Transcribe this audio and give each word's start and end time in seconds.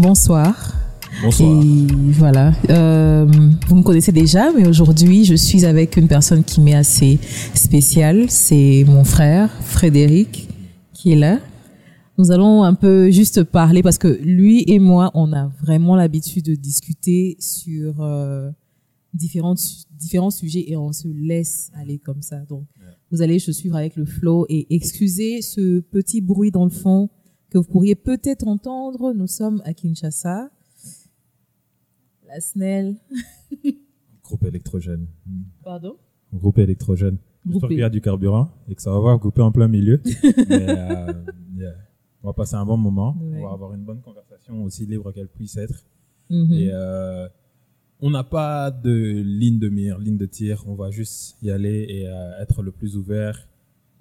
bonsoir. 0.00 0.74
Bonsoir. 1.22 1.62
Et 1.62 1.86
voilà, 2.12 2.54
euh, 2.70 3.26
vous 3.68 3.76
me 3.76 3.82
connaissez 3.82 4.12
déjà, 4.12 4.50
mais 4.52 4.66
aujourd'hui, 4.66 5.24
je 5.24 5.34
suis 5.34 5.66
avec 5.66 5.96
une 5.96 6.08
personne 6.08 6.42
qui 6.42 6.60
m'est 6.60 6.74
assez 6.74 7.18
spéciale. 7.54 8.30
C'est 8.30 8.84
mon 8.86 9.04
frère, 9.04 9.50
Frédéric, 9.62 10.48
qui 10.94 11.12
est 11.12 11.16
là. 11.16 11.38
Nous 12.16 12.30
allons 12.30 12.62
un 12.62 12.74
peu 12.74 13.10
juste 13.10 13.44
parler 13.44 13.82
parce 13.82 13.98
que 13.98 14.08
lui 14.22 14.64
et 14.66 14.78
moi, 14.78 15.10
on 15.14 15.32
a 15.32 15.48
vraiment 15.62 15.96
l'habitude 15.96 16.46
de 16.46 16.54
discuter 16.54 17.36
sur 17.38 18.00
euh, 18.00 18.50
différents, 19.12 19.54
différents 19.98 20.30
sujets 20.30 20.64
et 20.70 20.76
on 20.76 20.92
se 20.92 21.08
laisse 21.08 21.70
aller 21.74 21.98
comme 21.98 22.22
ça. 22.22 22.38
Donc, 22.48 22.64
vous 23.10 23.20
allez 23.20 23.38
se 23.38 23.52
suivre 23.52 23.76
avec 23.76 23.96
le 23.96 24.06
flow 24.06 24.46
et 24.48 24.66
excusez 24.74 25.42
ce 25.42 25.80
petit 25.80 26.20
bruit 26.20 26.50
dans 26.50 26.64
le 26.64 26.70
fond 26.70 27.10
que 27.50 27.58
vous 27.58 27.64
pourriez 27.64 27.94
peut-être 27.94 28.46
entendre. 28.46 29.12
Nous 29.12 29.26
sommes 29.26 29.60
à 29.64 29.74
Kinshasa. 29.74 30.50
La 32.26 32.40
SNEL. 32.40 32.96
Groupe 34.22 34.44
électrogène. 34.44 35.06
Pardon? 35.64 35.96
Groupe 36.32 36.58
électrogène. 36.58 37.18
J'espère 37.48 37.68
qu'il 37.68 37.78
y 37.78 37.82
a 37.82 37.90
du 37.90 38.00
carburant 38.00 38.50
et 38.68 38.74
que 38.74 38.82
ça 38.82 38.92
va 38.92 38.98
voir 38.98 39.18
couper 39.18 39.42
en 39.42 39.50
plein 39.50 39.66
milieu. 39.66 40.00
Mais, 40.48 40.68
euh, 40.68 41.12
yeah. 41.56 41.74
On 42.22 42.28
va 42.28 42.32
passer 42.34 42.54
un 42.54 42.66
bon 42.66 42.76
moment. 42.76 43.16
Ouais. 43.20 43.40
On 43.40 43.46
va 43.46 43.52
avoir 43.52 43.74
une 43.74 43.82
bonne 43.82 44.00
conversation 44.00 44.62
aussi 44.64 44.86
libre 44.86 45.10
qu'elle 45.12 45.28
puisse 45.28 45.56
être. 45.56 45.84
Mhm. 46.28 46.52
Et 46.52 46.68
euh, 46.70 47.26
on 48.00 48.10
n'a 48.10 48.24
pas 48.24 48.70
de 48.70 48.92
ligne 48.92 49.58
de 49.58 49.68
mire, 49.68 49.98
ligne 49.98 50.18
de 50.18 50.26
tir. 50.26 50.62
On 50.66 50.74
va 50.74 50.90
juste 50.90 51.36
y 51.42 51.50
aller 51.50 51.86
et 51.88 52.06
euh, 52.06 52.42
être 52.42 52.62
le 52.62 52.70
plus 52.70 52.96
ouvert 52.96 53.48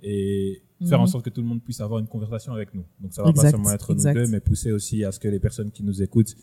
et 0.03 0.61
faire 0.87 0.97
Mhm. 0.99 1.03
en 1.03 1.07
sorte 1.07 1.25
que 1.25 1.29
tout 1.29 1.41
le 1.41 1.47
monde 1.47 1.61
puisse 1.61 1.81
avoir 1.81 1.99
une 1.99 2.07
conversation 2.07 2.53
avec 2.53 2.73
nous. 2.73 2.83
Donc 3.01 3.13
ça 3.13 3.23
va 3.23 3.29
Exact, 3.29 3.43
pas 3.43 3.51
seulement 3.51 3.71
être 3.71 3.91
exact. 3.91 4.15
nous 4.15 4.21
deux, 4.25 4.31
mais 4.31 4.39
pousser 4.39 4.71
aussi 4.71 5.03
à 5.03 5.11
ce 5.11 5.19
que 5.19 5.27
les 5.27 5.39
personnes 5.39 5.71
qui 5.71 5.83
nous 5.83 6.01
écoutent 6.01 6.35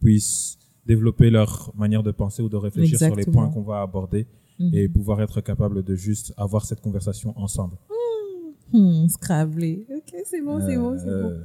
puissent 0.00 0.58
développer 0.86 1.30
leur 1.30 1.72
manière 1.76 2.02
de 2.02 2.10
penser 2.10 2.42
ou 2.42 2.48
de 2.48 2.56
réfléchir 2.56 2.98
sur 2.98 3.14
les 3.14 3.24
points 3.26 3.48
qu'on 3.50 3.62
va 3.62 3.82
aborder 3.82 4.26
Mhm. 4.58 4.70
et 4.74 4.88
pouvoir 4.88 5.20
être 5.22 5.40
capable 5.40 5.82
de 5.82 5.94
juste 5.94 6.32
avoir 6.36 6.64
cette 6.64 6.80
conversation 6.80 7.32
ensemble. 7.38 7.76
Hmm, 8.72 9.06
Scrabblé. 9.08 9.86
Ok, 9.94 10.14
c'est 10.24 10.40
bon, 10.40 10.60
c'est 10.66 10.76
bon, 10.76 10.96
c'est 10.98 11.04
bon. 11.04 11.10
Euh, 11.28 11.44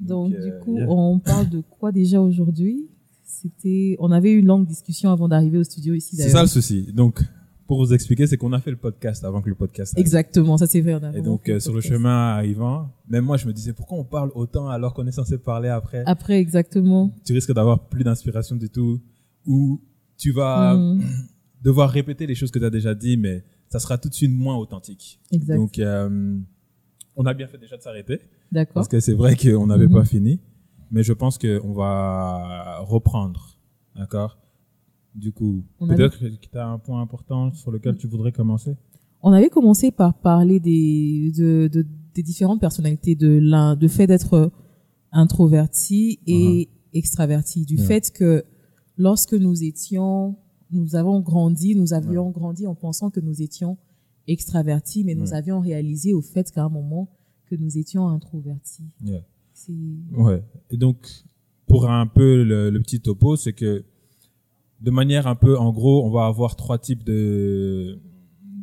Donc, 0.00 0.34
euh, 0.34 0.44
du 0.44 0.64
coup, 0.64 0.76
yeah. 0.76 0.86
on 0.90 1.18
parle 1.20 1.48
de 1.48 1.60
quoi 1.70 1.92
déjà 1.92 2.20
aujourd'hui? 2.20 2.88
C'était, 3.24 3.96
on 3.98 4.10
avait 4.10 4.32
eu 4.32 4.38
une 4.38 4.46
longue 4.46 4.66
discussion 4.66 5.10
avant 5.10 5.28
d'arriver 5.28 5.58
au 5.58 5.64
studio 5.64 5.94
ici. 5.94 6.16
c'est 6.16 6.28
ça 6.30 6.42
le 6.42 6.48
souci. 6.48 6.92
Donc, 6.92 7.22
pour 7.66 7.78
vous 7.84 7.92
expliquer, 7.92 8.26
c'est 8.26 8.36
qu'on 8.36 8.52
a 8.52 8.60
fait 8.60 8.70
le 8.70 8.76
podcast 8.76 9.24
avant 9.24 9.42
que 9.42 9.48
le 9.48 9.54
podcast 9.54 9.94
arrive. 9.94 10.04
Exactement, 10.06 10.56
ça 10.56 10.66
c'est 10.66 10.80
vrai. 10.80 11.00
Et 11.14 11.20
donc, 11.22 11.48
euh, 11.48 11.58
sur 11.60 11.74
le 11.74 11.80
chemin 11.80 12.34
arrivant, 12.36 12.90
même 13.08 13.24
moi, 13.24 13.36
je 13.36 13.46
me 13.46 13.52
disais, 13.52 13.72
pourquoi 13.72 13.98
on 13.98 14.04
parle 14.04 14.30
autant 14.34 14.68
alors 14.68 14.94
qu'on 14.94 15.06
est 15.06 15.12
censé 15.12 15.36
parler 15.38 15.68
après? 15.68 16.02
Après, 16.06 16.38
exactement. 16.38 17.12
Tu 17.24 17.32
risques 17.32 17.52
d'avoir 17.52 17.88
plus 17.88 18.04
d'inspiration 18.04 18.56
du 18.56 18.68
tout, 18.70 19.00
ou 19.46 19.80
tu 20.16 20.30
vas 20.32 20.74
Mhm. 20.76 21.02
devoir 21.62 21.90
répéter 21.90 22.26
les 22.26 22.34
choses 22.36 22.50
que 22.50 22.58
tu 22.58 22.64
as 22.64 22.70
déjà 22.70 22.94
dit, 22.94 23.16
mais 23.16 23.42
ça 23.68 23.80
sera 23.80 23.98
tout 23.98 24.08
de 24.08 24.14
suite 24.14 24.30
moins 24.32 24.56
authentique. 24.56 25.18
Exact. 25.32 25.56
Donc, 25.56 25.78
euh, 25.80 26.38
on 27.16 27.26
a 27.26 27.34
bien 27.34 27.48
fait 27.48 27.58
déjà 27.58 27.76
de 27.76 27.82
s'arrêter, 27.82 28.20
D'accord. 28.52 28.74
parce 28.74 28.88
que 28.88 29.00
c'est 29.00 29.14
vrai 29.14 29.34
qu'on 29.36 29.66
n'avait 29.66 29.86
Mhm. 29.88 29.92
pas 29.94 30.04
fini, 30.04 30.38
mais 30.92 31.02
je 31.02 31.12
pense 31.12 31.36
qu'on 31.38 31.72
va 31.72 32.78
reprendre, 32.80 33.58
d'accord? 33.96 34.38
Du 35.16 35.32
coup, 35.32 35.64
peut-être 35.80 36.18
que 36.18 36.26
tu 36.52 36.58
as 36.58 36.68
un 36.68 36.78
point 36.78 37.00
important 37.00 37.50
sur 37.52 37.70
lequel 37.70 37.96
tu 37.96 38.06
voudrais 38.06 38.32
commencer 38.32 38.76
On 39.22 39.32
avait 39.32 39.48
commencé 39.48 39.90
par 39.90 40.12
parler 40.14 40.60
des, 40.60 41.32
de, 41.34 41.68
de- 41.72 41.86
des 42.14 42.22
différentes 42.22 42.60
personnalités, 42.60 43.14
de 43.14 43.28
l'un, 43.40 43.76
de 43.76 43.88
fait 43.88 44.06
d'être 44.06 44.52
introverti 45.12 46.20
et 46.26 46.68
extraverti, 46.92 47.64
du 47.64 47.76
Uh-huh. 47.76 47.86
Fait 47.86 48.10
que 48.12 48.44
lorsque 48.96 49.34
nous 49.34 49.64
étions, 49.64 50.36
nous 50.70 50.94
avons 50.96 51.20
grandi, 51.20 51.74
nous 51.74 51.92
avions 51.94 52.30
grandi 52.30 52.66
en 52.66 52.74
pensant 52.74 53.10
que 53.10 53.20
nous 53.20 53.40
étions 53.42 53.78
extravertis, 54.26 55.04
mais 55.04 55.14
nous 55.14 55.32
avions 55.32 55.60
réalisé 55.60 56.12
au 56.12 56.20
fait 56.22 56.50
qu'à 56.50 56.64
un 56.64 56.68
moment 56.68 57.08
que 57.46 57.54
nous 57.56 57.78
étions 57.78 58.08
introvertis. 58.08 58.84
Yeah. 59.04 59.22
Ouais. 60.12 60.42
Et 60.70 60.76
donc, 60.76 60.98
pour 61.66 61.88
un 61.90 62.06
peu 62.06 62.42
le, 62.44 62.70
le 62.70 62.80
petit 62.80 63.00
topo, 63.00 63.36
c'est 63.36 63.52
que 63.52 63.84
de 64.80 64.90
manière 64.90 65.26
un 65.26 65.34
peu, 65.34 65.58
en 65.58 65.72
gros, 65.72 66.04
on 66.04 66.10
va 66.10 66.26
avoir 66.26 66.56
trois 66.56 66.78
types 66.78 67.04
de 67.04 67.98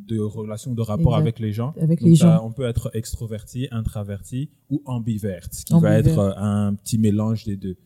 de 0.06 0.20
relations, 0.20 0.74
de 0.74 0.82
rapports 0.82 1.16
avec 1.16 1.40
les 1.40 1.54
gens. 1.54 1.74
Avec 1.80 2.02
Donc, 2.02 2.10
les 2.10 2.16
ça, 2.18 2.38
gens. 2.38 2.46
on 2.46 2.52
peut 2.52 2.66
être 2.66 2.92
extroverti, 2.94 3.70
introverti 3.72 4.50
ou 4.70 4.82
ambiverte, 4.86 5.54
ce 5.54 5.64
qui 5.66 5.80
va 5.80 5.98
être 5.98 6.20
euh, 6.20 6.34
un 6.36 6.76
petit 6.76 6.98
mélange 6.98 7.46
des 7.46 7.56
deux. 7.56 7.78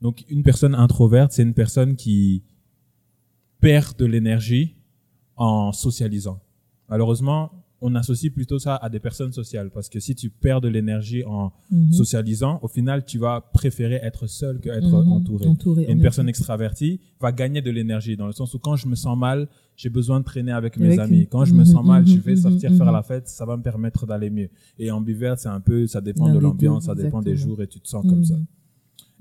Donc, 0.00 0.24
une 0.28 0.44
personne 0.44 0.74
introverte, 0.76 1.32
c'est 1.32 1.42
une 1.42 1.52
personne 1.52 1.96
qui 1.96 2.44
perd 3.60 3.96
de 3.98 4.04
l'énergie 4.04 4.76
en 5.36 5.72
socialisant. 5.72 6.40
Malheureusement, 6.88 7.63
on 7.86 7.94
associe 7.94 8.32
plutôt 8.32 8.58
ça 8.58 8.76
à 8.76 8.88
des 8.88 8.98
personnes 9.08 9.32
sociales 9.32 9.68
parce 9.70 9.88
que 9.92 10.00
si 10.00 10.14
tu 10.14 10.30
perds 10.30 10.60
de 10.62 10.68
l'énergie 10.68 11.22
en 11.24 11.52
Mhm. 11.70 11.92
socialisant, 11.92 12.58
au 12.62 12.68
final, 12.76 13.04
tu 13.04 13.18
vas 13.18 13.36
préférer 13.60 13.98
être 14.10 14.26
seul 14.26 14.58
que 14.62 14.70
être 14.70 14.96
Mhm. 15.02 15.12
entouré. 15.12 15.46
Entouré, 15.46 15.82
Et 15.82 15.88
en 15.88 15.92
une 15.96 16.00
personne 16.00 16.28
extravertie 16.28 17.00
va 17.20 17.30
gagner 17.30 17.60
de 17.62 17.70
l'énergie 17.70 18.16
dans 18.16 18.26
le 18.26 18.32
sens 18.32 18.54
où 18.54 18.58
quand 18.58 18.76
je 18.76 18.86
me 18.88 18.94
sens 18.94 19.16
mal, 19.18 19.48
j'ai 19.76 19.90
besoin 19.90 20.18
de 20.20 20.24
traîner 20.24 20.52
avec 20.52 20.78
mes 20.78 20.86
Avec 20.86 20.98
amis. 21.00 21.26
Quand 21.30 21.44
je 21.44 21.52
me 21.54 21.58
Mhm, 21.60 21.64
sens 21.66 21.84
mal, 21.84 22.06
je 22.06 22.18
vais 22.20 22.36
sortir 22.36 22.72
faire 22.72 22.90
la 22.92 23.02
fête, 23.02 23.28
ça 23.28 23.44
va 23.44 23.56
me 23.56 23.62
permettre 23.62 24.06
d'aller 24.06 24.30
mieux. 24.30 24.48
Et 24.78 24.90
ambiverte, 24.90 25.38
c'est 25.40 25.48
un 25.48 25.60
peu, 25.60 25.86
ça 25.86 26.00
dépend 26.00 26.26
de 26.32 26.38
l'ambiance, 26.38 26.84
ça 26.86 26.94
dépend 26.94 27.20
des 27.22 27.36
jours 27.36 27.60
et 27.62 27.66
tu 27.66 27.80
te 27.80 27.88
sens 27.88 28.04
comme 28.06 28.24
ça. 28.24 28.38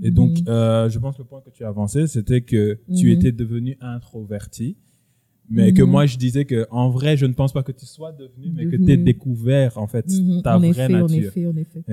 Et 0.01 0.11
donc, 0.11 0.31
euh, 0.47 0.89
je 0.89 0.99
pense 0.99 1.15
que 1.17 1.21
le 1.21 1.27
point 1.27 1.41
que 1.41 1.49
tu 1.51 1.63
as 1.63 1.67
avancé, 1.67 2.07
c'était 2.07 2.41
que 2.41 2.79
tu 2.97 3.11
étais 3.11 3.31
devenu 3.31 3.77
introverti, 3.81 4.75
mais 5.49 5.73
que 5.73 5.83
Mhm. 5.83 5.89
moi 5.89 6.05
je 6.05 6.17
disais 6.17 6.45
que 6.45 6.65
en 6.71 6.89
vrai, 6.89 7.17
je 7.17 7.25
ne 7.25 7.33
pense 7.33 7.53
pas 7.53 7.63
que 7.63 7.71
tu 7.71 7.85
sois 7.85 8.11
devenu, 8.11 8.51
mais 8.55 8.65
que 8.65 8.75
tu 8.75 8.91
aies 8.91 8.97
découvert 8.97 9.77
en 9.77 9.87
fait 9.87 10.05
Mhm. 10.09 10.41
ta 10.43 10.55
en 10.55 10.59
vraie 10.59 10.69
effet, 10.69 10.87
nature. 10.89 11.05
en 11.05 11.09
effet, 11.13 11.45
en 11.47 11.55
effet. 11.57 11.83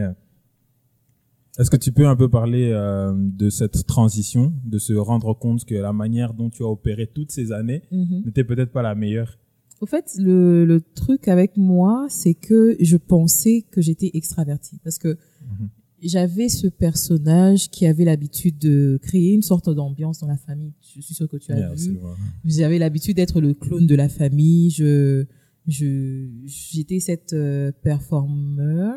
Est-ce 1.58 1.70
que 1.70 1.76
tu 1.76 1.92
peux 1.92 2.06
un 2.06 2.16
peu 2.16 2.28
parler 2.28 2.70
euh, 2.72 3.12
de 3.16 3.50
cette 3.50 3.84
transition, 3.86 4.52
de 4.64 4.78
se 4.78 4.92
rendre 4.94 5.34
compte 5.34 5.64
que 5.64 5.74
la 5.74 5.92
manière 5.92 6.32
dont 6.32 6.48
tu 6.48 6.62
as 6.62 6.66
opéré 6.68 7.06
toutes 7.08 7.32
ces 7.32 7.52
années 7.52 7.82
Mhm. 7.90 8.22
n'était 8.24 8.44
peut-être 8.44 8.72
pas 8.72 8.82
la 8.82 8.94
meilleure? 8.94 9.36
Au 9.80 9.86
fait, 9.86 10.12
le, 10.18 10.64
le 10.64 10.80
truc 10.80 11.26
avec 11.28 11.56
moi, 11.56 12.06
c'est 12.08 12.34
que 12.34 12.76
je 12.80 12.96
pensais 12.96 13.64
que 13.70 13.80
j'étais 13.80 14.10
extravertie 14.14 14.78
parce 14.84 14.98
que 14.98 15.08
Mhm. 15.08 15.68
J'avais 16.02 16.48
ce 16.48 16.66
personnage 16.66 17.70
qui 17.70 17.86
avait 17.86 18.04
l'habitude 18.04 18.58
de 18.58 18.98
créer 19.02 19.32
une 19.32 19.42
sorte 19.42 19.68
d'ambiance 19.68 20.18
dans 20.20 20.26
la 20.26 20.36
famille. 20.36 20.72
Je 20.80 21.00
suis 21.00 21.14
sûre 21.14 21.28
que 21.28 21.36
tu 21.36 21.52
as 21.52 21.58
Yeah, 21.58 21.74
vu. 21.74 21.98
J'avais 22.44 22.78
l'habitude 22.78 23.16
d'être 23.16 23.40
le 23.40 23.54
clown 23.54 23.86
de 23.86 23.94
la 23.94 24.08
famille. 24.08 24.70
Je, 24.70 25.26
je, 25.66 26.28
j'étais 26.46 27.00
cette 27.00 27.32
euh, 27.32 27.70
performeur. 27.82 28.96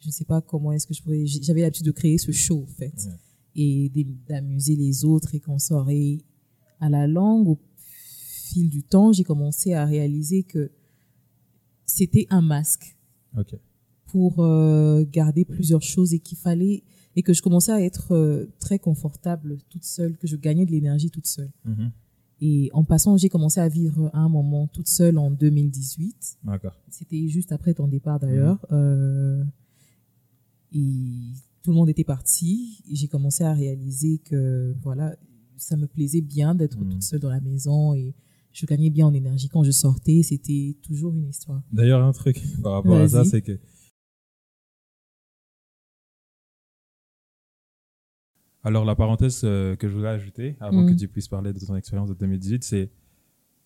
Je 0.00 0.08
ne 0.08 0.12
sais 0.12 0.24
pas 0.24 0.40
comment 0.40 0.72
est-ce 0.72 0.86
que 0.86 0.94
je 0.94 1.02
pourrais. 1.02 1.24
J'avais 1.26 1.60
l'habitude 1.62 1.86
de 1.86 1.92
créer 1.92 2.18
ce 2.18 2.32
show, 2.32 2.62
en 2.62 2.66
fait, 2.66 2.92
Yeah. 3.04 3.18
et 3.56 3.88
d'am- 3.94 4.16
d'amuser 4.28 4.76
les 4.76 5.04
autres 5.04 5.34
et 5.34 5.40
qu'on 5.40 5.58
sort. 5.58 5.88
Et 5.90 6.18
à 6.80 6.88
la 6.90 7.06
longue, 7.06 7.48
au 7.48 7.58
fil 8.52 8.68
du 8.68 8.82
temps, 8.82 9.12
j'ai 9.12 9.24
commencé 9.24 9.72
à 9.72 9.84
réaliser 9.86 10.42
que 10.42 10.70
c'était 11.86 12.26
un 12.30 12.40
masque 12.42 12.96
Ok. 13.38 13.54
Pour 14.14 14.38
euh, 14.38 15.04
garder 15.10 15.44
plusieurs 15.44 15.82
choses 15.82 16.14
et 16.14 16.20
qu'il 16.20 16.38
fallait 16.38 16.84
et 17.16 17.22
que 17.24 17.32
je 17.32 17.42
commençais 17.42 17.72
à 17.72 17.80
être 17.82 18.12
euh, 18.12 18.46
très 18.60 18.78
confortable 18.78 19.58
toute 19.70 19.82
seule, 19.82 20.16
que 20.16 20.28
je 20.28 20.36
gagnais 20.36 20.64
de 20.66 20.70
l'énergie 20.70 21.10
toute 21.10 21.26
seule. 21.26 21.50
Mhm. 21.64 21.90
Et 22.40 22.70
en 22.74 22.84
passant, 22.84 23.16
j'ai 23.16 23.28
commencé 23.28 23.58
à 23.58 23.68
vivre 23.68 24.10
à 24.12 24.20
un 24.20 24.28
moment 24.28 24.68
toute 24.68 24.86
seule 24.86 25.18
en 25.18 25.32
2018. 25.32 26.38
D'accord. 26.44 26.74
C'était 26.90 27.26
juste 27.26 27.50
après 27.50 27.74
ton 27.74 27.88
départ 27.88 28.20
d'ailleurs. 28.20 28.64
Mhm. 28.70 28.78
Euh, 28.78 29.44
et 30.72 31.32
tout 31.64 31.70
le 31.70 31.76
monde 31.76 31.88
était 31.88 32.04
parti. 32.04 32.84
J'ai 32.92 33.08
commencé 33.08 33.42
à 33.42 33.52
réaliser 33.52 34.18
que 34.18 34.76
voilà, 34.80 35.16
ça 35.56 35.76
me 35.76 35.88
plaisait 35.88 36.20
bien 36.20 36.54
d'être 36.54 36.78
Mhm. 36.78 36.88
toute 36.88 37.02
seule 37.02 37.20
dans 37.20 37.30
la 37.30 37.40
maison 37.40 37.94
et 37.94 38.14
je 38.52 38.64
gagnais 38.66 38.90
bien 38.90 39.08
en 39.08 39.12
énergie. 39.14 39.48
Quand 39.48 39.64
je 39.64 39.72
sortais, 39.72 40.22
c'était 40.22 40.76
toujours 40.82 41.16
une 41.16 41.26
histoire. 41.30 41.62
D'ailleurs, 41.72 42.04
un 42.04 42.12
truc 42.12 42.40
par 42.62 42.74
rapport 42.74 42.96
à 42.98 43.08
ça, 43.08 43.24
c'est 43.24 43.42
que 43.42 43.58
Alors, 48.64 48.84
la 48.84 48.94
parenthèse 48.94 49.42
euh, 49.44 49.76
que 49.76 49.88
je 49.88 49.94
voulais 49.94 50.08
ajouter, 50.08 50.56
avant 50.60 50.86
que 50.86 50.92
tu 50.94 51.06
puisses 51.08 51.28
parler 51.28 51.52
de 51.52 51.58
ton 51.58 51.76
expérience 51.76 52.08
de 52.08 52.14
2018, 52.14 52.64
c'est 52.64 52.90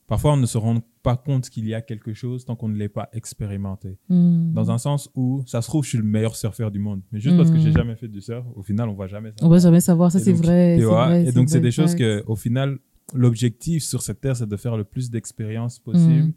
parfois 0.09 0.33
on 0.33 0.37
ne 0.37 0.47
se 0.47 0.59
rend 0.59 0.81
pas 1.03 1.17
compte 1.17 1.49
qu'il 1.51 1.69
y 1.69 1.75
a 1.75 1.81
quelque 1.83 2.15
chose 2.15 2.45
tant 2.45 2.57
qu'on 2.57 2.69
ne 2.69 2.77
l'ait 2.77 2.89
pas 2.89 3.09
expérimenté. 3.13 3.97
Hmm. 4.09 4.53
Dans 4.53 4.71
un 4.71 4.79
sens 4.79 5.09
où, 5.15 5.43
ça 5.47 5.63
se 5.63 5.69
trouve, 5.69 5.85
je 5.85 5.91
suis 5.91 5.99
le 5.99 6.05
meilleur 6.05 6.35
surfeur 6.35 6.71
du 6.71 6.79
monde. 6.81 7.01
Mais 7.13 7.21
juste 7.21 7.37
parce 7.37 7.51
que 7.51 7.59
j'ai 7.59 7.73
jamais 7.73 7.95
fait 7.95 8.09
du 8.09 8.21
surf, 8.21 8.45
au 8.57 8.63
final, 8.63 8.89
on 8.89 8.95
va 8.95 9.07
jamais 9.07 9.33
On 9.41 9.49
va 9.49 9.59
jamais 9.59 9.81
savoir, 9.81 10.11
ça 10.11 10.19
c'est 10.19 10.33
vrai. 10.33 10.79
et 10.79 11.33
donc, 11.33 11.49
c'est 11.49 11.61
des 11.61 11.71
choses 11.71 11.95
que, 11.95 12.25
au 12.27 12.35
final, 12.37 12.79
l'objectif 13.15 13.85
sur 13.85 14.03
cette 14.03 14.21
terre, 14.21 14.37
c'est 14.37 14.49
de 14.49 14.57
faire 14.57 14.77
le 14.77 14.85
plus 14.85 15.11
d'expériences 15.11 15.79
possible 15.79 16.25
Mhm. 16.25 16.33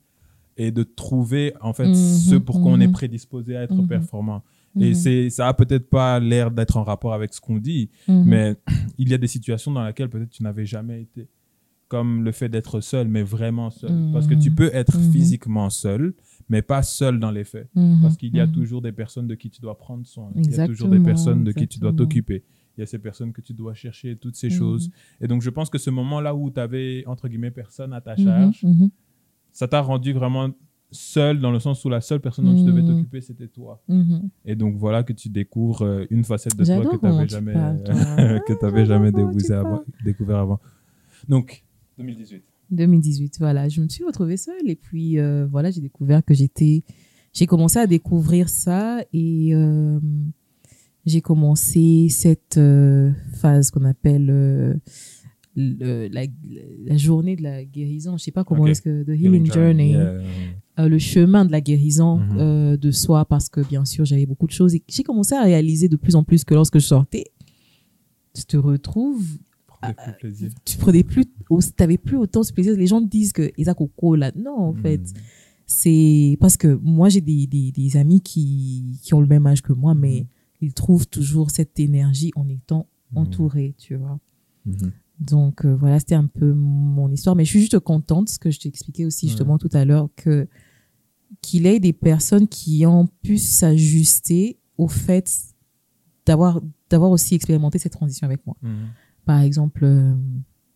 et 0.57 0.71
de 0.71 0.83
trouver, 0.83 1.53
en 1.61 1.73
fait, 1.73 1.87
Mhm, 1.87 1.95
ce 1.95 2.35
pour 2.35 2.61
quoi 2.61 2.71
on 2.71 2.79
est 2.79 2.87
mhm. 2.87 2.93
prédisposé 2.93 3.55
à 3.57 3.63
être 3.63 3.73
Mhm. 3.75 3.87
Et 4.79 4.89
Mhm. 4.89 4.93
c'est, 4.95 5.29
ça 5.29 5.47
a 5.49 5.53
peut-être 5.53 5.89
pas 5.89 6.19
l'air 6.19 6.49
d'être 6.51 6.77
en 6.77 6.83
rapport 6.83 7.13
avec 7.13 7.33
ce 7.33 7.41
qu'on 7.41 7.57
dit, 7.57 7.89
Mhm. 8.07 8.23
mais 8.25 8.55
il 8.97 9.09
y 9.09 9.13
a 9.13 9.17
des 9.17 9.27
situations 9.27 9.71
dans 9.71 9.85
lesquelles 9.85 10.09
peut-être 10.09 10.29
tu 10.29 10.43
n'avais 10.43 10.65
jamais 10.65 11.01
été. 11.01 11.27
Comme 11.89 12.23
le 12.23 12.31
fait 12.31 12.47
d'être 12.47 12.79
seul, 12.79 13.09
mais 13.09 13.21
vraiment 13.21 13.69
seul. 13.69 13.91
Mhm. 13.91 14.13
Parce 14.13 14.25
que 14.27 14.33
tu 14.33 14.49
peux 14.51 14.69
être 14.73 14.97
physiquement 15.11 15.69
seul, 15.69 16.13
mais 16.47 16.61
pas 16.61 16.83
seul 16.83 17.19
dans 17.19 17.31
les 17.31 17.43
faits. 17.43 17.67
Parce 18.01 18.15
qu'il 18.15 18.33
y 18.33 18.39
a 18.39 18.47
toujours 18.47 18.81
des 18.81 18.93
personnes 18.93 19.27
de 19.27 19.35
qui 19.35 19.49
tu 19.49 19.59
dois 19.59 19.77
prendre 19.77 20.05
soin. 20.07 20.31
Il 20.35 20.49
y 20.51 20.59
a 20.59 20.65
toujours 20.67 20.87
des 20.87 21.01
personnes 21.01 21.43
de 21.43 21.51
qui 21.51 21.67
tu 21.67 21.79
dois 21.79 21.91
t'occuper. 21.91 22.43
Il 22.77 22.79
y 22.79 22.83
a 22.83 22.85
ces 22.85 22.99
personnes 22.99 23.33
que 23.33 23.41
tu 23.41 23.53
dois 23.53 23.73
chercher, 23.73 24.15
toutes 24.15 24.37
ces 24.37 24.49
choses. 24.49 24.89
Et 25.19 25.27
donc, 25.27 25.41
je 25.41 25.49
pense 25.49 25.69
que 25.69 25.77
ce 25.77 25.89
moment-là 25.89 26.33
où 26.33 26.49
tu 26.49 26.61
avais, 26.61 27.03
entre 27.07 27.27
guillemets, 27.27 27.51
personne 27.51 27.91
à 27.91 27.99
ta 27.99 28.15
charge, 28.15 28.65
ça 29.51 29.67
t'a 29.67 29.81
rendu 29.81 30.13
vraiment 30.13 30.49
seul 30.91 31.39
dans 31.39 31.51
le 31.51 31.59
sens 31.59 31.83
où 31.85 31.89
la 31.89 32.01
seule 32.01 32.19
personne 32.19 32.45
dont 32.45 32.55
tu 32.55 32.63
devais 32.63 32.81
Mhm. 32.81 32.87
t'occuper, 32.97 33.21
c'était 33.21 33.47
toi. 33.47 33.81
Mhm. 33.87 34.29
Et 34.45 34.55
donc, 34.55 34.75
voilà 34.75 35.03
que 35.03 35.13
tu 35.13 35.29
découvres 35.29 35.83
euh, 35.83 36.05
une 36.09 36.23
facette 36.23 36.55
de 36.57 36.65
toi 36.65 36.77
que 36.85 36.89
tu 36.91 36.97
comment 36.99 37.13
n'avais 37.15 37.27
tu 37.27 37.33
jamais, 37.33 37.53
parles, 37.53 37.83
toi. 37.83 37.93
que 38.47 38.53
t'avais 38.59 38.85
jamais 38.85 39.11
découvert 39.11 39.59
avant, 39.59 39.69
parles. 39.77 39.85
découvert 40.03 40.37
avant. 40.37 40.59
Donc, 41.29 41.63
2018. 41.97 42.43
2018, 42.71 43.35
voilà. 43.39 43.67
Je 43.69 43.81
me 43.81 43.87
suis 43.89 44.03
retrouvée 44.03 44.37
seule 44.37 44.69
et 44.69 44.75
puis 44.75 45.17
euh, 45.19 45.45
voilà, 45.47 45.71
j'ai 45.71 45.81
découvert 45.81 46.23
que 46.23 46.33
j'étais. 46.33 46.83
J'ai 47.33 47.45
commencé 47.45 47.79
à 47.79 47.87
découvrir 47.87 48.49
ça 48.49 49.01
et 49.13 49.53
euh, 49.55 49.99
j'ai 51.05 51.21
commencé 51.21 52.07
cette 52.09 52.57
euh, 52.57 53.11
phase 53.33 53.71
qu'on 53.71 53.83
appelle 53.85 54.29
euh, 54.29 54.73
le- 55.55 56.07
la, 56.07 56.23
la 56.85 56.97
journée 56.97 57.35
de 57.35 57.43
la 57.43 57.63
guérison. 57.65 58.17
Je 58.17 58.23
sais 58.23 58.31
pas 58.31 58.43
comment 58.43 58.63
Ok. 58.63 58.69
est-ce 58.69 58.81
que 58.81 59.03
the 59.03 59.09
healing 59.19 59.51
journey, 59.51 59.91
Yeah. 59.91 60.19
Euh, 60.79 60.87
le 60.87 60.97
chemin 60.99 61.45
de 61.45 61.51
la 61.51 61.61
guérison 61.61 62.17
Mhm. 62.17 62.37
euh, 62.39 62.77
de 62.77 62.91
soi 62.91 63.25
parce 63.25 63.49
que 63.49 63.61
bien 63.61 63.83
sûr 63.85 64.05
j'avais 64.05 64.25
beaucoup 64.25 64.47
de 64.47 64.51
choses 64.51 64.73
et 64.75 64.83
j'ai 64.87 65.03
commencé 65.03 65.35
à 65.35 65.43
réaliser 65.43 65.87
de 65.89 65.95
plus 65.97 66.15
en 66.15 66.23
plus 66.23 66.43
que 66.43 66.53
lorsque 66.53 66.79
je 66.79 66.85
sortais, 66.85 67.25
tu 68.33 68.43
te 68.45 68.57
retrouves 68.57 69.37
plaisir. 70.19 70.51
tu 70.63 70.77
prenais 70.77 71.03
plus, 71.03 71.25
t'avais 71.75 71.97
plus 71.97 72.15
autant 72.17 72.43
ce 72.43 72.53
plaisir. 72.53 72.75
Les 72.77 72.87
gens 72.87 73.01
disent 73.01 73.33
que 73.33 73.51
Isaac 73.57 73.81
Oko, 73.81 74.15
là, 74.15 74.31
non, 74.35 74.55
en 74.57 74.73
fait. 74.73 74.99
Mhm. 74.99 75.13
C'est 75.65 76.37
parce 76.39 76.55
que 76.57 76.67
moi, 76.83 77.09
j'ai 77.09 77.21
des, 77.21 77.47
des, 77.47 77.71
des 77.71 77.97
amis 77.97 78.21
qui, 78.21 78.99
qui 79.01 79.13
ont 79.13 79.21
le 79.21 79.27
même 79.27 79.47
âge 79.47 79.61
que 79.61 79.73
moi, 79.73 79.95
mais 79.95 80.21
Mhm. 80.21 80.27
ils 80.61 80.73
trouvent 80.73 81.07
toujours 81.07 81.49
cette 81.49 81.79
énergie 81.79 82.31
en 82.35 82.47
étant 82.47 82.87
entourés, 83.15 83.73
tu 83.77 83.95
vois. 83.95 84.19
Mhm. 85.21 85.25
Donc, 85.27 85.65
euh, 85.65 85.75
voilà, 85.75 85.99
c'était 85.99 86.15
un 86.15 86.27
peu 86.27 86.53
mon 86.53 87.09
histoire. 87.11 87.35
Mais 87.35 87.45
je 87.45 87.49
suis 87.51 87.59
juste 87.61 87.79
contente, 87.79 88.29
ce 88.29 88.39
que 88.39 88.51
je 88.51 88.59
t'expliquais 88.59 89.05
aussi 89.05 89.25
Ouais. 89.25 89.29
justement 89.29 89.57
tout 89.57 89.69
à 89.73 89.85
l'heure, 89.85 90.09
que 90.15 90.47
qu'il 91.41 91.65
ait 91.65 91.79
des 91.79 91.93
personnes 91.93 92.47
qui 92.47 92.85
ont 92.85 93.07
pu 93.23 93.37
s'ajuster 93.37 94.57
au 94.77 94.87
fait 94.87 95.31
d'avoir 96.25 96.61
d'avoir 96.89 97.11
aussi 97.11 97.35
expérimenté 97.35 97.79
cette 97.79 97.93
transition 97.93 98.25
avec 98.25 98.45
moi. 98.45 98.57
Mhm. 98.61 98.71
Par 99.25 99.39
exemple, 99.39 99.85
euh, 99.85 100.13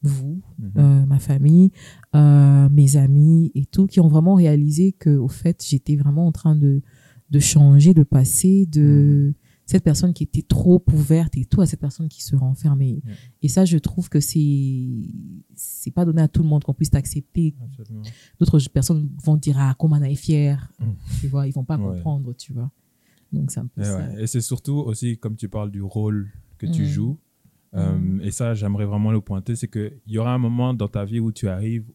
vous, 0.02 0.42
Mhm. 0.60 0.72
euh, 0.78 1.06
ma 1.06 1.20
famille, 1.20 1.72
mes 2.14 2.96
amis 2.96 3.52
et 3.56 3.66
tout, 3.66 3.86
qui 3.88 4.00
ont 4.00 4.08
vraiment 4.08 4.36
réalisé 4.36 4.94
que, 4.94 5.10
au 5.18 5.28
fait, 5.28 5.62
j'étais 5.68 5.96
vraiment 5.98 6.26
en 6.28 6.32
train 6.32 6.56
de, 6.56 6.82
de 7.32 7.40
changer, 7.40 7.94
de 7.94 8.04
passer 8.04 8.66
de 8.68 9.34
cette 9.66 9.84
personne 9.84 10.14
qui 10.14 10.24
était 10.24 10.44
trop 10.44 10.84
ouverte 10.94 11.36
et 11.38 11.46
tout 11.46 11.60
à 11.62 11.66
cette 11.66 11.80
personne 11.80 12.08
qui 12.08 12.24
se 12.24 12.36
renfermait. 12.36 13.02
Ouais. 13.06 13.14
Et 13.42 13.48
ça, 13.48 13.66
je 13.66 13.78
trouve 13.78 14.10
que 14.10 14.20
c'est, 14.20 14.88
c'est 15.56 15.92
pas 15.92 16.06
donné 16.06 16.22
à 16.22 16.28
tout 16.28 16.44
le 16.44 16.48
monde 16.50 16.64
qu'on 16.64 16.74
puisse 16.74 16.92
t'accepter. 16.92 17.56
D'autres 18.40 18.60
personnes 18.72 19.10
vont 19.24 19.36
dire, 19.38 19.56
ah, 19.60 19.76
comment 19.78 19.98
on 19.98 20.04
est 20.04 20.16
fier. 20.16 20.72
Mm. 20.80 20.86
Tu 21.20 21.28
vois, 21.28 21.48
ils 21.48 21.52
vont 21.54 21.64
pas 21.64 21.78
Ouais. 21.78 21.96
comprendre, 21.96 22.34
tu 22.34 22.54
vois. 22.54 22.72
Donc, 23.32 23.52
c'est 23.52 23.60
un 23.60 23.68
peu 23.68 23.82
Et, 23.82 23.86
ça. 23.86 23.98
ouais. 23.98 24.24
Et 24.24 24.28
c'est 24.28 24.42
surtout 24.42 24.76
aussi, 24.76 25.18
comme 25.18 25.36
tu 25.36 25.50
parles 25.50 25.72
du 25.72 25.82
rôle 25.82 26.32
que 26.58 26.68
tu 26.68 26.84
Mhm. 26.84 26.88
joues, 26.88 27.18
euh, 27.74 27.98
Mhm. 27.98 28.22
et 28.22 28.32
ça, 28.32 28.54
j'aimerais 28.54 28.86
vraiment 28.86 29.12
le 29.12 29.20
pointer, 29.20 29.56
c'est 29.56 29.68
qu'il 29.68 29.92
y 30.08 30.18
aura 30.18 30.34
un 30.34 30.38
moment 30.38 30.74
dans 30.74 30.88
ta 30.88 31.04
vie 31.06 31.20
où 31.20 31.32
tu 31.32 31.48
arrives 31.50 31.86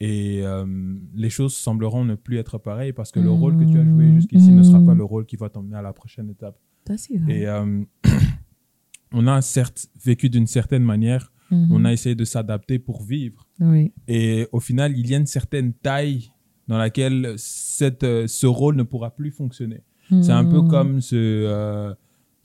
et 0.00 0.40
euh, 0.42 0.66
les 1.14 1.30
choses 1.30 1.54
sembleront 1.54 2.04
ne 2.04 2.14
plus 2.14 2.38
être 2.38 2.58
pareilles 2.58 2.92
parce 2.92 3.10
que 3.12 3.20
le 3.20 3.30
rôle 3.30 3.56
que 3.56 3.64
tu 3.64 3.78
as 3.78 3.84
joué 3.84 4.12
jusqu'ici 4.14 4.50
ne 4.50 4.62
sera 4.62 4.80
pas 4.80 4.94
le 4.94 5.04
rôle 5.04 5.24
qui 5.26 5.36
va 5.36 5.48
t'emmener 5.48 5.76
à 5.76 5.82
la 5.82 5.92
prochaine 5.92 6.28
étape. 6.30 6.58
Et 7.28 7.46
euh, 7.46 7.82
on 9.12 9.26
a 9.26 9.40
certes 9.42 9.88
vécu 10.04 10.28
d'une 10.28 10.46
certaine 10.46 10.82
manière, 10.84 11.30
Mhm. 11.50 11.68
on 11.72 11.84
a 11.84 11.92
essayé 11.92 12.14
de 12.14 12.24
s'adapter 12.24 12.78
pour 12.78 13.02
vivre. 13.02 13.46
Oui. 13.60 13.92
Et 14.08 14.46
au 14.52 14.60
final, 14.60 14.96
il 14.98 15.08
y 15.08 15.14
a 15.14 15.18
une 15.18 15.26
certaine 15.26 15.72
taille 15.74 16.32
dans 16.68 16.78
laquelle 16.78 17.34
cette, 17.36 18.02
euh, 18.02 18.26
ce 18.26 18.46
rôle 18.46 18.76
ne 18.76 18.82
pourra 18.82 19.14
plus 19.14 19.30
fonctionner. 19.30 19.80
C'est 20.22 20.32
un 20.32 20.44
peu 20.44 20.60
Mhm. 20.62 20.68
comme 20.68 21.00
ce, 21.00 21.14
euh, 21.16 21.94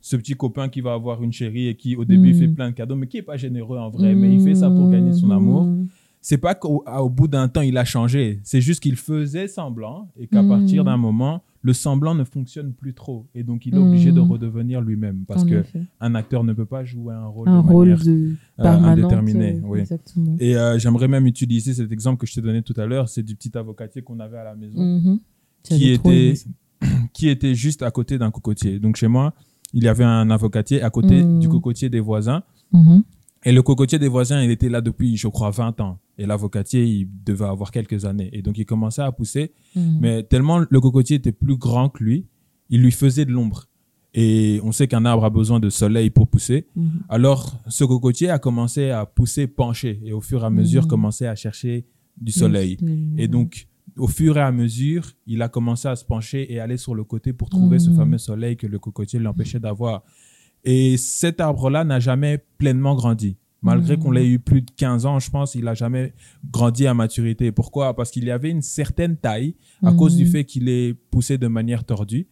ce 0.01 0.15
petit 0.17 0.33
copain 0.33 0.69
qui 0.69 0.81
va 0.81 0.93
avoir 0.93 1.23
une 1.23 1.31
chérie 1.31 1.67
et 1.67 1.75
qui, 1.75 1.95
au 1.95 2.05
début, 2.05 2.33
fait 2.33 2.47
plein 2.49 2.69
de 2.69 2.75
cadeaux, 2.75 2.95
mais 2.95 3.07
qui 3.07 3.17
est 3.17 3.21
pas 3.21 3.37
généreux 3.37 3.77
en 3.77 3.89
vrai, 3.89 4.15
mais 4.15 4.33
il 4.33 4.41
fait 4.41 4.55
ça 4.55 4.69
pour 4.69 4.89
gagner 4.89 5.13
son 5.13 5.31
amour. 5.31 5.67
C'est 6.29 6.37
pas 6.37 6.53
qu'au 6.53 6.83
au 6.85 7.09
bout 7.09 7.27
d'un 7.27 7.47
temps, 7.47 7.61
il 7.61 7.75
a 7.75 7.85
changé. 7.85 8.39
C'est 8.43 8.61
juste 8.61 8.83
qu'il 8.83 8.97
faisait 8.97 9.47
semblant 9.47 10.11
et 10.15 10.27
qu'à 10.27 10.43
Mm. 10.43 10.47
partir 10.49 10.83
d'un 10.83 10.95
moment, 10.95 11.41
le 11.63 11.73
semblant 11.73 12.13
ne 12.13 12.23
fonctionne 12.23 12.71
plus 12.71 12.93
trop. 12.93 13.25
Et 13.33 13.41
donc, 13.41 13.65
il 13.65 13.73
est 13.73 13.79
obligé 13.79 14.11
de 14.11 14.21
Mm. 14.21 14.31
redevenir 14.31 14.79
lui-même 14.79 15.23
parce 15.27 15.41
En 15.41 15.47
que 15.47 15.55
effet. 15.55 15.81
un 15.99 16.13
acteur 16.13 16.43
ne 16.43 16.53
peut 16.53 16.67
pas 16.67 16.83
jouer 16.85 17.15
un 17.15 17.25
rôle 17.25 17.49
un 17.49 17.63
de 17.63 17.67
rôle 17.67 17.87
manière 17.89 18.03
de 18.05 18.35
euh, 18.59 18.63
indéterminé, 18.63 19.55
euh, 19.55 19.61
oui. 19.63 19.79
Et 20.39 20.55
euh, 20.55 20.77
j'aimerais 20.77 21.07
même 21.07 21.25
utiliser 21.25 21.73
cet 21.73 21.91
exemple 21.91 22.19
que 22.21 22.27
je 22.27 22.35
t'ai 22.35 22.41
donné 22.41 22.61
tout 22.61 22.75
à 22.77 22.85
l'heure, 22.85 23.09
c'est 23.09 23.23
du 23.23 23.35
petit 23.35 23.57
avocatier 23.57 24.03
qu'on 24.03 24.19
avait 24.19 24.37
à 24.37 24.43
la 24.43 24.53
maison, 24.55 24.79
Mhm. 24.79 25.19
qui, 25.63 25.89
était, 25.89 26.35
qui 27.13 27.27
était 27.29 27.55
juste 27.55 27.81
à 27.81 27.89
côté 27.89 28.19
d'un 28.19 28.29
cocotier. 28.29 28.77
Donc 28.79 28.97
chez 28.97 29.07
moi, 29.07 29.33
il 29.73 29.83
y 29.83 29.87
avait 29.87 30.03
un 30.03 30.29
avocatier 30.29 30.83
à 30.83 30.91
côté 30.91 31.23
Mm. 31.23 31.39
du 31.39 31.49
cocotier 31.49 31.89
des 31.89 31.99
voisins. 32.01 32.43
Et 33.45 33.51
le 33.51 33.61
cocotier 33.61 33.99
des 33.99 34.07
voisins, 34.09 34.41
il 34.43 34.51
était 34.51 34.67
là 34.69 34.81
depuis, 34.81 35.15
je 35.15 35.27
crois, 35.27 35.49
20 35.51 35.79
ans. 35.79 35.99
Et 36.17 36.25
l'avocatier, 36.25 36.83
il 36.85 37.07
devait 37.25 37.45
avoir 37.45 37.71
quelques 37.71 38.03
années. 38.05 38.29
Et 38.33 38.41
donc 38.41 38.57
il 38.57 38.65
commençait 38.65 39.01
à 39.01 39.11
pousser. 39.11 39.53
Mhm. 39.75 39.97
Mais 40.01 40.23
tellement 40.23 40.59
le 40.69 40.81
cocotier 40.81 41.15
était 41.17 41.31
plus 41.31 41.55
grand 41.55 41.89
que 41.89 42.03
lui, 42.03 42.25
il 42.69 42.81
lui 42.81 42.91
faisait 42.91 43.25
de 43.25 43.31
l'ombre. 43.31 43.65
Et 44.13 44.59
on 44.63 44.71
sait 44.71 44.87
qu'un 44.87 45.05
arbre 45.05 45.23
a 45.23 45.29
besoin 45.29 45.59
de 45.59 45.69
soleil 45.69 46.09
pour 46.09 46.27
pousser. 46.27 46.65
Mhm. 46.75 46.89
Alors, 47.09 47.57
ce 47.67 47.83
cocotier 47.85 48.29
a 48.29 48.39
commencé 48.39 48.89
à 48.89 49.05
pousser 49.05 49.47
penché 49.47 50.01
et 50.03 50.11
au 50.11 50.19
fur 50.21 50.41
et 50.43 50.45
à 50.45 50.49
mesure 50.49 50.83
Mhm. 50.83 50.87
commençait 50.89 51.27
à 51.27 51.35
chercher 51.35 51.85
du 52.19 52.31
soleil. 52.33 52.77
Et 53.17 53.27
donc, 53.29 53.67
au 53.95 54.07
fur 54.07 54.37
et 54.37 54.41
à 54.41 54.51
mesure, 54.51 55.11
il 55.27 55.41
a 55.41 55.47
commencé 55.47 55.87
à 55.87 55.95
se 55.95 56.03
pencher 56.03 56.51
et 56.51 56.59
aller 56.59 56.75
sur 56.77 56.93
le 56.95 57.03
côté 57.05 57.31
pour 57.33 57.49
trouver 57.49 57.79
ce 57.79 57.89
Mhm. 57.91 57.95
fameux 57.95 58.17
soleil 58.17 58.57
que 58.57 58.67
le 58.67 58.79
cocotier 58.79 59.19
l'empêchait 59.19 59.59
d'avoir. 59.59 60.03
Et 60.63 60.97
cet 60.97 61.39
arbre-là 61.39 61.83
n'a 61.83 61.99
jamais 61.99 62.39
pleinement 62.57 62.95
grandi. 62.95 63.37
Malgré 63.61 63.97
Mhm. 63.97 64.03
qu'on 64.03 64.11
l'ait 64.11 64.27
eu 64.27 64.39
plus 64.39 64.61
de 64.61 64.71
15 64.71 65.05
ans, 65.05 65.19
je 65.19 65.29
pense, 65.29 65.53
il 65.55 65.65
n'a 65.65 65.73
jamais 65.73 66.13
grandi 66.49 66.87
à 66.87 66.93
maturité. 66.93 67.51
Pourquoi? 67.51 67.93
Parce 67.93 68.09
qu'il 68.09 68.23
y 68.23 68.31
avait 68.31 68.49
une 68.51 68.61
certaine 68.61 69.17
taille 69.17 69.55
à 69.83 69.91
cause 69.91 70.15
du 70.15 70.23
Mhm. 70.25 70.31
fait 70.31 70.43
qu'il 70.45 70.69
est 70.69 70.93
poussé 71.11 71.37
de 71.37 71.47
manière 71.47 71.83
tordue. 71.83 72.27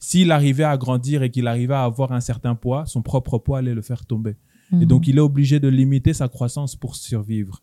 S'il 0.00 0.32
arrivait 0.32 0.64
à 0.64 0.76
grandir 0.76 1.22
et 1.22 1.30
qu'il 1.30 1.46
arrivait 1.46 1.74
à 1.74 1.84
avoir 1.84 2.10
un 2.10 2.18
certain 2.20 2.56
poids, 2.56 2.84
son 2.86 3.02
propre 3.02 3.38
poids 3.38 3.58
allait 3.58 3.74
le 3.74 3.82
faire 3.82 4.04
tomber. 4.04 4.34
Et 4.80 4.86
donc, 4.86 5.06
il 5.06 5.18
est 5.18 5.20
obligé 5.20 5.60
de 5.60 5.68
limiter 5.68 6.14
sa 6.14 6.28
croissance 6.28 6.76
pour 6.76 6.96
survivre. 6.96 7.60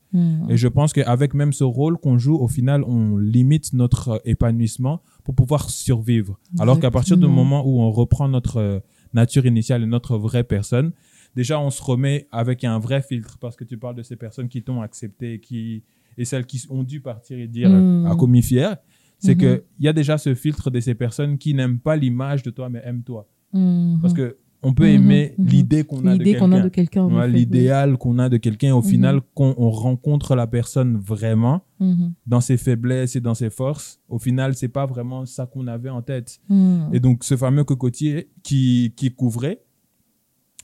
Et 0.48 0.58
je 0.58 0.68
pense 0.68 0.94
qu'avec 0.94 1.34
même 1.34 1.54
ce 1.54 1.64
rôle 1.64 1.98
qu'on 1.98 2.20
joue, 2.20 2.36
au 2.36 2.48
final, 2.48 2.84
on 2.84 3.18
limite 3.18 3.74
notre 3.74 4.10
euh, 4.10 4.18
épanouissement 4.26 5.02
pour 5.24 5.34
pouvoir 5.34 5.72
survivre. 5.72 6.40
Alors 6.60 6.80
qu'à 6.80 6.92
partir 6.92 7.18
du 7.18 7.26
moment 7.28 7.68
où 7.68 7.82
on 7.82 7.90
reprend 7.92 8.28
notre 8.30 8.58
euh, 8.58 8.80
nature 9.13 9.46
initiale 9.46 9.84
et 9.84 9.86
notre 9.88 10.18
vraie 10.18 10.44
personne, 10.44 10.92
déjà, 11.36 11.60
on 11.60 11.70
se 11.70 11.82
remet 11.82 12.28
avec 12.32 12.63
un 12.63 12.80
vrai 12.80 13.01
filtre 13.01 13.38
parce 13.39 13.56
que 13.56 13.63
tu 13.63 13.78
parles 13.78 13.96
de 13.96 14.04
ces 14.04 14.16
personnes 14.16 14.48
qui 14.50 14.62
t'ont 14.62 14.82
accepté 14.82 15.39
qui, 15.39 15.84
et 16.18 16.25
celles 16.25 16.46
qui 16.46 16.66
ont 16.70 16.84
dû 16.84 17.00
partir 17.01 17.38
et 17.39 17.48
dire 17.48 17.70
Mm. 17.70 18.06
à 18.08 18.16
commis 18.16 18.42
fier. 18.42 18.78
C'est 19.20 19.36
Mhm. 19.36 19.42
que 19.42 19.63
il 19.80 19.86
y 19.86 19.88
a 19.88 19.94
déjà 19.94 20.18
ce 20.18 20.34
filtre 20.34 20.70
de 20.72 20.80
ces 20.80 20.96
personnes 20.96 21.38
qui 21.38 21.54
n'aiment 21.54 21.80
pas 21.80 21.96
l'image 21.98 22.42
de 22.44 22.51
toi, 22.51 22.70
mais 22.70 22.82
aiment 22.86 23.04
toi. 23.04 23.28
Mhm. 23.54 24.00
Parce 24.01 24.13
que 24.13 24.38
on 24.62 24.74
peut 24.74 24.84
Mhm, 24.88 24.96
aimer 24.96 25.34
mhm. 25.38 25.46
l'idée 25.48 25.84
qu'on 25.84 26.06
a 26.06 26.18
de 26.18 26.24
l'idée 26.24 26.38
qu'on 26.38 26.51
a 26.51 26.56
quelqu'un. 26.56 26.63
de 26.63 26.70
quelqu'un. 26.70 27.06
Ouais, 27.06 27.28
l'idéal 27.30 27.98
qu'on 27.98 28.20
a 28.20 28.28
de 28.30 28.38
quelqu'un, 28.38 28.74
au 28.75 28.82
Mhm. 28.82 28.88
final, 28.89 29.22
quand 29.36 29.54
on 29.58 29.70
rencontre 29.70 30.36
la 30.36 30.48
personne 30.48 30.98
vraiment. 30.98 31.62
Mhm. 31.82 32.12
dans 32.28 32.42
ses 32.42 32.58
faiblesses 32.58 33.16
et 33.16 33.22
dans 33.22 33.34
ses 33.36 33.50
forces, 33.50 34.01
au 34.10 34.20
final, 34.20 34.54
c'est 34.54 34.68
pas 34.68 34.86
vraiment 34.86 35.25
ça 35.25 35.46
qu'on 35.46 35.66
avait 35.68 35.89
en 35.89 36.01
tête. 36.01 36.39
Mhm. 36.50 36.89
Et 36.92 37.00
donc, 37.00 37.24
ce 37.24 37.38
fameux 37.38 37.63
cocotier 37.63 38.30
qui, 38.44 38.92
qui 38.98 39.12
couvrait, 39.16 39.62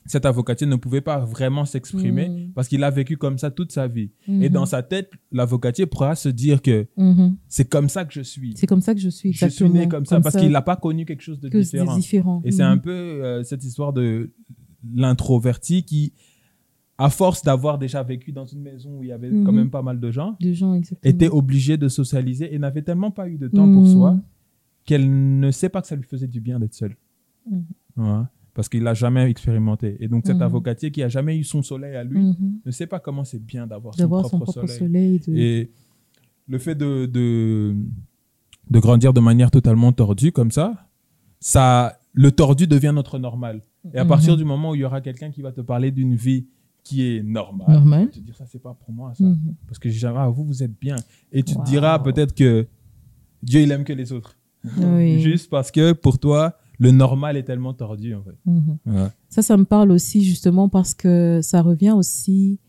cet 0.06 0.24
avocatier 0.24 0.66
ne 0.66 0.76
pouvait 0.76 1.00
pas 1.00 1.18
vraiment 1.18 1.64
s'exprimer 1.64 2.28
Mhm. 2.28 2.52
parce 2.54 2.68
qu'il 2.68 2.82
a 2.84 2.90
vécu 2.90 3.16
comme 3.16 3.38
ça 3.38 3.50
toute 3.50 3.72
sa 3.72 3.88
vie. 3.88 4.10
Et 4.28 4.32
Mhm. 4.32 4.48
dans 4.50 4.66
sa 4.66 4.82
tête, 4.82 5.10
l'avocatier 5.32 5.86
pourra 5.86 6.14
se 6.14 6.28
dire 6.28 6.62
que 6.62 6.86
Mhm. 6.96 7.36
c'est 7.48 7.68
comme 7.68 7.88
ça 7.88 8.04
que 8.04 8.12
je 8.14 8.20
suis. 8.22 8.54
C'est 8.56 8.66
comme 8.66 8.80
ça 8.80 8.94
que 8.94 9.00
je 9.00 9.08
suis. 9.08 9.32
Je 9.32 9.38
suis 9.38 9.46
exactement. 9.46 9.74
né 9.80 9.88
comme 9.88 10.06
ça 10.06 10.20
parce 10.20 10.36
qu'il 10.36 10.50
n'a 10.50 10.62
pas 10.62 10.76
connu 10.76 11.04
quelque 11.06 11.22
chose 11.22 11.40
de 11.40 11.48
que 11.48 11.58
différent. 11.58 11.96
différent. 11.96 12.42
Et 12.44 12.52
c'est 12.52 12.62
un 12.62 12.78
peu 12.78 12.90
euh, 12.90 13.42
cette 13.42 13.64
histoire 13.64 13.92
de 13.92 14.30
l'introverti 14.94 15.82
qui, 15.82 16.12
à 16.98 17.10
force 17.10 17.42
d'avoir 17.42 17.78
déjà 17.78 18.02
vécu 18.02 18.32
dans 18.32 18.46
une 18.46 18.62
maison 18.62 18.98
où 18.98 19.02
il 19.02 19.08
y 19.08 19.12
avait 19.12 19.30
quand 19.44 19.52
même 19.52 19.70
pas 19.70 19.82
mal 19.82 20.00
de 20.00 20.10
gens, 20.10 20.36
de 20.40 20.52
gens 20.52 20.72
exactement. 20.74 21.10
était 21.12 21.28
obligée 21.28 21.76
de 21.76 21.88
socialiser 21.88 22.54
et 22.54 22.58
n'avait 22.58 22.82
tellement 22.82 23.10
pas 23.10 23.28
eu 23.28 23.36
de 23.38 23.48
temps 23.48 23.70
pour 23.70 23.86
soi 23.86 24.18
qu'elle 24.84 25.38
ne 25.40 25.50
sait 25.50 25.68
pas 25.68 25.82
que 25.82 25.88
ça 25.88 25.96
lui 25.96 26.04
faisait 26.04 26.28
du 26.28 26.40
bien 26.40 26.60
d'être 26.60 26.74
seule. 26.74 26.96
Ouais, 27.96 28.22
parce 28.56 28.68
qu'il 28.70 28.82
l'a 28.82 28.94
jamais 28.94 29.30
expérimenté. 29.30 29.96
Et 30.00 30.08
donc 30.08 30.26
cet 30.26 30.36
Mhm. 30.36 30.42
avocatier 30.42 30.90
qui 30.90 31.02
a 31.02 31.08
jamais 31.08 31.36
eu 31.36 31.44
son 31.44 31.62
soleil 31.62 31.94
à 31.94 32.02
lui 32.02 32.18
Mhm. 32.18 32.60
ne 32.64 32.70
sait 32.72 32.86
pas 32.88 32.98
comment 32.98 33.22
c'est 33.22 33.38
bien 33.44 33.66
d'avoir 33.66 33.94
son, 33.94 34.08
propre, 34.08 34.28
son 34.30 34.38
propre 34.40 34.52
soleil. 34.52 34.78
soleil. 34.78 35.20
de- 35.26 35.36
Et 35.36 35.70
le 36.48 36.58
fait 36.58 36.74
de, 36.74 37.06
de, 37.06 37.76
de 38.70 38.78
grandir 38.80 39.12
de 39.12 39.20
manière 39.20 39.50
totalement 39.50 39.92
tordue 39.92 40.32
comme 40.32 40.50
ça, 40.50 40.88
ça, 41.38 42.00
le 42.14 42.30
tordu 42.32 42.66
devient 42.66 42.92
notre 42.94 43.18
normal. 43.18 43.62
Et 43.94 43.98
à 43.98 44.04
Mhm. 44.04 44.08
partir 44.08 44.36
du 44.36 44.44
moment 44.44 44.70
où 44.70 44.74
il 44.74 44.80
y 44.80 44.84
aura 44.84 45.00
quelqu'un 45.00 45.30
qui 45.30 45.42
va 45.42 45.52
te 45.52 45.60
parler 45.60 45.90
d'une 45.90 46.16
vie 46.16 46.46
qui 46.82 47.02
est 47.02 47.22
normale, 47.22 47.66
Normal. 47.76 48.08
tu 48.12 48.20
te 48.20 48.24
dire 48.24 48.36
ça 48.36 48.46
c'est 48.46 48.62
pas 48.62 48.72
pour 48.74 48.92
moi 48.94 49.12
ça, 49.14 49.24
Mhm. 49.24 49.54
parce 49.66 49.78
que 49.78 49.90
jamais, 49.90 50.18
ah, 50.20 50.28
vous 50.28 50.44
vous 50.44 50.62
êtes 50.62 50.78
bien. 50.80 50.96
Et 51.32 51.42
tu 51.42 51.54
Wow. 51.54 51.62
te 51.64 51.68
diras 51.68 51.98
peut-être 51.98 52.34
que 52.34 52.66
Dieu 53.42 53.60
il 53.60 53.70
aime 53.72 53.84
que 53.84 53.92
les 53.92 54.12
autres, 54.12 54.36
Oui. 54.78 55.20
juste 55.20 55.50
parce 55.50 55.70
que 55.70 55.92
pour 55.92 56.18
toi 56.18 56.56
le 56.78 56.90
normal 56.90 57.36
est 57.36 57.44
tellement 57.44 57.74
tordu 57.74 58.14
en 58.14 58.22
fait. 58.22 58.36
Mhm. 58.44 58.78
Ouais. 58.86 59.08
Ça, 59.28 59.42
ça 59.42 59.56
me 59.56 59.64
parle 59.64 59.90
aussi 59.90 60.22
justement 60.24 60.68
parce 60.68 60.94
que 60.94 61.40
ça 61.42 61.62
revient 61.62 61.92
aussi. 61.92 62.60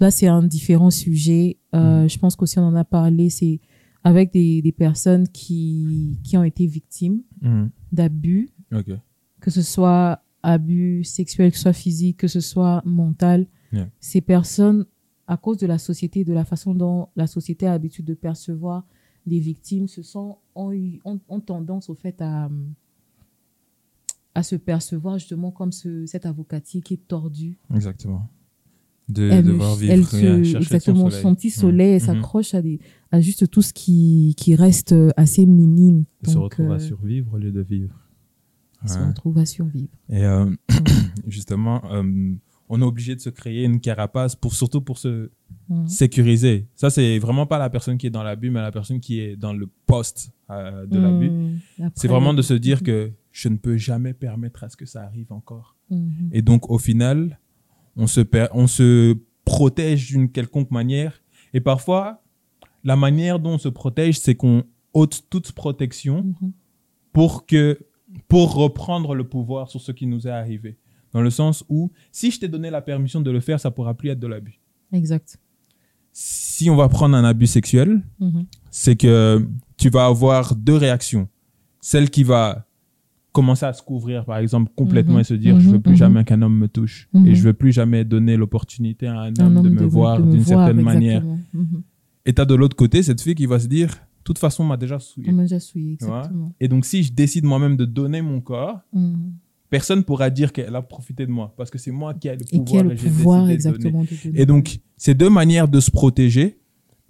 Là, 0.00 0.10
c'est 0.10 0.26
un 0.26 0.42
différent 0.42 0.90
sujet. 0.90 1.58
Euh, 1.74 2.02
Mhm. 2.02 2.08
Je 2.10 2.18
pense 2.18 2.36
qu'aussi 2.36 2.58
on 2.58 2.64
en 2.64 2.74
a 2.74 2.84
parlé. 2.84 3.30
C'est 3.30 3.60
avec 4.04 4.32
des, 4.32 4.62
des 4.62 4.72
personnes 4.72 5.26
qui, 5.28 6.18
qui 6.22 6.36
ont 6.36 6.44
été 6.44 6.66
victimes 6.66 7.22
Mhm. 7.42 7.70
d'abus, 7.92 8.50
que 9.40 9.50
ce 9.50 9.62
soit 9.62 10.20
abus 10.42 11.02
sexuel, 11.04 11.50
que 11.50 11.56
ce 11.56 11.62
soit 11.64 11.72
physique, 11.72 12.18
que 12.18 12.28
ce 12.28 12.40
soit 12.40 12.82
mental. 12.84 13.46
Yeah. 13.72 13.88
Ces 13.98 14.20
personnes, 14.20 14.86
à 15.26 15.36
cause 15.36 15.56
de 15.58 15.66
la 15.66 15.78
société, 15.78 16.24
de 16.24 16.32
la 16.32 16.44
façon 16.44 16.72
dont 16.74 17.08
la 17.16 17.26
société 17.26 17.66
a 17.66 17.70
l'habitude 17.70 18.04
de 18.04 18.14
percevoir 18.14 18.86
les 19.26 19.40
victimes, 19.40 19.88
se 19.88 20.02
sont, 20.02 20.36
ont, 20.54 20.70
eu- 20.72 21.00
ont, 21.04 21.18
ont 21.28 21.40
tendance 21.40 21.90
au 21.90 21.94
fait 21.96 22.20
à, 22.20 22.48
à 24.36 24.42
se 24.42 24.54
percevoir 24.56 25.18
justement 25.18 25.50
comme 25.50 25.72
ce, 25.72 26.04
cet 26.06 26.26
avocatier 26.26 26.80
qui 26.82 26.94
est 26.94 27.08
tordu. 27.08 27.58
Exactement. 27.74 28.28
De 29.08 29.30
elle, 29.30 29.44
devoir 29.44 29.76
vivre, 29.76 29.92
elle 29.92 30.04
se, 30.04 30.42
chercher 30.42 30.56
exactement, 30.56 31.04
son 31.04 31.10
son, 31.10 31.20
soleil. 31.22 31.34
petit 31.36 31.50
soleil, 31.50 31.94
Mhm. 31.94 32.00
s'accroche 32.00 32.54
à, 32.54 32.60
des, 32.62 32.80
à 33.12 33.20
juste 33.20 33.48
tout 33.50 33.62
ce 33.62 33.72
qui, 33.72 34.34
qui 34.36 34.54
reste 34.56 34.94
assez 35.16 35.46
minime. 35.46 36.04
Elle 36.24 36.30
se 36.32 36.38
retrouve 36.38 36.70
euh, 36.70 36.74
à 36.74 36.78
survivre 36.80 37.34
au 37.34 37.38
lieu 37.38 37.52
de 37.52 37.60
vivre. 37.62 37.94
elle 38.82 38.88
se 38.90 38.98
retrouve 38.98 39.38
à 39.38 39.46
survivre. 39.46 39.88
Et 40.08 40.24
euh, 40.24 40.50
justement, 41.26 41.82
euh, 41.92 42.32
on 42.68 42.80
est 42.82 42.84
obligé 42.84 43.14
de 43.14 43.20
se 43.20 43.30
créer 43.30 43.64
une 43.64 43.78
carapace 43.80 44.34
pour 44.36 44.54
surtout 44.54 44.80
pour 44.80 44.98
se 44.98 45.30
Mhm. 45.68 45.86
sécuriser. 45.88 46.66
Ça, 46.74 46.90
c'est 46.90 47.18
vraiment 47.20 47.46
pas 47.46 47.58
la 47.58 47.70
personne 47.70 47.98
qui 47.98 48.06
est 48.08 48.10
dans 48.10 48.22
l'abus, 48.24 48.50
mais 48.50 48.60
la 48.60 48.72
personne 48.72 48.98
qui 49.00 49.20
est 49.20 49.36
dans 49.36 49.52
le 49.52 49.68
poste 49.86 50.32
euh, 50.50 50.84
de 50.86 50.98
l'abus. 50.98 51.30
Mhm. 51.30 51.90
C'est 51.94 52.08
vraiment 52.08 52.34
de 52.34 52.42
se 52.42 52.54
dire 52.54 52.78
Mhm. 52.78 52.82
que 52.86 53.12
je 53.38 53.48
ne 53.50 53.56
peux 53.58 53.76
jamais 53.76 54.14
permettre 54.14 54.64
à 54.64 54.70
ce 54.70 54.76
que 54.78 54.86
ça 54.86 55.02
arrive 55.02 55.30
encore. 55.30 55.76
Mhm. 55.90 56.30
Et 56.32 56.40
donc, 56.40 56.70
au 56.70 56.78
final, 56.78 57.38
on 57.94 58.06
se, 58.06 58.22
on 58.54 58.66
se 58.66 59.14
protège 59.44 60.06
d'une 60.08 60.30
quelconque 60.30 60.70
manière. 60.70 61.22
Et 61.52 61.60
parfois, 61.60 62.22
la 62.82 62.96
manière 62.96 63.38
dont 63.38 63.52
on 63.54 63.58
se 63.58 63.68
protège, 63.68 64.18
c'est 64.18 64.34
qu'on 64.34 64.64
ôte 64.94 65.26
toute 65.28 65.52
protection 65.52 66.22
Mhm. 66.40 66.52
pour 67.12 67.44
que 67.44 67.78
pour 68.28 68.54
reprendre 68.54 69.14
le 69.14 69.24
pouvoir 69.28 69.68
sur 69.68 69.80
ce 69.82 69.92
qui 69.92 70.06
nous 70.06 70.26
est 70.26 70.30
arrivé. 70.30 70.78
Dans 71.12 71.20
le 71.20 71.28
sens 71.30 71.62
où, 71.68 71.90
si 72.12 72.30
je 72.30 72.40
t'ai 72.40 72.48
donné 72.48 72.70
la 72.70 72.80
permission 72.80 73.20
de 73.20 73.30
le 73.30 73.40
faire, 73.40 73.60
ça 73.60 73.70
pourra 73.70 73.92
plus 73.94 74.08
être 74.08 74.20
de 74.20 74.26
l'abus. 74.28 74.58
Exact. 74.92 75.38
Si 76.12 76.70
on 76.70 76.76
va 76.76 76.88
prendre 76.88 77.14
un 77.16 77.24
abus 77.24 77.48
sexuel, 77.48 78.00
Mhm. 78.18 78.46
c'est 78.70 78.96
que 78.96 79.46
tu 79.76 79.90
vas 79.90 80.06
avoir 80.06 80.54
deux 80.54 80.76
réactions. 80.76 81.28
Celle 81.80 82.08
qui 82.08 82.22
va 82.24 82.65
commencer 83.36 83.66
à 83.66 83.72
se 83.74 83.82
couvrir, 83.82 84.24
par 84.24 84.38
exemple, 84.38 84.70
complètement 84.74 85.14
Mhm. 85.16 85.20
et 85.20 85.24
se 85.24 85.34
dire, 85.34 85.54
Mhm, 85.54 85.60
je 85.60 85.68
veux 85.70 85.80
plus 85.80 85.92
mhm. 85.92 85.96
jamais 86.04 86.24
qu'un 86.24 86.40
homme 86.42 86.58
me 86.58 86.68
touche. 86.68 87.08
Mhm. 87.12 87.26
Et 87.26 87.34
je 87.34 87.42
veux 87.42 87.52
plus 87.52 87.72
jamais 87.72 88.04
donner 88.04 88.36
l'opportunité 88.36 89.06
à 89.06 89.20
un 89.20 89.28
homme, 89.28 89.34
Un 89.40 89.56
homme 89.56 89.64
de 89.64 89.68
me 89.68 89.84
voir 89.84 90.18
de 90.22 90.30
d'une 90.30 90.40
voir, 90.40 90.66
certaine 90.66 90.82
manière. 90.82 91.22
Mhm. 91.52 91.82
Et 92.24 92.32
tu 92.32 92.40
as 92.40 92.44
de 92.46 92.54
l'autre 92.54 92.76
côté 92.76 93.02
cette 93.02 93.20
fille 93.20 93.34
qui 93.34 93.46
va 93.46 93.58
se 93.58 93.66
dire, 93.68 93.88
de 93.90 94.22
toute 94.24 94.38
façon, 94.38 94.64
on 94.64 94.66
m'a 94.66 94.76
déjà 94.78 94.98
souillé. 94.98 95.28
On 95.30 95.34
m'a 95.34 95.42
déjà 95.42 95.60
souillé, 95.60 95.96
vois? 96.00 96.18
exactement. 96.18 96.52
Et 96.60 96.66
donc, 96.68 96.84
si 96.86 97.02
je 97.02 97.12
décide 97.12 97.44
moi-même 97.44 97.76
de 97.76 97.84
donner 97.84 98.22
mon 98.22 98.40
corps, 98.40 98.80
Mhm. 98.92 99.32
personne 99.70 100.02
pourra 100.02 100.30
dire 100.30 100.52
qu'elle 100.54 100.74
a 100.74 100.82
profité 100.82 101.26
de 101.26 101.30
moi 101.30 101.52
parce 101.58 101.70
que 101.70 101.78
c'est 101.78 101.90
moi 102.02 102.14
qui 102.14 102.28
ai 102.28 102.36
le 102.36 102.42
Et 102.52 102.58
pouvoir 102.58 102.84
et 102.90 102.96
j'ai 102.96 103.08
pouvoir 103.08 103.40
décidé 103.46 103.54
exactement 103.54 104.02
de 104.02 104.08
donner. 104.24 104.40
Et 104.40 104.46
donc, 104.46 104.78
c'est 104.96 105.14
deux 105.14 105.30
manières 105.30 105.68
de 105.68 105.78
se 105.80 105.90
protéger, 105.90 106.58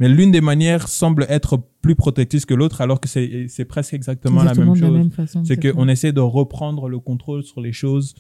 mais 0.01 0.09
l'une 0.09 0.33
des 0.33 0.41
manières 0.43 0.89
semble 0.89 1.25
être 1.29 1.53
plus 1.87 1.95
protectrice 1.95 2.45
que 2.51 2.55
l'autre 2.61 2.81
alors 2.81 2.99
que 3.03 3.09
c'est 3.09 3.65
presque 3.75 3.95
exactement, 3.95 4.41
Exactement 4.43 4.75
la 4.75 4.91
même 4.91 5.11
chose. 5.13 5.39
C'est 5.49 5.59
qu'on 5.73 5.87
essaie 5.95 6.13
de 6.13 6.21
reprendre 6.41 6.89
le 6.89 6.99
contrôle 7.11 7.43
sur 7.51 7.61
les 7.67 7.73
choses 7.73 8.15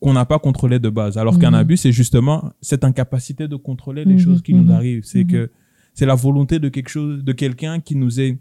qu'on 0.00 0.12
n'a 0.12 0.26
pas 0.26 0.38
contrôlées 0.38 0.78
de 0.88 0.90
base. 1.00 1.16
Alors 1.22 1.38
qu'un 1.40 1.50
Mhm. 1.52 1.62
abus, 1.62 1.76
c'est 1.78 1.92
justement 2.02 2.36
cette 2.60 2.84
incapacité 2.84 3.48
de 3.48 3.56
contrôler 3.56 4.04
les 4.04 4.14
Mhm, 4.16 4.24
choses 4.26 4.42
qui 4.42 4.52
mhm, 4.54 4.60
nous 4.66 4.72
arrivent. 4.78 5.04
C'est 5.04 5.24
mhm. 5.24 5.30
que 5.32 5.50
c'est 5.94 6.04
la 6.06 6.14
volonté 6.26 6.58
de 6.58 6.68
quelque 6.74 6.90
chose, 6.96 7.24
de 7.30 7.32
quelqu'un 7.32 7.80
qui 7.86 7.94
nous 7.96 8.20
est 8.20 8.32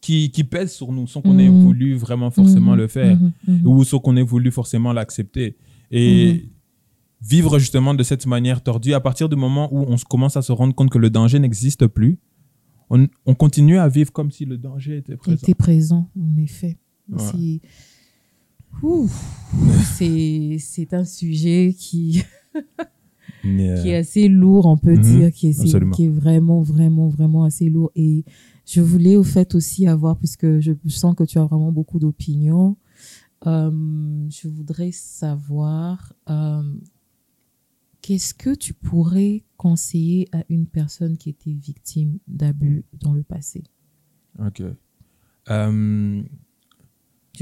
qui, 0.00 0.30
qui 0.34 0.42
pèse 0.42 0.72
sur 0.72 0.90
nous 0.96 1.06
sans 1.06 1.20
qu'on 1.22 1.38
ait 1.38 1.48
Mhm. 1.48 1.60
voulu 1.66 1.94
vraiment 2.06 2.30
forcément 2.32 2.72
Mhm, 2.72 2.78
le 2.82 2.88
faire 2.88 3.16
mhm, 3.16 3.32
mhm. 3.46 3.66
ou 3.66 3.84
sans 3.84 4.00
qu'on 4.00 4.16
ait 4.16 4.22
voulu 4.34 4.50
forcément 4.50 4.92
l'accepter. 4.92 5.48
Et 5.92 6.32
Mhm. 6.32 6.40
vivre 7.34 7.58
justement 7.60 7.94
de 7.94 8.02
cette 8.02 8.26
manière 8.26 8.60
tordue, 8.68 8.94
à 8.94 9.00
partir 9.08 9.28
du 9.28 9.36
moment 9.36 9.66
où 9.72 9.78
on 9.88 9.96
commence 10.14 10.36
à 10.36 10.42
se 10.42 10.52
rendre 10.60 10.74
compte 10.74 10.90
que 10.90 10.98
le 10.98 11.10
danger 11.10 11.38
n'existe 11.38 11.86
plus, 11.98 12.18
on, 12.90 13.06
on 13.26 13.34
continue 13.34 13.78
à 13.78 13.88
vivre 13.88 14.12
comme 14.12 14.30
si 14.30 14.44
le 14.44 14.58
danger 14.58 14.98
était 14.98 15.16
présent. 15.16 15.36
était 15.36 15.54
présent, 15.54 16.08
en 16.18 16.36
effet. 16.38 16.78
Ouais. 17.10 17.18
C'est- 17.18 17.60
un 20.94 21.04
sujet 21.04 21.74
qui, 21.76 22.22
euh, 22.56 23.82
qui 23.82 23.88
est 23.88 23.96
assez 23.96 24.28
lourd, 24.28 24.66
on 24.66 24.76
peut 24.76 24.94
Mhm, 24.96 25.00
dire, 25.02 25.32
qui 25.32 25.48
est, 25.48 25.90
qui 25.92 26.04
est 26.04 26.08
vraiment, 26.08 26.62
vraiment, 26.62 27.08
vraiment 27.08 27.44
assez 27.44 27.68
lourd. 27.70 27.90
Et 27.96 28.24
je 28.66 28.80
voulais 28.80 29.16
au 29.16 29.22
fait 29.24 29.54
aussi 29.54 29.86
avoir, 29.86 30.16
puisque 30.18 30.60
je 30.60 30.72
sens 30.88 31.14
que 31.14 31.24
tu 31.24 31.38
as 31.38 31.44
vraiment 31.44 31.72
beaucoup 31.72 31.98
d'opinions, 31.98 32.76
euh, 33.46 33.70
je 34.30 34.48
voudrais 34.48 34.92
savoir 34.92 36.12
euh, 36.28 36.62
qu'est-ce 38.06 38.34
que 38.34 38.54
tu 38.54 38.72
pourrais 38.72 39.42
conseiller 39.56 40.28
à 40.30 40.44
une 40.48 40.66
personne 40.66 41.16
qui 41.16 41.28
était 41.30 41.50
victime 41.52 42.18
d'abus 42.28 42.84
dans 43.00 43.12
le 43.12 43.24
passé? 43.24 43.64
Ok. 44.38 44.62
Je 45.48 46.24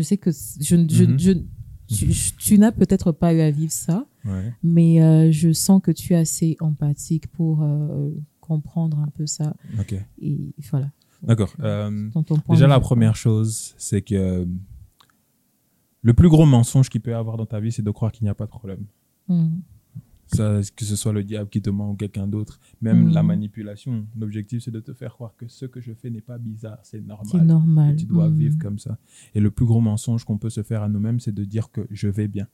sais 0.02 0.16
que 0.16 0.30
je, 0.32 0.76
Mhm. 0.76 1.18
je, 1.18 2.30
tu, 2.38 2.58
n'as 2.58 2.72
peut-être 2.72 3.12
pas 3.12 3.34
eu 3.34 3.40
à 3.40 3.50
vivre 3.50 3.72
ça, 3.72 4.06
ouais. 4.24 4.54
mais 4.62 5.02
euh, 5.02 5.30
je 5.30 5.52
sens 5.52 5.82
que 5.82 5.90
tu 5.90 6.14
es 6.14 6.16
assez 6.16 6.56
empathique 6.60 7.26
pour 7.28 7.62
euh, 7.62 8.10
comprendre 8.40 8.98
un 9.00 9.08
peu 9.08 9.26
ça. 9.26 9.54
Ok. 9.78 9.94
Et 10.22 10.54
voilà. 10.70 10.90
D'accord. 11.22 11.52
Euh, 11.60 12.08
déjà, 12.48 12.66
la 12.66 12.80
première 12.80 13.16
chose, 13.16 13.74
c'est 13.76 14.00
que 14.00 14.48
le 16.02 16.14
plus 16.14 16.28
gros 16.30 16.46
mensonge 16.46 16.88
qu'il 16.88 17.02
peut 17.02 17.10
y 17.10 17.14
avoir 17.14 17.36
dans 17.36 17.46
ta 17.46 17.60
vie, 17.60 17.70
c'est 17.70 17.82
de 17.82 17.90
croire 17.90 18.12
qu'il 18.12 18.24
n'y 18.24 18.30
a 18.30 18.34
pas 18.34 18.46
de 18.46 18.50
problème. 18.50 18.86
Mhm. 19.28 19.60
Ça, 20.26 20.60
que 20.74 20.84
ce 20.84 20.96
soit 20.96 21.12
le 21.12 21.22
diable 21.22 21.50
qui 21.50 21.60
te 21.60 21.70
ment 21.70 21.90
ou 21.90 21.94
quelqu'un 21.94 22.26
d'autre, 22.26 22.58
même 22.80 23.08
la 23.10 23.22
manipulation. 23.22 24.06
L'objectif, 24.18 24.62
c'est 24.62 24.70
de 24.70 24.80
te 24.80 24.92
faire 24.94 25.12
croire 25.12 25.34
que 25.36 25.46
ce 25.48 25.66
que 25.66 25.80
je 25.80 25.92
fais 25.92 26.10
n'est 26.10 26.20
pas 26.22 26.38
bizarre, 26.38 26.78
c'est 26.82 26.98
C'est 27.00 27.06
normal. 27.06 27.46
normal. 27.46 27.92
Et 27.92 27.96
tu 27.96 28.06
dois 28.06 28.28
Mhm. 28.30 28.36
vivre 28.38 28.58
comme 28.58 28.78
ça. 28.78 28.98
Et 29.34 29.40
le 29.40 29.50
plus 29.50 29.66
gros 29.66 29.80
mensonge 29.80 30.24
qu'on 30.24 30.38
peut 30.38 30.50
se 30.50 30.62
faire 30.62 30.82
à 30.82 30.88
nous-mêmes, 30.88 31.20
c'est 31.20 31.34
de 31.34 31.44
dire 31.44 31.70
que 31.70 31.86
je 31.90 32.08
vais 32.08 32.26
bien. 32.28 32.46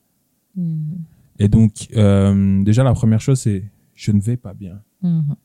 Mhm. 0.56 0.98
Et 1.38 1.48
donc, 1.48 1.88
euh, 1.96 2.62
déjà, 2.64 2.82
la 2.82 2.92
première 2.92 3.20
chose, 3.20 3.38
c'est 3.40 3.70
je 3.94 4.12
ne 4.12 4.20
vais 4.20 4.36
pas 4.36 4.52
bien. 4.54 4.82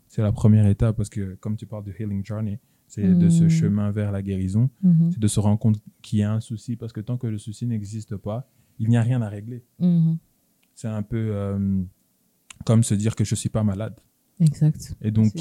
C'est 0.08 0.22
la 0.22 0.32
première 0.34 0.66
étape 0.68 0.98
parce 0.98 1.10
que, 1.10 1.36
comme 1.36 1.56
tu 1.56 1.66
parles 1.66 1.84
de 1.86 1.94
healing 1.98 2.26
journey, 2.26 2.60
c'est 2.88 3.18
de 3.18 3.30
ce 3.30 3.48
chemin 3.50 3.92
vers 3.92 4.12
la 4.12 4.22
guérison, 4.22 4.70
c'est 5.12 5.20
de 5.20 5.28
se 5.28 5.40
rendre 5.40 5.60
compte 5.60 5.80
qu'il 6.02 6.20
y 6.20 6.24
a 6.24 6.34
un 6.34 6.40
souci 6.42 6.76
parce 6.76 6.92
que 6.92 7.02
tant 7.02 7.18
que 7.18 7.28
le 7.28 7.38
souci 7.38 7.66
n'existe 7.66 8.18
pas, 8.18 8.50
il 8.80 8.90
n'y 8.90 8.98
a 8.98 9.02
rien 9.02 9.22
à 9.22 9.30
régler. 9.30 9.64
C'est 10.74 10.88
un 10.90 11.04
peu 11.04 11.30
euh, 11.32 11.82
comme 12.64 12.84
se 12.84 12.94
dire 12.96 13.16
que 13.16 13.24
je 13.24 13.36
suis 13.36 13.50
pas 13.50 13.64
malade. 13.64 13.96
Exact. 14.40 14.96
Et 15.02 15.12
donc, 15.12 15.34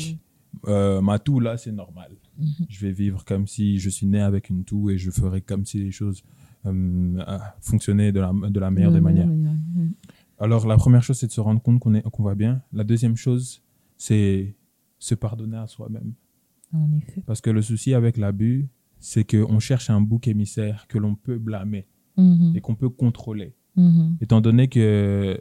euh, 0.69 1.01
ma 1.01 1.19
toux 1.19 1.41
là, 1.41 1.57
c'est 1.57 1.73
normal. 1.73 2.13
Mhm. 2.39 2.47
Je 2.69 2.87
vais 2.87 2.93
vivre 2.93 3.25
comme 3.25 3.47
si 3.47 3.79
je 3.79 3.89
suis 3.91 4.07
né 4.07 4.21
avec 4.21 4.51
une 4.51 4.65
toux 4.65 4.91
et 4.91 4.99
je 4.99 5.11
ferai 5.11 5.41
comme 5.41 5.65
si 5.65 5.79
les 5.79 5.91
choses 5.91 6.23
euh, 6.67 7.23
ah, 7.27 7.55
fonctionnaient 7.61 8.13
de 8.13 8.21
la, 8.21 8.33
de 8.33 8.61
la 8.61 8.71
meilleure 8.71 8.91
De 8.91 8.97
des 8.97 9.01
manières. 9.03 9.29
Alors, 10.39 10.67
la 10.67 10.77
première 10.77 11.03
chose, 11.03 11.19
c'est 11.19 11.27
de 11.29 11.33
se 11.33 11.41
rendre 11.41 11.63
compte 11.63 11.79
qu'on 11.81 12.23
va 12.23 12.35
bien. 12.35 12.63
La 12.73 12.85
deuxième 12.85 13.17
chose, 13.17 13.63
c'est 13.97 14.55
se 14.99 15.15
pardonner 15.15 15.57
à 15.57 15.67
soi-même. 15.67 16.13
En 16.73 16.93
effet. 16.97 17.23
Parce 17.27 17.41
que 17.41 17.51
le 17.51 17.63
souci 17.63 17.95
avec 17.95 18.17
l'abus, 18.17 18.69
c'est 18.99 19.25
qu'on 19.25 19.61
cherche 19.61 19.91
un 19.91 20.01
bouc 20.01 20.27
émissaire 20.27 20.87
que 20.89 20.99
l'on 20.99 21.15
peut 21.15 21.39
blâmer 21.39 21.87
Mhm. 22.17 22.53
et 22.55 22.61
qu'on 22.61 22.75
peut 22.75 22.89
contrôler. 22.89 23.55
Mhm. 23.77 24.19
Étant 24.21 24.41
donné 24.41 24.69
que 24.69 25.39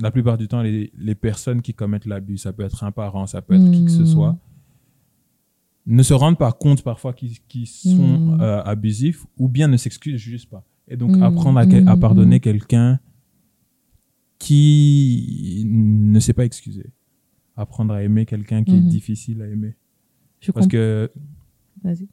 la 0.00 0.10
plupart 0.10 0.36
du 0.38 0.48
temps, 0.48 0.62
les, 0.62 0.90
les 0.96 1.14
personnes 1.14 1.62
qui 1.62 1.74
commettent 1.74 2.06
l'abus, 2.06 2.38
ça 2.38 2.52
peut 2.52 2.64
être 2.64 2.82
un 2.84 2.92
parent, 2.92 3.26
ça 3.26 3.42
peut 3.42 3.54
être 3.54 3.70
qui 3.70 3.84
que 3.84 3.90
ce 3.90 4.00
Mhm. 4.00 4.06
soit, 4.06 4.38
ne 5.86 6.02
se 6.02 6.14
rendent 6.14 6.38
pas 6.38 6.52
compte 6.52 6.82
parfois 6.82 7.12
qu'ils 7.12 7.66
sont 7.66 8.18
Mhm. 8.18 8.40
euh, 8.40 8.62
abusifs 8.64 9.24
ou 9.38 9.48
bien 9.48 9.68
ne 9.68 9.76
s'excusent 9.76 10.16
juste 10.20 10.50
pas. 10.50 10.64
Et 10.88 10.96
donc 10.96 11.16
Mm, 11.16 11.22
apprendre 11.22 11.58
à, 11.60 11.96
pardonner 11.96 12.40
quelqu'un 12.40 13.00
qui 14.38 15.62
ne 15.66 16.20
sait 16.20 16.32
pas 16.32 16.44
excuser. 16.44 16.90
Apprendre 17.56 17.94
à 17.94 18.02
aimer 18.02 18.26
quelqu'un 18.26 18.64
qui 18.64 18.74
est 18.76 18.80
difficile 18.80 19.40
à 19.42 19.46
aimer. 19.48 19.74
Je 20.40 20.52
Parce 20.52 20.66
que 20.66 21.10
Vas-y. 21.82 22.08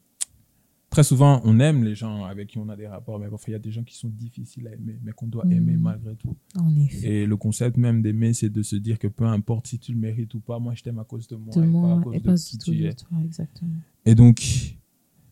Très 0.94 1.02
souvent, 1.02 1.40
on 1.44 1.58
aime 1.58 1.82
les 1.82 1.96
gens 1.96 2.22
avec 2.24 2.48
qui 2.50 2.58
on 2.58 2.68
a 2.68 2.76
des 2.76 2.86
rapports, 2.86 3.18
mais 3.18 3.28
parfois 3.28 3.48
il 3.48 3.52
y 3.52 3.56
a 3.56 3.58
des 3.58 3.72
gens 3.72 3.82
qui 3.82 3.96
sont 3.96 4.08
difficiles 4.08 4.68
à 4.68 4.74
aimer, 4.74 4.96
mais 5.02 5.10
qu'on 5.10 5.26
doit 5.26 5.44
aimer 5.50 5.76
malgré 5.76 6.14
tout. 6.14 6.36
En 6.56 6.72
effet. 6.76 7.08
Et 7.22 7.26
le 7.26 7.36
concept 7.36 7.76
même 7.76 8.00
d'aimer, 8.00 8.32
c'est 8.32 8.48
de 8.48 8.62
se 8.62 8.76
dire 8.76 9.00
que 9.00 9.08
peu 9.08 9.24
importe 9.26 9.66
si 9.66 9.80
tu 9.80 9.92
le 9.92 9.98
mérites 9.98 10.32
ou 10.34 10.40
pas, 10.40 10.60
moi 10.60 10.72
je 10.76 10.84
t'aime 10.84 11.00
à 11.00 11.04
cause 11.04 11.26
de 11.26 11.34
moi 11.34 11.52
de 11.52 11.64
et 11.64 11.72
pas 11.72 11.92
à 11.94 12.00
cause 12.00 12.14
et 12.14 12.18
de 12.20 12.24
pas 12.24 12.34
qui 12.36 12.56
du 12.56 12.64
tout 12.64 12.70
tu 12.70 12.78
de 12.78 12.86
es. 12.86 12.92
toi, 12.94 13.18
exactement. 13.24 13.72
Et 14.06 14.14
donc, 14.14 14.76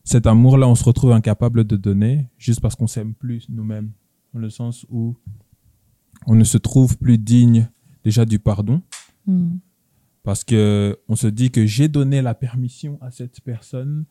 cet 0.03 0.27
amour-là, 0.27 0.67
on 0.67 0.75
se 0.75 0.83
retrouve 0.83 1.13
incapable 1.13 1.63
de 1.63 1.77
donner 1.77 2.27
juste 2.37 2.59
parce 2.59 2.75
qu'on 2.75 2.87
s'aime 2.87 3.13
plus 3.13 3.47
nous-mêmes, 3.47 3.91
dans 4.33 4.41
le 4.41 4.49
sens 4.49 4.85
où 4.89 5.15
on 6.27 6.35
ne 6.35 6.43
se 6.43 6.57
trouve 6.57 6.97
plus 6.97 7.17
digne 7.17 7.69
déjà 8.03 8.25
du 8.25 8.37
pardon, 8.37 8.81
Mm. 9.25 9.55
parce 10.23 10.43
que 10.43 10.99
on 11.07 11.15
se 11.15 11.27
dit 11.27 11.49
que 11.51 11.65
j'ai 11.65 11.87
donné 11.87 12.21
la 12.21 12.33
permission 12.35 12.97
à 13.01 13.09
cette 13.11 13.39
personne 13.39 14.03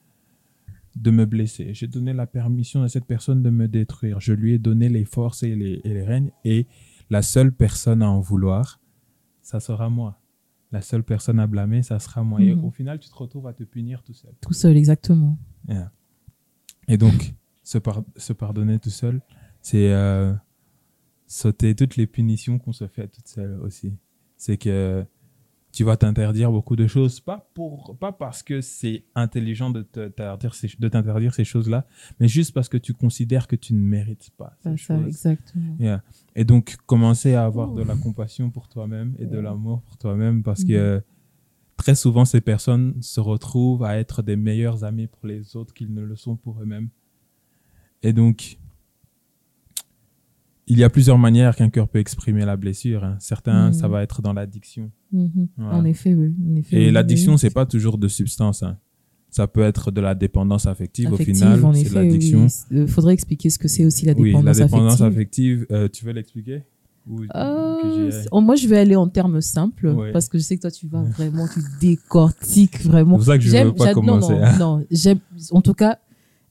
de 0.97 1.11
me 1.11 1.25
blesser, 1.27 1.73
j'ai 1.75 1.87
donné 1.87 2.13
la 2.13 2.27
permission 2.27 2.83
à 2.83 2.89
cette 2.89 3.07
personne 3.07 3.43
de 3.43 3.51
me 3.51 3.67
détruire, 3.69 4.21
je 4.21 4.33
lui 4.33 4.53
ai 4.55 4.59
donné 4.59 4.89
les 4.89 5.05
forces 5.05 5.43
et 5.43 5.55
les, 5.55 5.81
et 5.85 5.95
les 5.95 6.03
règnes, 6.05 6.31
et 6.45 6.67
la 7.11 7.23
seule 7.23 7.53
personne 7.53 8.03
à 8.03 8.11
en 8.11 8.21
vouloir, 8.21 8.81
ça 9.41 9.59
sera 9.61 9.89
moi. 9.91 10.19
La 10.71 10.81
seule 10.81 11.03
personne 11.03 11.39
à 11.41 11.47
blâmer, 11.47 11.83
ça 11.83 11.99
sera 11.99 12.23
moi. 12.23 12.41
Et 12.41 12.55
Mhm. 12.55 12.65
au 12.65 12.71
final, 12.71 12.99
tu 12.99 13.09
te 13.11 13.15
retrouves 13.15 13.47
à 13.47 13.53
te 13.53 13.63
punir 13.65 14.03
tout 14.03 14.15
seul. 14.15 14.33
Tout 14.41 14.53
seul, 14.55 14.77
exactement. 14.77 15.37
Yeah. 15.69 15.93
Et 16.89 16.97
donc, 16.97 17.35
se, 17.63 17.79
par- 17.79 18.05
se 18.17 18.33
pardonner 18.33 18.79
tout 18.79 18.89
seul, 18.91 19.21
c'est 19.61 19.93
euh, 19.93 20.33
sauter 21.27 21.75
toutes 21.75 21.97
les 21.97 22.07
punitions 22.07 22.59
qu'on 22.59 22.73
se 22.73 22.87
fait 22.87 23.09
toute 23.09 23.29
seule 23.29 23.59
aussi. 23.61 23.95
C'est 24.37 24.57
que 24.57 25.05
tu 25.73 25.85
vas 25.85 25.97
t'interdire 25.97 26.53
beaucoup 26.53 26.77
de 26.77 26.87
choses, 26.87 27.19
pas, 27.21 27.51
pour, 27.55 27.97
pas 27.99 28.13
parce 28.13 28.43
que 28.43 28.61
c'est 28.61 29.05
intelligent 29.15 29.71
de 29.71 29.81
te- 29.83 30.09
t'interdire 30.09 30.55
ces, 30.55 30.71
de 30.79 30.89
t'interdire 30.89 31.33
ces 31.35 31.45
choses-là, 31.45 31.87
mais 32.21 32.29
juste 32.29 32.53
parce 32.53 32.69
que 32.69 32.77
tu 32.77 32.93
considères 32.93 33.49
que 33.49 33.57
tu 33.57 33.73
ne 33.73 33.81
mérites 33.81 34.31
pas 34.37 34.55
ces 34.63 34.77
ça, 34.77 35.01
exactement. 35.01 35.77
Yeah. 35.79 36.03
Et 36.37 36.45
donc, 36.45 36.77
commencer 36.85 37.35
à 37.35 37.47
avoir 37.47 37.73
de 37.73 37.83
la 37.83 37.97
compassion 37.97 38.51
pour 38.51 38.69
toi-même 38.69 39.15
et 39.19 39.25
de 39.25 39.39
l'amour 39.39 39.81
pour 39.83 39.97
toi-même 39.97 40.43
parce 40.43 40.63
que 40.63 41.03
très 41.79 41.95
souvent, 41.95 42.27
ces 42.27 42.43
personnes 42.43 43.01
se 43.01 43.19
retrouvent 43.21 43.83
à 43.83 43.99
être 43.99 44.23
des 44.23 44.37
meilleurs 44.37 44.85
amis 44.85 45.07
pour 45.07 45.27
les 45.27 45.57
autres 45.57 45.73
qu'ils 45.73 45.93
ne 45.93 46.03
le 46.03 46.17
sont 46.17 46.37
pour 46.37 46.61
eux-mêmes. 46.61 46.91
Et 48.03 48.13
donc, 48.13 48.59
il 50.69 50.79
y 50.79 50.85
a 50.85 50.91
plusieurs 50.91 51.19
manières 51.19 51.57
qu'un 51.57 51.71
cœur 51.71 51.89
peut 51.89 51.99
exprimer 51.99 52.45
la 52.45 52.57
blessure. 52.57 53.05
hein. 53.05 53.17
Certains, 53.19 53.69
Mhm. 53.69 53.73
ça 53.73 53.89
va 53.89 54.03
être 54.03 54.23
dans 54.23 54.33
l'addiction. 54.33 54.91
Mhm. 55.13 55.49
Voilà. 55.57 55.77
En 55.79 55.85
effet, 55.85 56.15
oui. 56.15 56.35
En 56.51 56.57
effet, 56.57 56.77
Et 56.77 56.87
oui, 56.87 56.93
l'addiction, 56.93 57.33
oui. 57.33 57.39
c'est 57.39 57.51
pas 57.51 57.67
toujours 57.67 57.99
de 57.99 58.09
substance. 58.09 58.63
hein. 58.63 58.77
Ça 59.31 59.47
peut 59.47 59.63
être 59.63 59.91
de 59.91 60.01
la 60.03 60.15
dépendance 60.15 60.67
affective. 60.67 61.07
Affective, 61.13 61.35
Au 61.35 61.57
final, 61.57 61.75
c'est 61.75 61.95
l'addiction. 61.95 62.47
Il 62.71 62.79
Euh, 62.79 62.87
faudrait 62.87 63.15
expliquer 63.15 63.49
ce 63.51 63.59
que 63.59 63.67
c'est 63.67 63.85
aussi 63.87 64.05
la 64.05 64.13
Oui, 64.13 64.25
dépendance, 64.31 64.59
la 64.59 64.65
dépendance 64.67 65.01
affective. 65.01 65.63
affective. 65.63 65.67
euh, 65.71 65.89
tu 65.91 66.05
veux 66.05 66.13
l'expliquer? 66.13 66.63
Ou 67.09 67.23
Euh, 67.35 68.41
moi, 68.41 68.55
je 68.55 68.69
vais 68.69 68.79
aller 68.79 68.95
en 68.95 69.09
termes 69.09 69.41
simples 69.41 69.89
Ouais. 69.89 70.13
parce 70.13 70.29
que 70.29 70.39
je 70.39 70.43
sais 70.45 70.57
que 70.57 70.61
toi, 70.63 70.71
tu 70.71 70.87
vas 70.87 71.03
vraiment, 71.03 71.49
tu 71.53 71.61
décortiques 71.81 72.81
vraiment. 72.85 73.13
C'est 73.19 73.25
pour 73.25 73.27
ça 73.27 73.39
que 73.39 73.45
je 73.45 73.51
veux 73.57 73.73
pas 73.75 73.87
j'ad- 73.87 73.97
non, 73.97 74.03
commencer. 74.21 74.35
hein. 74.35 74.59
Non. 74.59 74.85
En 75.53 75.63
tout 75.63 75.75
cas, 75.75 75.99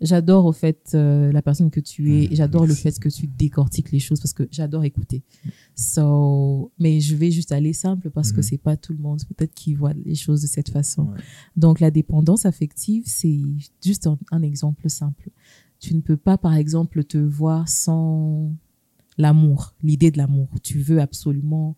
j'adore 0.02 0.46
au 0.46 0.52
fait 0.52 0.92
euh, 0.96 1.32
la 1.32 1.42
personne 1.42 1.70
que 1.72 1.80
tu 1.80 2.14
es. 2.16 2.24
et 2.26 2.36
J'adore 2.36 2.66
le 2.66 2.74
fait 2.74 2.98
que 3.00 3.08
tu 3.10 3.28
décortiques 3.28 3.92
les 3.92 4.00
choses 4.00 4.20
parce 4.20 4.34
que 4.34 4.48
j'adore 4.52 4.84
écouter. 4.84 5.24
So, 5.76 6.72
mais 6.80 7.00
je 7.00 7.16
vais 7.16 7.32
juste 7.32 7.52
aller 7.52 7.74
simple 7.74 8.10
parce 8.12 8.32
que 8.32 8.38
Mhm. 8.38 8.44
c'est 8.44 8.58
pas 8.58 8.78
tout 8.78 8.94
le 8.94 9.00
monde 9.00 9.22
peut-être 9.28 9.54
qui 9.54 9.74
voit 9.74 9.94
les 9.94 10.16
choses 10.16 10.42
de 10.42 10.48
cette 10.48 10.70
façon. 10.70 11.04
Ouais. 11.08 11.20
Donc 11.56 11.80
la 11.80 11.92
dépendance 11.92 12.46
affective, 12.46 13.04
c'est 13.06 13.40
juste 13.84 14.08
un, 14.08 14.18
un 14.32 14.42
exemple 14.44 14.90
simple. 14.90 15.30
Tu 15.80 15.96
ne 15.96 16.02
peux 16.02 16.18
pas, 16.18 16.38
par 16.38 16.54
exemple, 16.56 17.04
te 17.04 17.18
voir 17.18 17.68
sans 17.68 18.52
l'amour, 19.18 19.74
l'idée 19.82 20.12
de 20.12 20.18
l'amour. 20.18 20.48
Tu 20.62 20.78
veux 20.80 21.02
absolument 21.02 21.76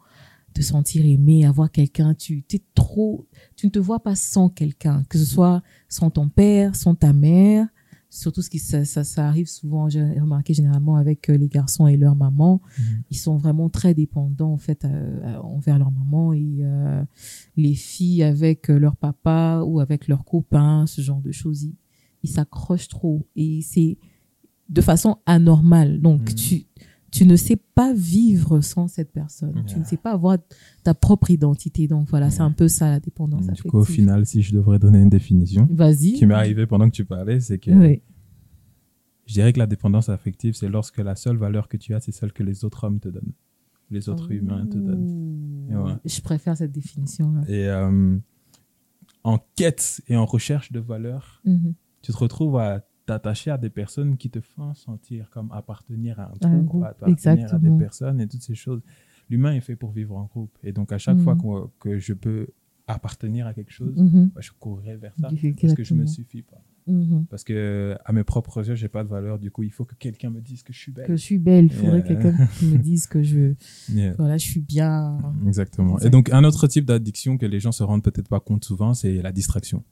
te 0.54 0.62
sentir 0.62 1.06
aimé, 1.06 1.46
avoir 1.46 1.72
quelqu'un. 1.72 2.14
Tu 2.14 2.44
es 2.54 2.62
trop, 2.76 3.26
tu 3.56 3.66
ne 3.68 3.72
te 3.72 3.80
vois 3.80 4.02
pas 4.04 4.16
sans 4.16 4.50
quelqu'un, 4.50 5.04
que 5.10 5.18
ce 5.18 5.26
soit 5.26 5.64
sans 5.88 6.10
ton 6.12 6.30
père, 6.30 6.76
sans 6.76 6.94
ta 6.96 7.14
mère. 7.14 7.68
Surtout 8.16 8.42
ce 8.44 8.50
qui 8.50 8.60
ça, 8.60 8.86
ça, 8.86 9.04
ça 9.04 9.28
arrive 9.28 9.48
souvent, 9.48 9.90
j'ai 9.90 10.04
remarqué 10.20 10.54
généralement 10.54 10.98
avec 10.98 11.30
euh, 11.30 11.38
les 11.38 11.48
garçons 11.50 11.88
et 11.88 11.98
leur 11.98 12.16
maman, 12.16 12.62
Mhm. 12.78 13.04
ils 13.10 13.18
sont 13.18 13.38
vraiment 13.38 13.70
très 13.70 13.94
dépendants 13.96 14.54
en 14.54 14.58
fait 14.58 14.86
euh, 14.86 15.38
envers 15.40 15.80
leur 15.80 15.90
maman 15.92 16.32
et 16.34 16.58
euh, 16.62 17.04
les 17.58 17.74
filles 17.74 18.22
avec 18.24 18.68
leur 18.68 18.96
papa 18.98 19.64
ou 19.66 19.80
avec 19.80 20.08
leurs 20.08 20.26
copains, 20.26 20.86
ce 20.86 21.02
genre 21.02 21.22
de 21.22 21.32
choses, 21.32 21.68
ils 22.22 22.30
s'accrochent 22.30 22.88
trop 22.88 23.26
et 23.36 23.62
c'est 23.64 23.98
de 24.70 24.82
façon 24.82 25.18
anormale. 25.26 26.00
Donc 26.00 26.22
Mhm. 26.30 26.36
tu 26.36 26.66
tu 27.14 27.28
ne 27.28 27.36
sais 27.36 27.56
pas 27.56 27.94
vivre 27.94 28.60
sans 28.62 28.88
cette 28.88 29.12
personne. 29.12 29.64
Tu 29.68 29.78
ne 29.78 29.84
sais 29.84 29.98
pas 29.98 30.12
avoir 30.14 30.38
ta 30.84 30.94
propre 30.96 31.30
identité. 31.30 31.88
Donc 31.88 32.08
voilà, 32.10 32.32
c'est 32.32 32.42
un 32.42 32.52
peu 32.52 32.68
ça 32.68 32.90
la 32.90 33.00
dépendance 33.00 33.42
Du 33.44 33.50
affective. 33.52 33.70
coup, 33.72 33.78
au 33.78 33.84
final, 33.86 34.26
si 34.26 34.42
je 34.42 34.54
devrais 34.54 34.80
donner 34.80 35.00
une 35.00 35.10
définition 35.10 35.68
Vas-y. 35.72 36.14
qui 36.14 36.26
m'est 36.26 36.34
arrivée 36.34 36.66
pendant 36.66 36.90
que 36.90 36.96
tu 36.96 37.06
parlais, 37.06 37.40
c'est 37.40 37.60
que 37.60 37.70
Oui. 37.72 38.02
je 39.28 39.34
dirais 39.34 39.54
que 39.54 39.60
la 39.60 39.68
dépendance 39.68 40.10
affective, 40.10 40.56
c'est 40.56 40.70
lorsque 40.70 40.98
la 40.98 41.16
seule 41.16 41.38
valeur 41.38 41.68
que 41.68 41.78
tu 41.78 41.94
as, 41.94 42.00
c'est 42.00 42.12
celle 42.12 42.34
que 42.34 42.42
les 42.44 42.66
autres 42.66 42.84
hommes 42.84 43.00
te 43.00 43.10
donnent, 43.10 43.34
les 43.92 44.10
autres 44.10 44.32
humains 44.32 44.66
te 44.66 44.78
donnent. 44.78 45.70
Je 46.06 46.22
préfère 46.22 46.58
cette 46.58 46.72
définition-là. 46.72 47.42
Et 47.48 47.68
euh, 47.68 48.18
en 49.24 49.38
quête 49.56 50.02
et 50.08 50.16
en 50.18 50.26
recherche 50.26 50.72
de 50.72 50.80
valeur, 50.80 51.42
Mhm. 51.46 51.74
tu 52.02 52.12
te 52.12 52.18
retrouves 52.18 52.58
à 52.58 52.84
t'attacher 53.06 53.52
à 53.52 53.58
des 53.58 53.70
personnes 53.70 54.18
qui 54.18 54.30
te 54.30 54.40
font 54.42 54.74
sentir 54.74 55.30
comme 55.30 55.52
appartenir 55.52 56.20
à 56.20 56.32
un 56.44 56.50
groupe, 56.58 56.66
groupe, 56.66 56.84
appartenir 56.86 57.28
à 57.30 57.36
des 57.36 57.42
exactement. 57.42 57.78
personnes 57.78 58.22
et 58.22 58.28
toutes 58.28 58.42
ces 58.44 58.56
choses. 58.56 58.82
L'humain 59.30 59.54
est 59.54 59.62
fait 59.62 59.76
pour 59.76 59.92
vivre 59.92 60.16
en 60.16 60.26
groupe. 60.26 60.58
Et 60.64 60.72
donc, 60.72 60.92
à 60.92 60.98
chaque 60.98 61.20
fois 61.20 61.36
qu'on- 61.36 61.70
que 61.80 61.98
je 62.00 62.14
peux 62.14 62.48
appartenir 62.88 63.48
à 63.48 63.54
quelque 63.54 63.72
chose, 63.72 63.96
Mhm. 63.96 64.32
bah, 64.36 64.42
je 64.42 64.52
courrai 64.60 64.98
vers 64.98 65.14
ça 65.16 65.30
Exactement. 65.30 65.56
parce 65.62 65.74
que 65.74 65.84
je 65.84 65.94
me 65.94 66.06
suffis 66.06 66.42
pas. 66.42 66.62
Mhm. 66.86 67.26
Parce 67.30 67.46
que 67.46 67.96
à 68.04 68.12
mes 68.12 68.26
propres 68.26 68.68
yeux, 68.68 68.76
j'ai 68.76 68.90
pas 68.90 69.06
de 69.06 69.10
valeur. 69.10 69.40
Du 69.40 69.52
coup, 69.52 69.64
il 69.64 69.72
faut 69.72 69.86
que 69.86 69.96
quelqu'un 69.96 70.30
me 70.30 70.42
dise 70.42 70.64
que 70.64 70.74
je 70.74 70.80
suis 70.80 70.92
belle. 70.92 71.08
Que 71.08 71.16
je 71.16 71.22
suis 71.22 71.40
belle. 71.40 71.66
Il 71.66 71.72
faudrait 71.72 72.00
Yeah. 72.00 72.02
que 72.02 72.08
quelqu'un 72.24 72.46
qui 72.48 72.66
me 72.66 72.78
dise 72.84 73.08
que 73.08 73.24
je, 73.24 73.54
Yeah. 73.90 74.16
voilà, 74.18 74.38
je 74.38 74.46
suis 74.46 74.60
bien. 74.60 75.18
Exactement. 75.48 75.94
Et 75.94 75.94
Exact. 76.02 76.10
donc, 76.12 76.30
un 76.34 76.44
autre 76.44 76.68
type 76.68 76.84
d'addiction 76.86 77.38
que 77.38 77.46
les 77.46 77.62
gens 77.62 77.72
se 77.72 77.84
rendent 77.84 78.04
peut-être 78.04 78.28
pas 78.28 78.42
compte 78.42 78.66
souvent, 78.66 78.94
c'est 78.94 79.22
la 79.22 79.32
distraction. 79.32 79.84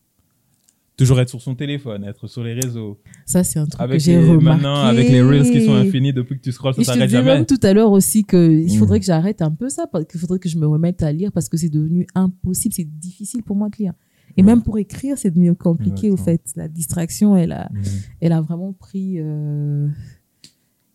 Toujours 0.97 1.19
être 1.19 1.29
sur 1.29 1.41
son 1.41 1.55
téléphone, 1.55 2.03
être 2.03 2.27
sur 2.27 2.43
les 2.43 2.53
réseaux. 2.53 2.99
Ça, 3.25 3.43
c'est 3.43 3.57
un 3.57 3.65
truc 3.65 3.77
que 3.79 3.83
Avec 3.83 4.01
j'ai 4.01 4.11
les, 4.17 4.29
remarqué. 4.29 4.43
maintenant, 4.45 4.75
avec 4.75 5.09
les 5.09 5.21
reels 5.21 5.49
qui 5.49 5.65
sont 5.65 5.73
infinis 5.73 6.13
depuis 6.13 6.37
que 6.37 6.41
tu 6.43 6.51
scrolles, 6.51 6.73
ça 6.75 6.83
s'arrête 6.83 7.03
disais 7.05 7.17
jamais. 7.17 7.33
même 7.37 7.45
tout 7.45 7.59
à 7.63 7.73
l'heure 7.73 7.91
aussi 7.91 8.23
qu'il 8.23 8.65
Mm. 8.65 8.77
faudrait 8.77 8.99
que 8.99 9.05
j'arrête 9.05 9.41
un 9.41 9.51
peu 9.51 9.69
ça, 9.69 9.87
parce 9.87 10.05
qu'il 10.05 10.19
faudrait 10.19 10.37
que 10.37 10.49
je 10.49 10.57
me 10.59 10.67
remette 10.67 11.01
à 11.01 11.11
lire 11.11 11.31
parce 11.31 11.49
que 11.49 11.57
c'est 11.57 11.69
devenu 11.69 12.05
impossible, 12.13 12.73
c'est 12.75 12.83
difficile 12.83 13.41
pour 13.41 13.55
moi 13.55 13.69
de 13.69 13.77
lire. 13.77 13.93
Et 14.37 14.41
Ouais. 14.41 14.45
même 14.45 14.61
pour 14.61 14.77
écrire, 14.77 15.17
c'est 15.17 15.31
devenu 15.31 15.55
compliqué 15.55 16.11
au 16.11 16.17
fait. 16.17 16.41
La 16.55 16.67
distraction, 16.67 17.35
elle 17.35 17.53
a, 17.53 17.69
Mhm. 17.71 17.81
elle 18.21 18.31
a 18.33 18.41
vraiment 18.41 18.73
pris. 18.73 19.15
euh, 19.19 19.87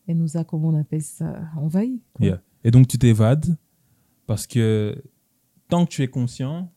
elle 0.07 0.19
nous 0.19 0.37
a, 0.37 0.45
comment 0.45 0.69
on 0.69 0.79
appelle 0.79 1.03
ça, 1.03 1.41
envahi. 1.57 2.01
Yeah. 2.21 2.41
Et 2.63 2.71
donc, 2.71 2.87
tu 2.87 2.97
t'évades 2.97 3.57
parce 4.27 4.47
que 4.47 5.03
tant 5.69 5.85
que 5.85 5.91
tu 5.91 6.03
es 6.03 6.07
conscient, 6.09 6.71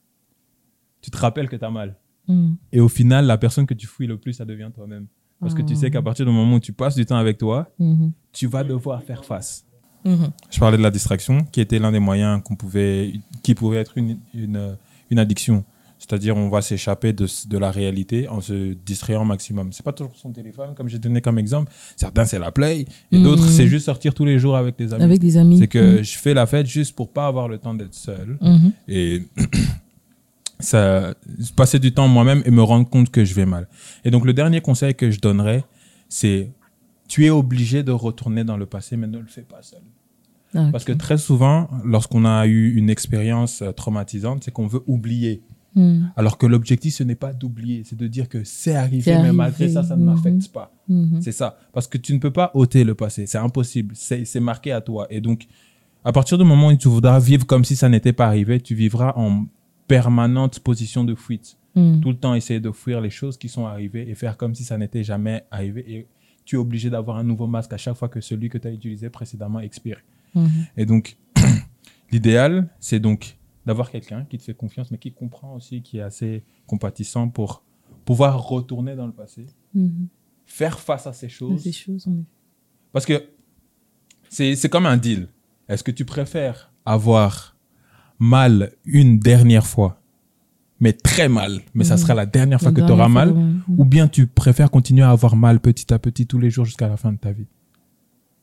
tu 1.02 1.12
te 1.12 1.18
rappelles 1.18 1.48
que 1.48 1.56
tu 1.56 1.64
as 1.64 1.70
mal. 1.70 1.99
Mm. 2.30 2.52
Et 2.72 2.80
au 2.80 2.88
final, 2.88 3.26
la 3.26 3.38
personne 3.38 3.66
que 3.66 3.74
tu 3.74 3.88
fouilles 3.88 4.08
le 4.08 4.18
plus, 4.18 4.32
ça 4.34 4.46
devient 4.46 4.70
toi-même. 4.74 5.08
Parce 5.42 5.54
que 5.54 5.62
tu 5.62 5.76
sais 5.76 5.88
Ah. 5.88 5.90
qu'à 5.90 6.02
partir 6.02 6.26
du 6.26 6.32
moment 6.32 6.56
où 6.56 6.60
tu 6.60 6.72
passes 6.74 6.96
du 6.96 7.06
temps 7.06 7.16
avec 7.18 7.38
toi, 7.38 7.70
Mhm. 7.80 8.12
tu 8.34 8.48
vas 8.48 8.64
devoir 8.64 9.02
faire 9.04 9.24
face. 9.26 9.66
Mhm. 10.06 10.30
Je 10.50 10.60
parlais 10.60 10.78
de 10.78 10.84
la 10.84 10.92
distraction, 10.92 11.44
qui 11.52 11.60
était 11.62 11.80
l'un 11.80 11.92
des 11.92 12.00
moyens 12.00 12.42
qu'on 12.44 12.56
pouvait, 12.56 13.14
qui 13.44 13.56
pouvait 13.56 13.78
être 13.78 13.98
une, 13.98 14.20
une, 14.34 14.78
une 15.10 15.20
addiction. 15.20 15.64
C'est-à-dire, 15.98 16.38
on 16.38 16.48
va 16.50 16.62
s'échapper 16.62 17.12
de, 17.12 17.26
de 17.50 17.58
la 17.58 17.72
réalité 17.72 18.30
en 18.30 18.40
se 18.40 18.74
distrayant 18.86 19.24
au 19.24 19.26
maximum. 19.26 19.74
C'est 19.74 19.84
pas 19.84 19.92
toujours 19.92 20.16
son 20.16 20.32
téléphone, 20.32 20.74
comme 20.74 20.88
j'ai 20.88 20.98
donné 21.00 21.20
comme 21.20 21.38
exemple. 21.38 21.70
Certains, 21.98 22.24
c'est 22.24 22.40
la 22.40 22.52
play. 22.54 22.86
Et 23.12 23.18
Mhm. 23.18 23.24
d'autres, 23.24 23.46
c'est 23.48 23.68
juste 23.68 23.86
sortir 23.88 24.14
tous 24.14 24.24
les 24.24 24.40
jours 24.40 24.56
avec 24.56 24.78
des 24.78 24.94
amis. 24.94 25.04
Avec 25.04 25.20
des 25.20 25.36
amis. 25.36 25.58
C'est 25.60 25.68
que 25.68 26.02
je 26.02 26.18
fais 26.18 26.34
la 26.34 26.46
fête 26.46 26.68
juste 26.68 26.96
pour 26.96 27.12
pas 27.12 27.28
avoir 27.28 27.48
le 27.50 27.58
temps 27.58 27.74
d'être 27.74 27.94
seul. 27.94 28.38
Et 28.88 29.24
ça, 30.60 31.14
passer 31.56 31.80
du 31.80 31.94
temps 31.94 32.08
moi-même 32.08 32.42
et 32.46 32.52
me 32.52 32.62
rendre 32.62 32.90
compte 32.90 33.10
que 33.10 33.24
je 33.26 33.34
vais 33.34 33.46
mal. 33.46 33.68
Et 34.04 34.12
donc, 34.12 34.26
le 34.26 34.34
dernier 34.34 34.62
conseil 34.62 34.94
que 34.96 35.10
je 35.12 35.20
donnerais, 35.20 35.64
c'est 36.10 36.52
tu 37.08 37.26
es 37.26 37.30
obligé 37.30 37.82
de 37.84 37.92
retourner 37.92 38.44
dans 38.44 38.58
le 38.58 38.66
passé, 38.66 38.98
mais 38.98 39.08
ne 39.08 39.18
le 39.20 39.26
fais 39.28 39.42
pas 39.42 39.62
seul. 39.62 39.80
Ah, 40.56 40.70
Parce 40.72 40.84
que 40.84 40.92
très 40.94 41.18
souvent, 41.18 41.70
lorsqu'on 41.86 42.26
a 42.26 42.46
eu 42.48 42.74
une 42.76 42.90
expérience 42.90 43.62
euh, 43.62 43.72
traumatisante, 43.72 44.44
c'est 44.44 44.52
qu'on 44.52 44.68
veut 44.68 44.82
oublier 44.88 45.42
Mm. 45.76 46.08
Alors 46.16 46.40
que 46.40 46.48
l'objectif, 46.48 46.96
ce 46.96 47.04
n'est 47.04 47.14
pas 47.14 47.32
d'oublier, 47.32 47.84
c'est 47.86 47.96
de 47.96 48.08
dire 48.08 48.28
que 48.28 48.44
c'est 48.44 48.74
arrivé, 48.76 49.04
C'est 49.04 49.12
mais 49.12 49.18
arrivé. 49.20 49.36
malgré 49.38 49.70
ça, 49.70 49.84
ça 49.84 49.96
ne 49.96 50.02
Mhm. 50.04 50.06
m'affecte 50.16 50.48
pas. 50.52 50.74
Mhm. 50.88 51.22
C'est 51.22 51.32
ça. 51.32 51.60
Parce 51.74 51.86
que 51.86 52.00
tu 52.00 52.12
ne 52.12 52.18
peux 52.18 52.32
pas 52.32 52.50
ôter 52.56 52.84
le 52.84 52.96
passé. 52.96 53.28
C'est 53.28 53.38
impossible. 53.38 53.94
C'est 53.96 54.40
marqué 54.40 54.72
à 54.72 54.82
toi. 54.82 55.06
Et 55.12 55.22
donc, 55.22 55.46
à 56.04 56.12
partir 56.12 56.40
du 56.40 56.44
moment 56.44 56.70
où 56.70 56.76
tu 56.76 56.88
voudras 56.88 57.20
vivre 57.20 57.46
comme 57.46 57.64
si 57.64 57.76
ça 57.76 57.88
n'était 57.88 58.14
pas 58.14 58.26
arrivé, 58.26 58.60
tu 58.60 58.74
vivras 58.74 59.14
en 59.16 59.46
permanente 59.90 60.60
position 60.60 61.04
de 61.04 61.16
fuite. 61.16 61.58
Mm. 61.76 62.00
Tout 62.00 62.10
le 62.10 62.18
temps 62.18 62.36
essayer 62.36 62.60
de 62.62 62.72
fuir 62.72 63.02
les 63.02 63.10
choses 63.10 63.38
qui 63.38 63.50
sont 63.50 63.66
arrivées 63.66 64.08
et 64.10 64.16
faire 64.16 64.38
comme 64.38 64.54
si 64.56 64.64
ça 64.64 64.78
n'était 64.78 65.04
jamais 65.04 65.44
arrivé. 65.52 65.84
Et 65.94 66.08
tu 66.46 66.56
es 66.56 66.60
obligé 66.60 66.90
d'avoir 66.90 67.18
un 67.18 67.24
nouveau 67.24 67.48
masque 67.48 67.74
à 67.74 67.78
chaque 67.78 67.96
fois 67.96 68.08
que 68.08 68.22
celui 68.22 68.50
que 68.50 68.58
tu 68.60 68.68
as 68.68 68.72
utilisé 68.72 69.10
précédemment 69.10 69.60
expire. 69.60 70.00
Mhm. 70.36 70.50
Et 70.78 70.86
donc, 70.86 71.18
l'idéal, 72.12 72.70
c'est 72.80 73.00
donc 73.00 73.38
d'avoir 73.66 73.90
quelqu'un 73.92 74.26
qui 74.30 74.38
te 74.38 74.44
fait 74.44 74.54
confiance, 74.54 74.92
mais 74.92 75.00
qui 75.00 75.12
comprend 75.12 75.56
aussi, 75.56 75.82
qui 75.82 75.98
est 75.98 76.02
assez 76.02 76.44
compatissant 76.68 77.28
pour 77.28 77.64
pouvoir 78.06 78.48
retourner 78.48 78.96
dans 78.96 79.08
le 79.08 79.14
passé, 79.14 79.46
Mhm. 79.74 80.08
faire 80.46 80.80
face 80.80 81.08
à 81.08 81.14
ces 81.14 81.30
choses. 81.30 81.64
Ces 81.64 81.72
Parce 82.92 83.06
que 83.06 83.24
c'est 84.30 84.70
comme 84.70 84.86
un 84.86 84.98
deal. 84.98 85.28
Est-ce 85.68 85.84
que 85.84 85.92
tu 85.92 86.06
préfères 86.06 86.72
avoir 86.86 87.56
mal 88.20 88.72
une 88.86 89.20
dernière 89.20 89.66
fois, 89.66 90.02
mais 90.80 90.94
très 90.94 91.30
mal, 91.30 91.62
mais 91.74 91.84
ça 91.84 91.96
Mhm. 91.96 92.00
sera 92.02 92.14
la 92.16 92.26
dernière 92.26 92.60
fois 92.60 92.72
La 92.72 92.82
que 92.82 92.86
tu 92.86 92.92
auras 92.92 93.08
mal, 93.08 93.34
ou 93.78 93.86
bien 93.86 94.08
tu 94.08 94.28
préfères 94.28 94.72
continuer 94.72 95.04
à 95.04 95.12
avoir 95.12 95.36
mal 95.36 95.60
petit 95.60 95.94
à 95.94 96.00
petit 96.00 96.26
tous 96.28 96.40
les 96.40 96.50
jours 96.50 96.66
jusqu'à 96.66 96.88
la 96.88 96.98
fin 96.98 97.12
de 97.12 97.18
ta 97.18 97.32
vie 97.32 97.46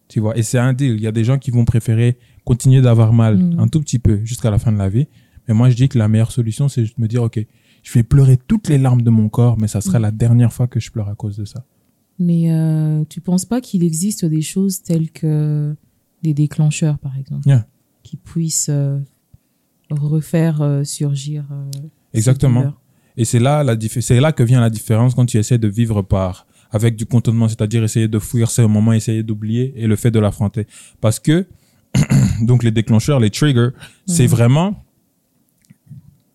Tu 0.09 0.21
vois, 0.21 0.37
et 0.39 0.43
c'est 0.45 0.59
un 0.59 0.73
deal. 0.73 0.95
Il 0.95 1.01
y 1.01 1.09
a 1.09 1.13
des 1.13 1.25
gens 1.25 1.37
qui 1.37 1.51
vont 1.51 1.65
préférer 1.65 2.17
continuer 2.45 2.81
d'avoir 2.81 3.13
mal 3.13 3.37
Mhm. 3.39 3.59
un 3.59 3.67
tout 3.67 3.81
petit 3.81 3.99
peu 3.99 4.21
jusqu'à 4.25 4.51
la 4.53 4.59
fin 4.61 4.71
de 4.71 4.79
la 4.79 4.89
vie. 4.89 5.09
Mais 5.49 5.55
moi, 5.55 5.69
je 5.69 5.75
dis 5.75 5.89
que 5.89 5.99
la 5.99 6.07
meilleure 6.07 6.31
solution, 6.31 6.69
c'est 6.69 6.83
de 6.83 6.91
me 6.99 7.09
dire, 7.09 7.25
OK, 7.25 7.45
je 7.83 7.93
vais 7.93 8.05
pleurer 8.05 8.37
toutes 8.37 8.69
les 8.69 8.79
larmes 8.79 9.03
de 9.03 9.11
mon 9.11 9.29
corps, 9.29 9.59
mais 9.59 9.67
ça 9.67 9.81
sera 9.81 9.99
Mhm. 9.99 10.03
la 10.03 10.11
dernière 10.13 10.53
fois 10.53 10.69
que 10.69 10.79
je 10.79 10.93
pleure 10.93 11.09
à 11.09 11.17
cause 11.17 11.37
de 11.37 11.45
ça. 11.45 11.65
Mais 12.21 12.53
euh, 12.53 13.03
tu 13.09 13.21
penses 13.21 13.45
pas 13.45 13.61
qu'il 13.61 13.83
existe 13.83 14.25
des 14.25 14.43
choses 14.43 14.81
telles 14.83 15.11
que 15.11 15.75
des 16.23 16.35
déclencheurs, 16.35 16.99
par 16.99 17.17
exemple, 17.19 17.47
Yeah. 17.49 17.67
qui 18.05 18.17
puissent 18.17 18.69
euh, 18.71 19.01
refaire 19.91 20.63
euh, 20.63 20.85
surgir 20.85 21.45
euh, 21.51 21.71
Exactement. 22.15 22.73
Et 23.17 23.25
c'est 23.25 23.39
là, 23.39 23.63
la 23.65 23.77
c'est 23.81 24.21
là 24.21 24.33
que 24.33 24.43
vient 24.43 24.61
la 24.61 24.71
différence 24.71 25.15
quand 25.15 25.27
tu 25.27 25.39
essaies 25.39 25.59
de 25.59 25.69
vivre 25.69 26.03
par, 26.03 26.47
avec 26.71 26.97
du 26.97 27.07
contentement, 27.07 27.49
c'est-à-dire 27.49 27.83
essayer 27.85 28.09
de 28.09 28.19
fuir 28.19 28.51
ces 28.51 28.67
moments, 28.67 28.93
essayer 28.93 29.23
d'oublier 29.23 29.73
et 29.77 29.87
le 29.87 29.97
fait 29.97 30.11
de 30.11 30.19
l'affronter. 30.19 30.67
Parce 31.01 31.19
que, 31.19 31.47
donc 32.43 32.63
les 32.63 32.71
déclencheurs, 32.73 33.21
les 33.21 33.31
triggers, 33.31 33.71
c'est 34.07 34.25
Mhm. 34.25 34.29
vraiment 34.31 34.85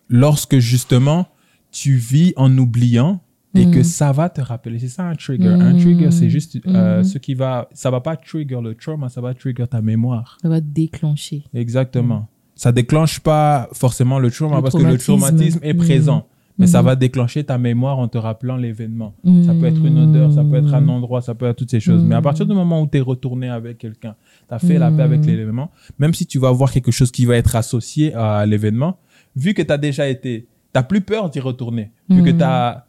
lorsque 0.09 0.57
justement 0.59 1.27
tu 1.71 1.95
vis 1.95 2.33
en 2.35 2.55
oubliant 2.57 3.21
et 3.53 3.65
Mhm. 3.65 3.71
que 3.73 3.83
ça 3.83 4.11
va 4.11 4.29
te 4.29 4.41
rappeler. 4.41 4.79
C'est 4.79 4.87
ça 4.87 5.03
un 5.03 5.15
trigger. 5.15 5.49
Un 5.49 5.75
trigger, 5.75 6.09
c'est 6.11 6.29
juste 6.29 6.57
euh, 6.67 6.97
Mhm. 6.99 7.03
ce 7.03 7.17
qui 7.17 7.33
va, 7.33 7.69
ça 7.73 7.91
va 7.91 8.01
pas 8.01 8.15
trigger 8.15 8.59
le 8.61 8.75
trauma, 8.75 9.09
ça 9.09 9.21
va 9.21 9.33
trigger 9.33 9.67
ta 9.67 9.81
mémoire. 9.81 10.37
Ça 10.41 10.49
va 10.49 10.59
te 10.61 10.65
déclencher. 10.65 11.43
Exactement. 11.53 12.27
Ça 12.61 12.71
déclenche 12.71 13.19
pas 13.21 13.69
forcément 13.73 14.19
le 14.19 14.29
trauma 14.29 14.57
Le 14.57 14.61
parce 14.61 14.75
que 14.75 14.83
le 14.83 14.95
traumatisme. 14.99 15.59
est 15.63 15.73
présent. 15.73 16.27
Mais 16.59 16.67
ça 16.67 16.81
Mhm. 16.81 16.85
va 16.85 16.95
déclencher 16.95 17.43
ta 17.43 17.57
mémoire 17.57 17.97
en 17.97 18.07
te 18.07 18.19
rappelant 18.19 18.55
l'événement. 18.55 19.15
Ça 19.47 19.55
peut 19.55 19.65
être 19.65 19.83
une 19.83 19.97
odeur, 19.97 20.31
ça 20.31 20.43
peut 20.43 20.57
être 20.57 20.71
un 20.71 20.87
endroit, 20.87 21.21
ça 21.23 21.33
peut 21.33 21.47
être 21.47 21.55
toutes 21.55 21.71
ces 21.71 21.79
choses. 21.79 22.03
Mais 22.03 22.13
à 22.13 22.21
partir 22.21 22.45
du 22.45 22.53
moment 22.53 22.79
où 22.83 22.87
tu 22.87 22.99
es 22.99 23.01
retourné 23.01 23.49
avec 23.49 23.79
quelqu'un, 23.79 24.13
tu 24.47 24.53
as 24.53 24.59
fait 24.59 24.77
la 24.77 24.91
paix 24.91 25.01
avec 25.01 25.25
l'événement, 25.25 25.71
même 25.97 26.13
si 26.13 26.27
tu 26.27 26.37
vas 26.37 26.51
voir 26.51 26.71
quelque 26.71 26.91
chose 26.91 27.09
qui 27.09 27.25
va 27.25 27.35
être 27.35 27.55
associé 27.55 28.13
à 28.13 28.45
l'événement, 28.45 28.97
vu 29.35 29.55
que 29.55 29.63
tu 29.63 29.71
as 29.73 29.79
déjà 29.79 30.07
été, 30.07 30.45
tu 30.75 30.83
plus 30.83 31.01
peur 31.01 31.31
d'y 31.31 31.39
retourner, 31.39 31.89
vu 32.09 32.21
que 32.21 32.29
tu 32.29 32.43
as, 32.43 32.85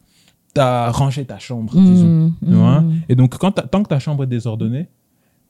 rangé 0.91 1.25
ta 1.25 1.39
chambre, 1.39 1.73
disons. 1.75 2.31
Tu 2.47 2.53
vois? 2.53 2.83
Et 3.09 3.15
donc, 3.15 3.35
quand 3.39 3.53
tant 3.53 3.81
que 3.81 3.89
ta 3.89 3.97
chambre 3.97 4.23
est 4.25 4.27
désordonnée, 4.27 4.87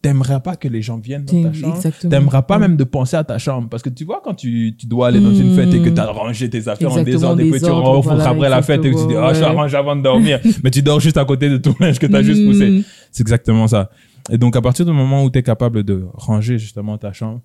t'aimerais 0.04 0.42
pas 0.42 0.56
que 0.58 0.68
les 0.68 0.82
gens 0.84 0.98
viennent 0.98 1.24
dans 1.26 1.44
ta 1.44 1.54
chambre. 1.54 1.80
T'aimerais 2.10 2.44
pas 2.44 2.60
même 2.60 2.76
de 2.78 2.84
penser 2.84 3.16
à 3.16 3.24
ta 3.24 3.38
chambre. 3.40 3.70
Parce 3.70 3.82
que 3.82 3.90
tu 3.90 4.04
vois, 4.04 4.22
quand 4.24 4.34
tu, 4.36 4.76
tu 4.78 4.86
dois 4.86 5.08
aller 5.08 5.20
dans 5.22 5.34
une 5.34 5.56
fête 5.56 5.74
et 5.74 5.80
que 5.82 5.90
Mhm. 5.90 5.96
tu 5.96 6.02
as 6.02 6.12
rangé 6.12 6.50
tes 6.50 6.68
affaires 6.68 6.92
en 6.92 7.02
désordre 7.04 7.42
et 7.42 7.50
que 7.50 7.58
tu 7.58 7.66
rentres 7.66 8.02
voilà, 8.02 8.30
après 8.30 8.50
la 8.50 8.62
fête 8.62 8.84
et 8.86 8.92
que 8.92 9.02
tu 9.02 9.08
dis, 9.08 9.16
ah, 9.16 9.34
je 9.34 9.44
range 9.44 9.74
avant 9.74 9.96
de 9.96 10.02
dormir. 10.04 10.40
Mais 10.64 10.70
tu 10.72 10.82
dors 10.84 11.00
juste 11.00 11.18
à 11.18 11.26
côté 11.26 11.50
de 11.50 11.58
ton 11.58 11.74
linge 11.80 11.98
que 12.00 12.06
tu 12.06 12.16
as 12.16 12.22
juste 12.22 12.46
poussé. 12.46 12.70
Mhm. 12.70 12.84
C'est 13.12 13.22
exactement 13.24 13.68
ça. 13.68 13.90
Et 14.30 14.38
donc, 14.38 14.56
à 14.58 14.62
partir 14.62 14.86
du 14.86 14.92
moment 14.92 15.24
où 15.24 15.30
tu 15.32 15.40
es 15.40 15.44
capable 15.44 15.84
de 15.84 16.06
ranger 16.14 16.58
justement 16.60 16.98
ta 16.98 17.14
chambre, 17.14 17.40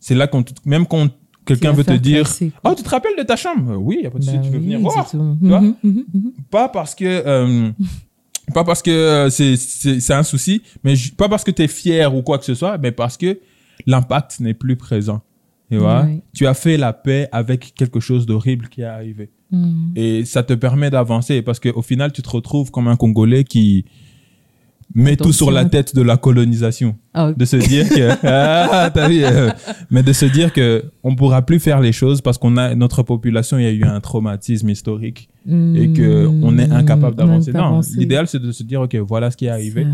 c'est 0.00 0.14
là 0.16 0.26
qu'on, 0.26 0.44
même 0.64 0.84
quand 0.86 1.08
quelqu'un 1.44 1.72
veut 1.72 1.84
te 1.84 1.92
dire, 1.92 2.26
oh, 2.64 2.74
tu 2.76 2.82
te 2.82 2.88
rappelles 2.88 3.16
de 3.16 3.22
ta 3.22 3.36
chambre? 3.36 3.76
Oui, 3.78 4.00
y 4.02 4.06
a 4.06 4.10
pas 4.10 4.18
de 4.18 4.24
souci, 4.24 4.36
Bah 4.36 4.42
tu 4.44 4.50
veux 4.50 4.58
venir 4.58 4.80
voir. 4.80 5.08
tu 5.08 5.16
vois 5.16 5.60
Mhm, 5.60 5.74
mhm, 5.84 6.04
mhm. 6.12 6.32
Pas 6.50 6.68
parce 6.68 6.94
que, 6.96 7.04
euh, 7.04 7.70
pas 8.54 8.64
parce 8.64 8.82
que 8.82 8.90
euh, 8.90 9.30
c'est, 9.30 10.12
un 10.12 10.22
souci, 10.22 10.62
mais 10.84 10.94
pas 11.16 11.28
parce 11.28 11.44
que 11.44 11.50
tu 11.50 11.62
es 11.62 11.68
fier 11.68 12.14
ou 12.14 12.22
quoi 12.22 12.38
que 12.38 12.44
ce 12.44 12.54
soit, 12.54 12.78
mais 12.78 12.92
parce 12.92 13.16
que 13.16 13.40
l'impact 13.86 14.40
n'est 14.40 14.54
plus 14.54 14.76
présent. 14.76 15.22
Tu 15.70 15.78
vois? 15.78 16.06
Tu 16.32 16.46
as 16.46 16.54
fait 16.54 16.76
la 16.76 16.92
paix 16.92 17.28
avec 17.32 17.74
quelque 17.74 17.98
chose 17.98 18.24
d'horrible 18.24 18.68
qui 18.68 18.82
est 18.82 18.84
arrivé. 18.84 19.30
Mhm. 19.50 19.92
Et 19.96 20.24
ça 20.24 20.42
te 20.42 20.52
permet 20.52 20.90
d'avancer 20.90 21.42
parce 21.42 21.58
qu'au 21.58 21.82
final, 21.82 22.12
tu 22.12 22.22
te 22.22 22.28
retrouves 22.28 22.70
comme 22.70 22.86
un 22.86 22.96
Congolais 22.96 23.42
qui 23.42 23.84
met 24.96 25.16
tout 25.16 25.32
sur 25.32 25.50
la 25.50 25.64
tête 25.66 25.94
de 25.94 26.02
la 26.02 26.16
colonisation. 26.16 26.96
Ah. 27.14 27.32
De 27.36 27.44
se 27.44 27.56
dire 27.56 27.88
que, 27.88 28.10
ah, 28.26 28.90
vu, 29.08 29.22
euh, 29.22 29.50
mais 29.90 30.02
de 30.02 30.12
se 30.12 30.24
dire 30.26 30.52
que 30.52 30.84
on 31.04 31.14
pourra 31.14 31.42
plus 31.42 31.60
faire 31.60 31.80
les 31.80 31.92
choses 31.92 32.20
parce 32.20 32.38
qu'on 32.38 32.56
a, 32.56 32.74
notre 32.74 33.02
population, 33.02 33.58
il 33.58 33.64
y 33.64 33.66
a 33.66 33.72
eu 33.72 33.84
un 33.84 34.00
traumatisme 34.00 34.68
historique 34.68 35.28
et 35.46 35.92
que 35.92 36.26
on 36.42 36.58
est 36.58 36.70
incapable 36.72 37.14
d'avancer. 37.14 37.52
Non, 37.52 37.80
l'idéal, 37.96 38.26
c'est 38.26 38.40
de 38.40 38.50
se 38.50 38.62
dire, 38.64 38.80
OK, 38.80 38.96
voilà 38.96 39.30
ce 39.30 39.36
qui 39.36 39.46
est 39.46 39.50
arrivé 39.50 39.86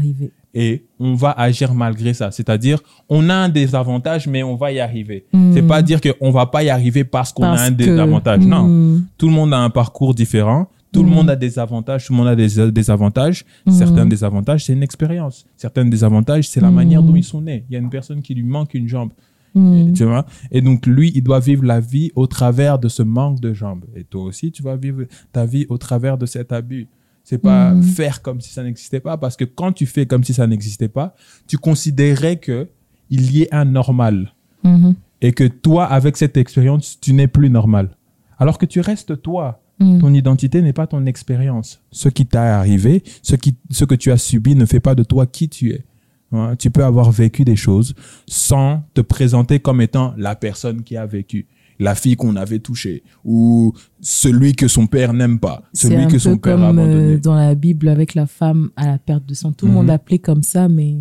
et 0.54 0.84
on 0.98 1.14
va 1.14 1.30
agir 1.30 1.74
malgré 1.74 2.14
ça. 2.14 2.30
C'est-à-dire, 2.30 2.78
on 3.08 3.28
a 3.30 3.34
un 3.34 3.48
désavantage, 3.48 4.26
mais 4.26 4.42
on 4.42 4.56
va 4.56 4.72
y 4.72 4.80
arriver. 4.80 5.24
Mm. 5.32 5.52
C'est 5.54 5.62
pas 5.62 5.82
dire 5.82 6.00
qu'on 6.00 6.30
va 6.30 6.46
pas 6.46 6.62
y 6.62 6.70
arriver 6.70 7.04
parce 7.04 7.32
qu'on 7.32 7.44
a 7.44 7.60
un 7.60 7.70
que- 7.70 7.76
désavantage. 7.76 8.44
Non. 8.44 8.64
Mm. 8.68 9.06
Tout 9.16 9.28
le 9.28 9.32
monde 9.32 9.54
a 9.54 9.58
un 9.58 9.70
parcours 9.70 10.14
différent. 10.14 10.68
Tout 10.92 11.02
le 11.02 11.08
Mm. 11.08 11.14
monde 11.14 11.30
a 11.30 11.36
des 11.36 11.58
avantages, 11.58 12.06
tout 12.06 12.12
le 12.12 12.18
monde 12.18 12.28
a 12.28 12.36
des 12.36 12.70
désavantages. 12.70 13.44
Mm. 13.66 13.70
Certains 13.72 14.06
désavantages, 14.06 14.64
c'est 14.66 14.72
une 14.74 14.82
expérience. 14.82 15.46
Certains 15.56 15.84
désavantages, 15.86 16.48
c'est 16.48 16.60
la 16.60 16.70
Mm. 16.70 16.74
manière 16.74 17.02
dont 17.02 17.16
ils 17.16 17.24
sont 17.24 17.40
nés. 17.40 17.64
Il 17.68 17.72
y 17.72 17.76
a 17.76 17.78
une 17.80 17.90
personne 17.90 18.20
qui 18.22 18.34
lui 18.34 18.42
manque 18.44 18.74
une 18.74 18.88
jambe. 18.88 19.12
Mm. 19.54 19.92
Tu 19.94 20.04
vois? 20.04 20.26
Et 20.50 20.60
donc, 20.60 20.86
lui, 20.86 21.10
il 21.14 21.22
doit 21.22 21.40
vivre 21.40 21.64
la 21.64 21.80
vie 21.80 22.10
au 22.14 22.26
travers 22.26 22.78
de 22.78 22.88
ce 22.88 23.02
manque 23.02 23.40
de 23.40 23.52
jambes. 23.52 23.84
Et 23.96 24.04
toi 24.04 24.22
aussi, 24.24 24.50
tu 24.52 24.62
vas 24.62 24.76
vivre 24.76 25.04
ta 25.32 25.44
vie 25.46 25.66
au 25.68 25.78
travers 25.78 26.16
de 26.18 26.26
cet 26.26 26.52
abus. 26.52 26.88
C'est 27.24 27.38
pas 27.38 27.72
faire 27.82 28.20
comme 28.20 28.40
si 28.40 28.52
ça 28.52 28.62
n'existait 28.64 28.98
pas, 29.00 29.16
parce 29.16 29.36
que 29.36 29.44
quand 29.44 29.70
tu 29.72 29.86
fais 29.86 30.06
comme 30.06 30.24
si 30.24 30.34
ça 30.34 30.46
n'existait 30.46 30.88
pas, 30.88 31.14
tu 31.46 31.56
considérais 31.56 32.36
que 32.36 32.68
il 33.10 33.30
y 33.30 33.42
ait 33.42 33.54
un 33.54 33.64
normal. 33.64 34.32
Mhm. 34.64 34.94
Et 35.20 35.32
que 35.32 35.44
toi, 35.44 35.84
avec 35.84 36.16
cette 36.16 36.36
expérience, 36.36 36.98
tu 37.00 37.12
n'es 37.12 37.28
plus 37.28 37.48
normal. 37.48 37.96
Alors 38.38 38.58
que 38.58 38.66
tu 38.66 38.80
restes 38.80 39.22
toi. 39.22 39.60
Mm. 39.82 40.00
Ton 40.00 40.14
identité 40.14 40.62
n'est 40.62 40.72
pas 40.72 40.86
ton 40.86 41.04
expérience. 41.06 41.80
Ce 41.90 42.08
qui 42.08 42.24
t'est 42.26 42.38
arrivé, 42.38 43.02
ce, 43.22 43.34
qui, 43.36 43.56
ce 43.70 43.84
que 43.84 43.94
tu 43.94 44.10
as 44.12 44.16
subi 44.18 44.54
ne 44.54 44.64
fait 44.66 44.80
pas 44.80 44.94
de 44.94 45.02
toi 45.02 45.26
qui 45.26 45.48
tu 45.48 45.70
es. 45.72 45.84
Hein, 46.32 46.54
Tu 46.58 46.70
peux 46.70 46.84
avoir 46.84 47.10
vécu 47.10 47.44
des 47.44 47.56
choses 47.56 47.94
sans 48.26 48.82
te 48.94 49.00
présenter 49.02 49.60
comme 49.60 49.80
étant 49.80 50.14
la 50.16 50.34
personne 50.34 50.82
qui 50.82 50.96
a 50.96 51.04
vécu, 51.04 51.46
la 51.78 51.94
fille 51.94 52.16
qu'on 52.16 52.36
avait 52.36 52.58
touchée, 52.60 53.02
ou 53.24 53.74
celui 54.00 54.54
que 54.54 54.68
son 54.68 54.86
père 54.86 55.12
n'aime 55.12 55.38
pas, 55.38 55.62
C'est 55.74 55.88
celui 55.88 56.04
un 56.04 56.06
que 56.08 56.18
son 56.18 56.36
peu 56.38 56.50
père 56.50 56.62
a 56.62 56.68
abandonné. 56.68 57.14
euh, 57.14 57.18
dans 57.18 57.34
la 57.34 57.54
Bible 57.54 57.88
avec 57.88 58.14
la 58.14 58.26
femme 58.26 58.70
à 58.76 58.86
la 58.86 58.98
perte 58.98 59.26
de 59.26 59.34
sang. 59.34 59.52
Tout 59.52 59.66
le 59.66 59.72
Mhm. 59.72 59.76
monde 59.78 59.86
l'appelait 59.88 60.18
comme 60.20 60.42
ça, 60.42 60.68
mais 60.68 60.94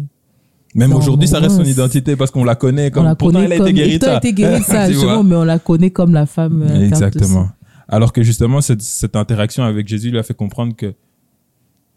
Même 0.75 0.93
aujourd'hui, 0.93 1.27
ça 1.27 1.39
reste 1.39 1.57
son 1.57 1.63
identité 1.65 2.15
parce 2.15 2.31
qu'on 2.31 2.43
la 2.45 2.55
connaît 2.55 2.87
on 2.87 2.91
comme. 2.91 3.03
la 3.05 3.15
Pourtant, 3.15 3.39
connaît 3.39 3.45
elle 3.55 3.61
a 3.61 3.63
été 3.67 3.73
guérie 3.73 3.99
elle 4.01 4.09
a 4.09 4.17
été 4.17 4.33
guérie 4.33 4.63
ça, 4.67 4.89
justement, 4.89 5.23
mais 5.23 5.35
on 5.35 5.43
la 5.43 5.59
connaît 5.59 5.91
comme 5.91 6.13
la 6.13 6.25
femme. 6.25 6.61
euh, 6.63 6.85
Exactement. 6.87 7.49
Alors 7.91 8.13
que 8.13 8.23
justement, 8.23 8.61
cette, 8.61 8.81
cette 8.81 9.15
interaction 9.15 9.63
avec 9.63 9.87
Jésus 9.87 10.09
lui 10.11 10.17
a 10.17 10.23
fait 10.23 10.33
comprendre 10.33 10.75
que 10.75 10.93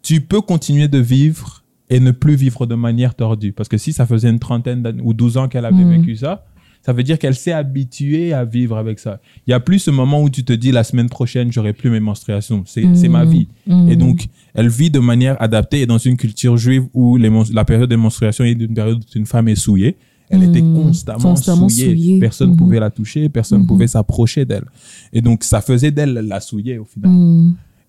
tu 0.02 0.20
peux 0.20 0.40
continuer 0.40 0.88
de 0.88 0.98
vivre 0.98 1.64
et 1.88 2.00
ne 2.00 2.10
plus 2.10 2.34
vivre 2.34 2.66
de 2.66 2.74
manière 2.74 3.14
tordue. 3.14 3.52
Parce 3.52 3.68
que 3.68 3.78
si 3.78 3.92
ça 3.92 4.04
faisait 4.06 4.28
une 4.28 4.38
trentaine 4.38 5.00
ou 5.02 5.14
12 5.14 5.36
ans 5.36 5.48
qu'elle 5.48 5.64
avait 5.64 5.84
Mhm. 5.84 6.00
vécu 6.00 6.16
ça, 6.16 6.44
ça 6.82 6.92
veut 6.92 7.02
dire 7.02 7.18
qu'elle 7.18 7.34
s'est 7.34 7.52
habituée 7.52 8.34
à 8.34 8.44
vivre 8.44 8.76
avec 8.76 8.98
ça. 8.98 9.20
Il 9.46 9.50
y 9.52 9.54
a 9.54 9.60
plus 9.60 9.78
ce 9.78 9.90
moment 9.90 10.20
où 10.22 10.28
tu 10.28 10.44
te 10.44 10.52
dis 10.52 10.70
la 10.72 10.84
semaine 10.84 11.08
prochaine, 11.08 11.50
j'aurai 11.52 11.72
plus 11.72 11.88
mes 11.90 12.00
menstruations. 12.00 12.64
C'est 12.66 12.84
ma 13.08 13.24
Mhm. 13.24 13.30
vie. 13.30 13.48
Mhm. 13.66 13.88
Et 13.90 13.96
donc, 13.96 14.26
elle 14.54 14.68
vit 14.68 14.90
de 14.90 14.98
manière 14.98 15.40
adaptée 15.40 15.80
et 15.82 15.86
dans 15.86 15.96
une 15.98 16.16
culture 16.18 16.56
juive 16.58 16.84
où 16.92 17.16
les 17.16 17.30
la 17.52 17.64
période 17.64 17.88
de 17.88 17.96
menstruation 17.96 18.44
est 18.44 18.52
une 18.52 18.74
période 18.74 18.98
où 18.98 19.18
une 19.18 19.26
femme 19.26 19.48
est 19.48 19.54
souillée. 19.54 19.96
Elle 20.34 20.44
était 20.50 20.62
Mhm. 20.62 20.74
constamment, 20.82 21.18
Constamment 21.30 21.68
souillée. 21.68 21.86
souillée. 21.90 22.18
Personne 22.20 22.48
ne 22.48 22.52
Mhm. 22.52 22.58
pouvait 22.58 22.80
la 22.80 22.90
toucher, 22.90 23.28
personne 23.28 23.58
ne 23.58 23.62
Mhm. 23.64 23.68
pouvait 23.68 23.86
s'approcher 23.86 24.44
d'elle. 24.44 24.64
Et 25.12 25.20
donc, 25.22 25.44
ça 25.44 25.60
faisait 25.60 25.90
d'elle 25.90 26.12
la 26.14 26.40
souiller 26.40 26.78
au 26.78 26.84
final. 26.84 27.10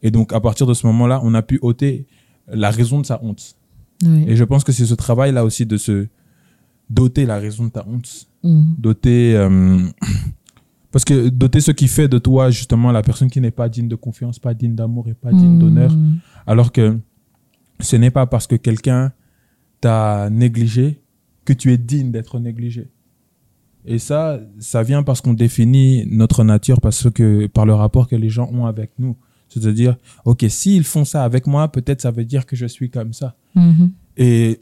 Et 0.03 0.12
donc, 0.12 0.34
à 0.34 0.39
partir 0.39 0.67
de 0.67 0.73
ce 0.73 0.86
moment-là, 0.88 1.19
on 1.23 1.34
a 1.34 1.41
pu 1.41 1.58
ôter 1.62 2.05
la 2.47 2.69
raison 2.69 2.99
de 3.01 3.05
sa 3.05 3.19
honte. 3.23 3.55
Et 4.27 4.36
je 4.36 4.43
pense 4.43 4.63
que 4.63 4.71
c'est 4.71 4.86
ce 4.86 4.93
travail-là 4.93 5.43
aussi 5.45 5.65
de 5.65 5.77
se 5.77 6.08
doter 6.89 7.25
la 7.25 7.39
raison 7.39 7.63
de 7.65 7.69
ta 7.69 7.86
honte, 7.88 8.27
doter, 8.43 9.36
euh, 9.36 9.79
Parce 10.91 11.03
que 11.03 11.27
doter 11.27 11.60
ce 11.60 11.71
qui 11.71 11.89
fait 11.89 12.08
de 12.08 12.17
toi, 12.19 12.51
justement, 12.51 12.89
la 12.93 13.01
personne 13.01 13.29
qui 13.29 13.41
n'est 13.41 13.51
pas 13.51 13.67
digne 13.67 13.89
de 13.89 13.95
confiance, 13.95 14.39
pas 14.39 14.53
digne 14.53 14.75
d'amour 14.75 15.10
et 15.10 15.13
pas 15.13 15.34
digne 15.34 15.60
d'honneur. 15.60 15.93
Alors 16.47 16.71
que 16.71 16.97
ce 17.81 17.97
n'est 17.97 18.12
pas 18.12 18.25
parce 18.27 18.47
que 18.47 18.55
quelqu'un 18.55 19.12
t'a 19.81 20.29
négligé 20.29 21.01
que 21.45 21.53
tu 21.53 21.71
es 21.71 21.77
digne 21.77 22.12
d'être 22.12 22.39
négligé. 22.39 22.89
Et 23.86 23.99
ça, 23.99 24.39
ça 24.60 24.81
vient 24.84 25.03
parce 25.03 25.21
qu'on 25.21 25.34
définit 25.34 26.05
notre 26.10 26.43
nature 26.43 26.81
parce 26.81 27.10
que, 27.12 27.45
par 27.47 27.65
le 27.65 27.73
rapport 27.73 28.08
que 28.08 28.15
les 28.15 28.29
gens 28.29 28.49
ont 28.51 28.65
avec 28.65 28.91
nous. 28.97 29.15
C'est-à-dire, 29.47 29.95
OK, 30.25 30.43
s'ils 30.49 30.84
font 30.84 31.05
ça 31.05 31.23
avec 31.23 31.45
moi, 31.45 31.71
peut-être 31.71 32.01
ça 32.01 32.10
veut 32.12 32.25
dire 32.25 32.47
que 32.47 32.55
je 32.55 32.65
suis 32.65 32.89
comme 32.89 33.13
ça. 33.13 33.36
Mhm. 33.53 33.91
Et 34.17 34.62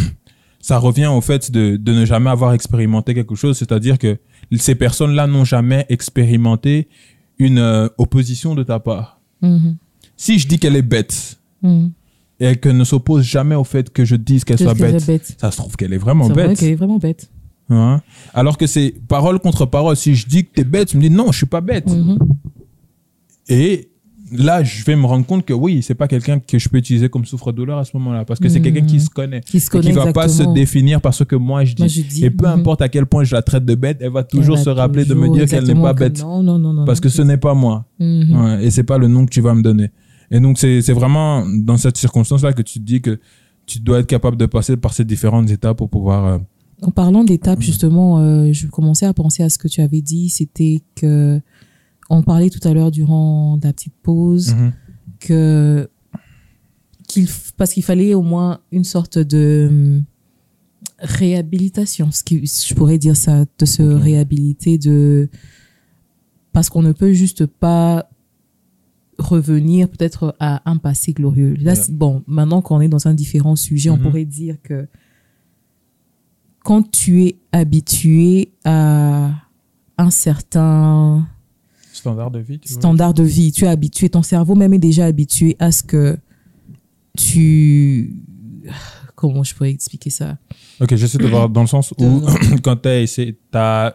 ça 0.60 0.78
revient 0.78 1.08
au 1.08 1.20
fait 1.20 1.50
de, 1.50 1.76
de 1.76 1.92
ne 1.92 2.04
jamais 2.04 2.30
avoir 2.30 2.52
expérimenté 2.52 3.12
quelque 3.12 3.34
chose, 3.34 3.58
c'est-à-dire 3.58 3.98
que 3.98 4.18
ces 4.56 4.76
personnes-là 4.76 5.26
n'ont 5.26 5.44
jamais 5.44 5.84
expérimenté 5.88 6.88
une 7.38 7.58
euh, 7.58 7.88
opposition 7.98 8.54
de 8.54 8.62
ta 8.62 8.78
part. 8.78 9.20
Mhm. 9.42 9.76
Si 10.16 10.38
je 10.38 10.46
dis 10.46 10.58
qu'elle 10.58 10.76
est 10.76 10.82
bête 10.82 11.40
Mhm. 11.62 11.92
Et 12.40 12.56
qu'elle 12.56 12.76
ne 12.76 12.84
s'oppose 12.84 13.22
jamais 13.24 13.54
au 13.54 13.64
fait 13.64 13.90
que 13.92 14.04
je 14.04 14.16
dise 14.16 14.44
qu'elle 14.44 14.58
soit 14.58 14.74
bête, 14.74 15.34
ça 15.38 15.50
se 15.50 15.56
trouve 15.58 15.76
qu'elle 15.76 15.92
est 15.92 15.98
vraiment 15.98 16.26
vrai 16.28 16.48
bête. 16.48 16.58
qu'elle 16.58 16.70
est 16.70 16.74
vraiment 16.74 16.98
bête. 16.98 17.30
Hein? 17.68 18.00
Alors 18.34 18.58
que 18.58 18.66
c'est 18.66 18.94
parole 19.06 19.38
contre 19.38 19.66
parole. 19.66 19.94
Si 19.94 20.14
je 20.16 20.26
dis 20.26 20.44
que 20.44 20.50
t'es 20.54 20.64
bête, 20.64 20.88
tu 20.88 20.96
me 20.96 21.02
dis 21.02 21.10
non, 21.10 21.30
je 21.30 21.36
suis 21.38 21.46
pas 21.46 21.60
bête. 21.60 21.88
Mhm. 21.88 22.18
Et 23.48 23.88
là, 24.32 24.62
je 24.62 24.84
vais 24.84 24.96
me 24.96 25.06
rendre 25.06 25.26
compte 25.26 25.44
que 25.44 25.52
oui, 25.52 25.82
c'est 25.82 25.94
pas 25.94 26.08
quelqu'un 26.08 26.38
que 26.40 26.58
je 26.58 26.68
peux 26.68 26.78
utiliser 26.78 27.08
comme 27.08 27.24
souffre-douleur 27.24 27.78
à 27.78 27.84
ce 27.84 27.96
moment-là, 27.96 28.24
parce 28.24 28.40
que 28.40 28.48
c'est 28.48 28.60
quelqu'un 28.60 28.86
qui 28.86 29.00
se 29.00 29.10
connaît. 29.10 29.40
Qui 29.40 29.60
se 29.60 29.66
et 29.66 29.70
connaît 29.70 29.86
qui 29.90 29.92
va 29.92 30.12
pas 30.12 30.28
se 30.28 30.42
définir 30.54 31.00
par 31.00 31.14
ce 31.14 31.24
que 31.24 31.36
moi 31.36 31.64
je 31.64 31.74
dis. 31.74 31.82
Moi, 31.82 31.88
je 31.88 32.00
dis. 32.02 32.24
Et 32.24 32.30
peu 32.30 32.46
Mhm. 32.46 32.60
importe 32.60 32.82
à 32.82 32.88
quel 32.88 33.06
point 33.06 33.22
je 33.24 33.34
la 33.34 33.42
traite 33.42 33.64
de 33.64 33.74
bête, 33.74 33.98
elle 34.00 34.10
va 34.12 34.24
toujours 34.24 34.56
Elle 34.56 34.64
se 34.64 34.70
rappeler 34.70 35.04
de 35.04 35.14
me 35.14 35.28
dire 35.32 35.46
qu'elle 35.48 35.64
n'est 35.66 35.80
pas 35.80 35.92
bête. 35.92 36.20
Non, 36.22 36.42
non, 36.42 36.58
non, 36.58 36.72
non. 36.72 36.84
Parce 36.84 37.00
que 37.00 37.08
ce 37.08 37.22
n'est 37.22 37.36
pas 37.38 37.54
moi. 37.54 37.84
Mhm. 37.98 38.40
Ouais, 38.44 38.64
et 38.64 38.70
c'est 38.70 38.84
pas 38.84 38.98
le 38.98 39.08
nom 39.08 39.26
que 39.26 39.30
tu 39.30 39.40
vas 39.40 39.54
me 39.54 39.62
donner. 39.62 39.90
Et 40.30 40.38
donc, 40.40 40.58
c'est 40.58 40.80
vraiment 40.92 41.44
dans 41.46 41.76
cette 41.76 41.96
circonstance-là 41.96 42.52
que 42.52 42.62
tu 42.62 42.78
te 42.78 42.84
dis 42.84 43.00
que 43.02 43.18
tu 43.66 43.80
dois 43.80 44.00
être 44.00 44.06
capable 44.06 44.36
de 44.36 44.46
passer 44.46 44.76
par 44.76 44.92
ces 44.94 45.04
différentes 45.04 45.50
étapes 45.50 45.76
pour 45.78 45.88
pouvoir. 45.90 46.24
euh, 46.26 46.38
En 46.82 46.90
parlant 46.90 47.24
d'étapes, 47.24 47.60
justement, 47.60 48.18
euh, 48.20 48.52
je 48.52 48.66
commençais 48.68 49.06
à 49.06 49.12
penser 49.14 49.42
à 49.42 49.48
ce 49.48 49.58
que 49.58 49.68
tu 49.68 49.80
avais 49.80 50.00
dit. 50.02 50.28
C'était 50.28 50.82
que 50.94 51.40
on 52.08 52.22
parlait 52.22 52.50
tout 52.50 52.66
à 52.66 52.72
l'heure 52.74 52.90
durant 52.90 53.58
la 53.62 53.72
petite 53.72 53.94
pause 54.02 54.54
mhm. 54.54 54.72
que 55.20 55.88
f- 57.08 57.50
parce 57.56 57.72
qu'il 57.72 57.82
fallait 57.84 58.14
au 58.14 58.22
moins 58.22 58.60
une 58.72 58.84
sorte 58.84 59.18
de 59.18 59.68
hum, 59.70 60.04
réhabilitation, 60.98 62.10
ce 62.12 62.22
qui 62.22 62.44
je 62.46 62.74
pourrais 62.74 62.98
dire 62.98 63.16
ça, 63.16 63.44
de 63.58 63.64
se 63.66 63.82
réhabiliter 63.82 64.78
de 64.78 65.28
parce 66.52 66.68
qu'on 66.68 66.82
ne 66.82 66.92
peut 66.92 67.12
juste 67.12 67.46
pas 67.46 68.08
revenir 69.20 69.88
peut-être 69.88 70.34
à 70.40 70.62
un 70.70 70.76
passé 70.76 71.12
glorieux. 71.12 71.54
Là, 71.60 71.74
bon, 71.90 72.22
maintenant 72.26 72.60
qu'on 72.62 72.80
est 72.80 72.88
dans 72.88 73.06
un 73.06 73.14
différent 73.14 73.56
sujet, 73.56 73.90
on 73.90 73.96
Mhm. 73.96 74.02
pourrait 74.02 74.24
dire 74.24 74.56
que 74.62 74.88
quand 76.64 76.90
tu 76.90 77.24
es 77.24 77.36
habitué 77.52 78.52
à 78.64 79.30
un 79.98 80.10
certain 80.10 81.26
Standard 81.92 82.30
de 82.30 82.38
vie, 82.38 82.58
tu 82.58 82.72
standard 82.72 83.12
de 83.14 83.22
vie, 83.22 83.52
tu 83.52 83.64
es 83.64 83.68
habitué, 83.68 84.08
ton 84.08 84.22
cerveau 84.22 84.54
même 84.54 84.72
est 84.72 84.78
déjà 84.78 85.04
habitué 85.06 85.56
à 85.58 85.70
ce 85.72 85.82
que 85.82 86.16
tu... 87.16 88.16
Comment 89.14 89.42
je 89.42 89.54
pourrais 89.54 89.70
expliquer 89.70 90.08
ça? 90.08 90.38
Ok, 90.80 90.94
j'essaie 90.96 91.18
de 91.18 91.26
voir 91.26 91.50
dans 91.50 91.60
le 91.60 91.66
sens 91.66 91.92
où, 91.98 92.22
quand 92.62 92.76
tu 92.76 92.88
as 93.52 93.94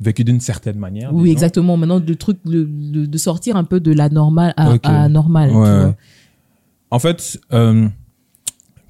vécu 0.00 0.24
d'une 0.24 0.40
certaine 0.40 0.78
manière. 0.78 1.12
Oui, 1.14 1.22
disons. 1.24 1.32
exactement. 1.32 1.76
Maintenant, 1.76 2.00
le 2.06 2.16
truc 2.16 2.38
de, 2.44 2.64
de, 2.70 3.06
de 3.06 3.18
sortir 3.18 3.56
un 3.56 3.64
peu 3.64 3.80
de 3.80 3.92
la 3.92 4.08
normale 4.08 4.52
à, 4.56 4.72
Ok. 4.74 4.80
à 4.84 5.08
normal. 5.08 5.50
tu 5.50 5.56
Ouais. 5.56 5.62
vois. 5.80 5.96
En 6.90 6.98
fait, 6.98 7.40
euh, 7.52 7.88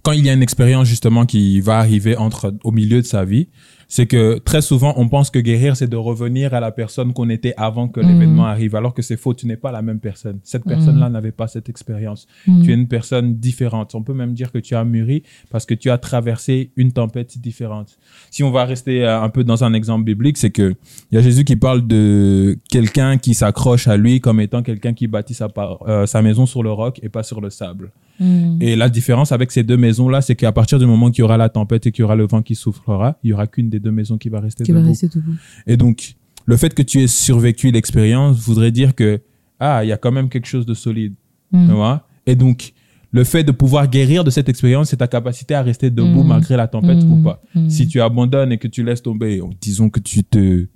quand 0.02 0.12
il 0.12 0.24
y 0.24 0.28
a 0.30 0.32
une 0.32 0.42
expérience 0.42 0.86
justement 0.88 1.24
qui 1.26 1.60
va 1.60 1.78
arriver 1.78 2.16
entre 2.16 2.54
au 2.64 2.70
milieu 2.72 3.00
de 3.00 3.06
sa 3.06 3.24
vie, 3.24 3.48
c'est 3.88 4.06
que 4.06 4.38
très 4.38 4.62
souvent 4.62 4.94
on 4.96 5.08
pense 5.08 5.30
que 5.30 5.38
guérir 5.38 5.76
c'est 5.76 5.88
de 5.88 5.96
revenir 5.96 6.54
à 6.54 6.60
la 6.60 6.70
personne 6.72 7.12
qu'on 7.12 7.28
était 7.30 7.54
avant 7.56 7.88
que 7.88 8.00
Mhm. 8.00 8.08
l'événement 8.08 8.44
arrive, 8.46 8.74
alors 8.76 8.94
que 8.94 9.02
c'est 9.02 9.16
faux. 9.16 9.34
Tu 9.34 9.46
n'es 9.46 9.56
pas 9.56 9.72
la 9.72 9.82
même 9.82 9.98
personne. 10.00 10.38
Cette 10.42 10.64
personne-là 10.64 11.08
n'avait 11.08 11.32
pas 11.32 11.46
cette 11.48 11.68
expérience. 11.68 12.26
Mhm. 12.46 12.62
Tu 12.62 12.70
es 12.70 12.74
une 12.74 12.88
personne 12.88 13.36
différente. 13.36 13.94
On 13.94 14.02
peut 14.02 14.14
même 14.14 14.34
dire 14.34 14.52
que 14.52 14.58
tu 14.58 14.74
as 14.74 14.84
mûri 14.84 15.22
parce 15.50 15.66
que 15.66 15.74
tu 15.74 15.90
as 15.90 15.98
traversé 15.98 16.70
une 16.76 16.92
tempête 16.92 17.38
différente. 17.38 17.98
Si 18.30 18.42
on 18.42 18.50
va 18.50 18.64
rester 18.64 19.04
euh, 19.04 19.20
un 19.20 19.28
peu 19.28 19.44
dans 19.44 19.64
un 19.64 19.72
exemple 19.74 20.04
biblique, 20.04 20.36
c'est 20.38 20.50
que 20.50 20.74
il 21.10 21.14
y 21.14 21.18
a 21.18 21.22
Jésus 21.22 21.44
qui 21.44 21.56
parle 21.56 21.86
de 21.86 22.58
quelqu'un 22.70 23.18
qui 23.18 23.34
s'accroche 23.34 23.88
à 23.88 23.96
lui 23.96 24.20
comme 24.20 24.40
étant 24.40 24.62
quelqu'un 24.62 24.92
qui 24.94 25.06
bâtit 25.06 25.34
sa, 25.34 25.48
par- 25.48 25.78
euh, 25.88 26.06
sa 26.06 26.22
maison 26.22 26.46
sur 26.46 26.62
le 26.62 26.72
roc 26.72 27.00
et 27.02 27.08
pas 27.08 27.22
sur 27.22 27.40
le 27.40 27.50
sable. 27.50 27.90
Mhm. 28.20 28.58
Et 28.60 28.76
la 28.76 28.88
différence 28.88 29.32
avec 29.32 29.50
ces 29.50 29.62
deux 29.62 29.76
maisons-là, 29.76 30.22
c'est 30.22 30.34
qu'à 30.36 30.52
partir 30.52 30.78
du 30.78 30.86
moment 30.86 31.10
qu'il 31.10 31.20
y 31.20 31.24
aura 31.24 31.36
la 31.36 31.48
tempête 31.48 31.86
et 31.86 31.92
qu'il 31.92 32.02
y 32.02 32.04
aura 32.04 32.14
le 32.16 32.26
vent 32.26 32.42
qui 32.42 32.54
soufflera, 32.54 33.18
il 33.24 33.30
y 33.30 33.32
aura 33.32 33.46
qu'une 33.46 33.68
des 33.70 33.80
deux 33.80 33.90
maisons 33.90 34.18
qui 34.18 34.28
va 34.28 34.40
rester 34.40 34.62
Qui 34.64 34.72
va 34.72 34.78
debout. 34.78 34.90
rester 34.90 35.08
debout. 35.08 35.34
Et 35.66 35.76
donc, 35.76 36.14
le 36.46 36.56
fait 36.56 36.72
que 36.74 36.82
tu 36.82 37.00
aies 37.02 37.06
survécu 37.08 37.70
l'expérience 37.70 38.38
voudrait 38.38 38.70
dire 38.70 38.94
que, 38.94 39.20
ah, 39.58 39.84
il 39.84 39.88
y 39.88 39.92
a 39.92 39.96
quand 39.96 40.12
même 40.12 40.28
quelque 40.28 40.46
chose 40.46 40.66
de 40.66 40.74
solide. 40.74 41.14
Tu 41.52 41.58
vois? 41.72 42.06
Et 42.26 42.34
donc, 42.34 42.72
le 43.12 43.22
fait 43.22 43.44
de 43.44 43.52
pouvoir 43.52 43.88
guérir 43.88 44.24
de 44.24 44.30
cette 44.30 44.48
expérience, 44.48 44.88
c'est 44.90 44.96
ta 44.96 45.06
capacité 45.06 45.54
à 45.54 45.62
rester 45.62 45.88
debout 45.90 46.22
Mhm. 46.22 46.28
malgré 46.28 46.56
la 46.56 46.66
tempête 46.66 47.02
ou 47.04 47.22
pas. 47.22 47.40
Si 47.68 47.86
tu 47.86 48.00
abandonnes 48.00 48.50
et 48.52 48.58
que 48.58 48.66
tu 48.68 48.82
laisses 48.82 49.02
tomber, 49.02 49.40
disons 49.60 49.88
que 49.90 50.00
tu 50.00 50.24
te 50.24 50.66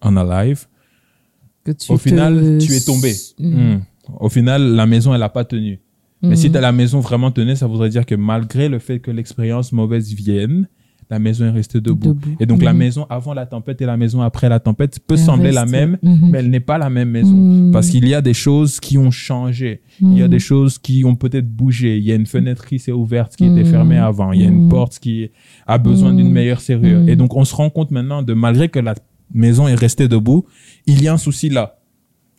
en 0.00 0.16
alive, 0.16 0.66
Que 1.64 1.72
tu 1.72 1.92
au 1.92 1.96
te- 1.96 2.02
final, 2.02 2.58
tu 2.60 2.72
es 2.72 2.80
tombé. 2.80 3.14
Hmm. 3.38 3.80
Au 4.18 4.28
final, 4.30 4.74
la 4.74 4.86
maison, 4.86 5.12
elle 5.14 5.20
n'a 5.20 5.28
pas 5.28 5.44
tenu. 5.44 5.80
Mais 6.22 6.36
si 6.36 6.46
Mhm. 6.48 6.52
t'as 6.54 6.60
la 6.60 6.72
maison 6.72 7.00
vraiment 7.00 7.30
tenue, 7.30 7.56
ça 7.56 7.66
voudrait 7.66 7.88
dire 7.90 8.06
que 8.06 8.14
malgré 8.14 8.68
le 8.68 8.78
fait 8.78 9.00
que 9.00 9.10
l'expérience 9.10 9.72
mauvaise 9.72 10.12
vienne, 10.14 10.68
la 11.10 11.18
maison 11.18 11.44
est 11.44 11.50
restée 11.50 11.80
debout. 11.80 12.14
Debout. 12.14 12.36
Et 12.40 12.46
donc 12.46 12.62
la 12.62 12.72
Mhm. 12.72 12.78
maison 12.78 13.06
avant 13.10 13.34
la 13.34 13.44
tempête 13.44 13.82
et 13.82 13.86
la 13.86 13.98
maison 13.98 14.22
après 14.22 14.48
la 14.48 14.60
tempête 14.60 14.98
peut 15.06 15.16
sembler 15.18 15.50
la 15.52 15.66
même, 15.66 15.98
Mhm. 16.02 16.30
mais 16.30 16.38
elle 16.38 16.48
n'est 16.48 16.60
pas 16.60 16.78
la 16.78 16.88
même 16.88 17.10
maison. 17.10 17.34
Mhm. 17.36 17.70
Parce 17.72 17.90
qu'il 17.90 18.08
y 18.08 18.14
a 18.14 18.22
des 18.22 18.32
choses 18.32 18.80
qui 18.80 18.96
ont 18.96 19.10
changé. 19.10 19.82
Il 20.00 20.16
y 20.16 20.22
a 20.22 20.24
Mhm. 20.24 20.30
des 20.30 20.38
choses 20.38 20.78
qui 20.78 21.04
ont 21.04 21.14
peut-être 21.16 21.50
bougé. 21.50 21.98
Il 21.98 22.04
y 22.04 22.12
a 22.12 22.14
une 22.14 22.24
fenêtre 22.26 22.64
qui 22.64 22.78
s'est 22.78 22.92
ouverte 22.92 23.36
qui 23.36 23.44
était 23.44 23.64
Mhm. 23.64 23.70
fermée 23.70 23.98
avant. 23.98 24.32
Il 24.32 24.40
y 24.40 24.44
a 24.44 24.48
une 24.48 24.64
Mhm. 24.64 24.68
porte 24.70 24.98
qui 25.00 25.30
a 25.66 25.76
besoin 25.76 26.12
Mhm. 26.12 26.16
d'une 26.18 26.30
meilleure 26.30 26.60
serrure. 26.62 27.00
Mhm. 27.00 27.08
Et 27.10 27.16
donc 27.16 27.36
on 27.36 27.44
se 27.44 27.54
rend 27.54 27.68
compte 27.68 27.90
maintenant 27.90 28.22
de 28.22 28.32
malgré 28.32 28.68
que 28.70 28.78
la 28.78 28.94
maison 29.34 29.68
est 29.68 29.74
restée 29.74 30.08
debout, 30.08 30.46
il 30.86 31.02
y 31.02 31.08
a 31.08 31.12
un 31.12 31.18
souci 31.18 31.50
là. 31.50 31.74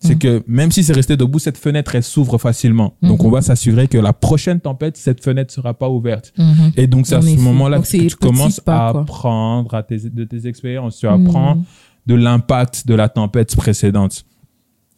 C'est 0.05 0.15
Mhm. 0.15 0.19
que 0.19 0.43
même 0.47 0.69
si 0.71 0.83
c'est 0.83 0.91
resté 0.93 1.15
debout, 1.15 1.39
cette 1.39 1.57
fenêtre, 1.57 1.95
elle 1.95 2.03
s'ouvre 2.03 2.37
facilement. 2.37 2.93
Donc 3.01 3.21
Mhm. 3.21 3.27
on 3.27 3.29
va 3.31 3.41
s'assurer 3.41 3.87
que 3.87 3.97
la 3.97 4.11
prochaine 4.11 4.59
tempête, 4.59 4.97
cette 4.97 5.23
fenêtre 5.23 5.53
sera 5.53 5.73
pas 5.73 5.87
ouverte. 5.89 6.33
Mhm. 6.37 6.71
Et 6.75 6.87
donc 6.87 7.07
c'est 7.07 7.15
à 7.15 7.21
ce 7.21 7.39
moment-là 7.39 7.79
que 7.79 7.87
tu 8.09 8.15
commences 8.17 8.59
pas, 8.59 8.87
à 8.87 8.89
apprendre 8.99 9.73
à 9.73 9.81
tes- 9.83 10.09
de 10.09 10.23
tes 10.25 10.45
expériences. 10.47 10.97
Tu 10.97 11.07
Mhm. 11.07 11.27
apprends 11.27 11.57
de 12.05 12.15
l'impact 12.15 12.85
de 12.85 12.95
la 12.95 13.07
tempête 13.07 13.55
précédente. 13.55 14.25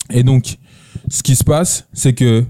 Et 0.10 0.24
donc, 0.24 0.58
ce 1.10 1.22
qui 1.22 1.36
se 1.36 1.44
passe, 1.44 1.88
c'est 1.94 2.14
que 2.14 2.44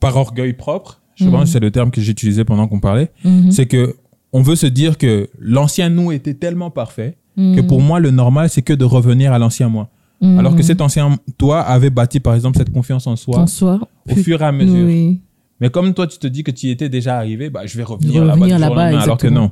par 0.00 0.16
orgueil 0.16 0.52
propre, 0.54 1.00
je 1.14 1.24
Mhm. 1.26 1.30
pense 1.30 1.42
que 1.44 1.48
c'est 1.50 1.60
le 1.60 1.70
terme 1.70 1.90
que 1.92 2.00
j'ai 2.00 2.10
utilisé 2.12 2.44
pendant 2.44 2.66
qu'on 2.66 2.80
parlait, 2.80 3.10
Mhm. 3.24 3.50
c'est 3.52 3.66
que 3.66 3.94
on 4.32 4.42
veut 4.42 4.56
se 4.56 4.66
dire 4.66 4.98
que 4.98 5.28
l'ancien 5.38 5.88
nous 5.90 6.10
était 6.12 6.34
tellement 6.34 6.70
parfait 6.70 7.16
que 7.36 7.60
Mhm. 7.60 7.66
pour 7.68 7.80
moi, 7.80 8.00
le 8.00 8.10
normal, 8.10 8.50
c'est 8.50 8.62
que 8.62 8.72
de 8.72 8.84
revenir 8.84 9.32
à 9.32 9.38
l'ancien 9.38 9.68
moi. 9.68 9.88
Mhm. 10.20 10.38
Alors 10.38 10.56
que 10.56 10.62
cet 10.62 10.80
ancien 10.80 11.16
toi 11.36 11.60
avait 11.60 11.90
bâti, 11.90 12.18
par 12.20 12.34
exemple, 12.34 12.58
cette 12.58 12.72
confiance 12.72 13.06
en 13.06 13.14
soi 13.16 13.38
en 13.38 13.46
soi, 13.46 13.78
au 14.10 14.14
fur 14.16 14.40
et 14.42 14.44
à 14.44 14.52
mesure. 14.52 14.86
oui. 14.86 15.20
Mais 15.60 15.70
comme 15.70 15.92
toi, 15.92 16.06
tu 16.06 16.18
te 16.18 16.26
dis 16.28 16.44
que 16.44 16.52
tu 16.52 16.66
y 16.66 16.70
étais 16.70 16.88
déjà 16.88 17.16
arrivé, 17.16 17.50
bah, 17.50 17.62
je 17.66 17.76
vais 17.76 17.82
revenir, 17.82 18.22
Revenir 18.24 18.58
là-bas. 18.60 19.00
Alors 19.00 19.16
que 19.18 19.26
non. 19.28 19.50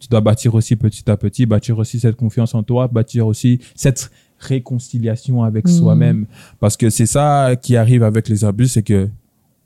Tu 0.00 0.06
dois 0.08 0.20
bâtir 0.20 0.54
aussi 0.54 0.76
petit 0.76 1.10
à 1.10 1.16
petit, 1.16 1.44
bâtir 1.46 1.76
aussi 1.78 1.98
cette 1.98 2.14
confiance 2.14 2.54
en 2.54 2.62
toi, 2.62 2.86
bâtir 2.86 3.26
aussi 3.26 3.58
cette 3.74 4.12
réconciliation 4.38 5.42
avec 5.42 5.66
Mhm. 5.66 5.72
soi-même. 5.72 6.26
Parce 6.60 6.76
que 6.76 6.90
c'est 6.90 7.06
ça 7.06 7.56
qui 7.60 7.76
arrive 7.76 8.02
avec 8.04 8.28
les 8.28 8.44
abus, 8.44 8.68
c'est 8.68 8.82
que 8.84 9.08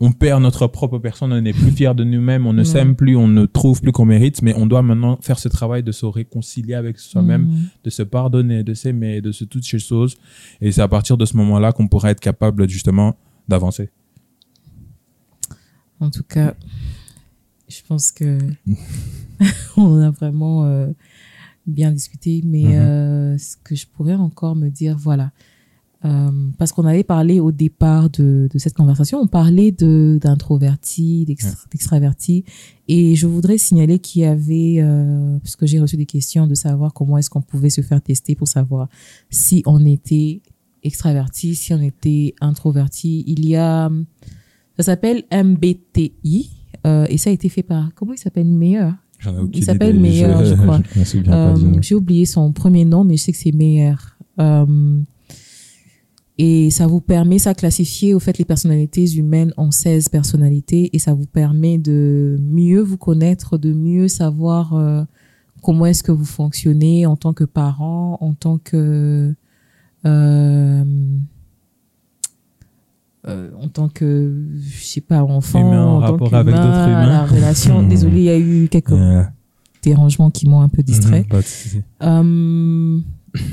on 0.00 0.10
perd 0.12 0.42
notre 0.42 0.66
propre 0.66 0.98
personne, 0.98 1.32
on 1.32 1.40
n'est 1.40 1.52
plus 1.52 1.70
fier 1.70 1.94
de 1.94 2.02
nous-mêmes, 2.02 2.44
on 2.46 2.52
ne 2.52 2.64
s'aime 2.64 2.96
plus, 2.96 3.14
on 3.16 3.28
ne 3.28 3.46
trouve 3.46 3.80
plus 3.80 3.92
qu'on 3.92 4.04
mérite, 4.04 4.42
mais 4.42 4.52
on 4.56 4.66
doit 4.66 4.82
maintenant 4.82 5.16
faire 5.20 5.38
ce 5.38 5.48
travail 5.48 5.84
de 5.84 5.92
se 5.92 6.04
réconcilier 6.06 6.74
avec 6.74 6.98
soi-même, 6.98 7.42
Mhm. 7.42 7.68
de 7.84 7.90
se 7.90 8.02
pardonner, 8.02 8.64
de 8.64 8.74
s'aimer, 8.74 9.20
de 9.20 9.30
se 9.30 9.44
toutes 9.44 9.64
ces 9.64 9.78
choses. 9.78 10.16
Et 10.60 10.72
c'est 10.72 10.80
à 10.82 10.88
partir 10.88 11.16
de 11.16 11.24
ce 11.24 11.36
moment-là 11.36 11.72
qu'on 11.72 11.86
pourra 11.86 12.10
être 12.10 12.18
capable 12.20 12.68
justement 12.68 13.16
d'avancer. 13.48 13.90
En 16.00 16.10
tout 16.10 16.24
cas, 16.24 16.54
je 17.68 17.78
pense 17.86 18.10
que 18.10 18.38
on 19.76 20.00
a 20.00 20.10
vraiment 20.10 20.64
euh, 20.64 20.88
bien 21.66 21.92
discuté, 21.92 22.42
mais 22.44 22.64
Mhm. 22.64 22.72
euh, 22.72 23.38
ce 23.38 23.56
que 23.62 23.76
je 23.76 23.86
pourrais 23.86 24.14
encore 24.14 24.56
me 24.56 24.68
dire, 24.68 24.96
voilà, 24.98 25.30
Euh, 26.04 26.30
parce 26.58 26.72
qu'on 26.72 26.84
avait 26.84 27.04
parlé 27.04 27.38
au 27.38 27.52
départ 27.52 28.10
de, 28.10 28.48
de 28.52 28.58
cette 28.58 28.74
conversation, 28.74 29.20
on 29.20 29.28
parlait 29.28 29.70
d'introverti, 29.70 31.24
d'extra- 31.26 31.68
d'extraverti, 31.70 32.44
et 32.88 33.14
je 33.14 33.26
voudrais 33.26 33.58
signaler 33.58 33.98
qu'il 34.00 34.22
y 34.22 34.24
avait, 34.24 34.76
euh, 34.80 35.38
parce 35.38 35.54
que 35.56 35.66
j'ai 35.66 35.78
reçu 35.80 35.96
des 35.96 36.06
questions 36.06 36.46
de 36.46 36.54
savoir 36.54 36.92
comment 36.92 37.18
est-ce 37.18 37.30
qu'on 37.30 37.40
pouvait 37.42 37.70
se 37.70 37.80
faire 37.82 38.02
tester 38.02 38.34
pour 38.34 38.48
savoir 38.48 38.88
si 39.30 39.62
on 39.66 39.84
était 39.86 40.40
extraverti, 40.82 41.54
si 41.54 41.72
on 41.72 41.80
était 41.80 42.34
introverti. 42.40 43.22
Il 43.28 43.46
y 43.46 43.54
a, 43.56 43.88
ça 44.76 44.82
s'appelle 44.82 45.22
MBTI, 45.32 46.50
euh, 46.86 47.06
et 47.08 47.18
ça 47.18 47.30
a 47.30 47.32
été 47.32 47.48
fait 47.48 47.62
par, 47.62 47.90
comment 47.94 48.12
il 48.12 48.18
s'appelle, 48.18 48.46
Meilleur? 48.48 48.94
Il 49.52 49.64
s'appelle. 49.64 50.00
Meilleur, 50.00 50.44
je 50.44 50.54
crois. 50.54 50.80
Euh. 51.28 51.56
J'ai 51.80 51.94
oublié 51.94 52.26
son 52.26 52.52
premier 52.52 52.84
nom, 52.84 53.04
mais 53.04 53.16
je 53.16 53.22
sais 53.22 53.30
que 53.32 53.38
c'est 53.38 53.52
Meilleur. 53.52 54.18
Euh, 54.40 55.00
et 56.38 56.70
ça 56.70 56.86
vous 56.86 57.00
permet, 57.00 57.38
ça 57.38 57.54
classifier 57.54 58.14
au 58.14 58.20
fait 58.20 58.38
les 58.38 58.44
personnalités 58.44 59.12
humaines 59.12 59.52
en 59.56 59.70
16 59.70 60.08
personnalités 60.08 60.90
et 60.94 60.98
ça 60.98 61.12
vous 61.12 61.26
permet 61.26 61.78
de 61.78 62.38
mieux 62.40 62.80
vous 62.80 62.96
connaître, 62.96 63.58
de 63.58 63.72
mieux 63.72 64.08
savoir 64.08 64.74
euh, 64.74 65.02
comment 65.62 65.86
est-ce 65.86 66.02
que 66.02 66.12
vous 66.12 66.24
fonctionnez 66.24 67.04
en 67.04 67.16
tant 67.16 67.34
que 67.34 67.44
parent, 67.44 68.16
en 68.20 68.32
tant 68.32 68.58
que 68.58 69.34
euh, 70.06 70.84
euh, 73.28 73.50
en 73.60 73.68
tant 73.68 73.88
que 73.88 74.34
je 74.58 74.84
sais 74.84 75.00
pas 75.00 75.22
enfant, 75.22 75.60
Humain 75.60 75.84
en 75.84 75.96
en 75.96 76.00
tant 76.00 76.12
rapport 76.12 76.34
avec 76.34 76.54
d'autres 76.54 76.88
humains. 76.88 77.06
la 77.06 77.24
relation. 77.26 77.82
Mhm. 77.82 77.88
Désolé, 77.88 78.16
il 78.16 78.24
y 78.24 78.30
a 78.30 78.38
eu 78.38 78.68
quelques 78.68 78.94
dérangements 79.82 80.30
qui 80.30 80.48
m'ont 80.48 80.62
un 80.62 80.68
peu 80.68 80.82
distrait. 80.82 81.26
mhm, 82.00 83.04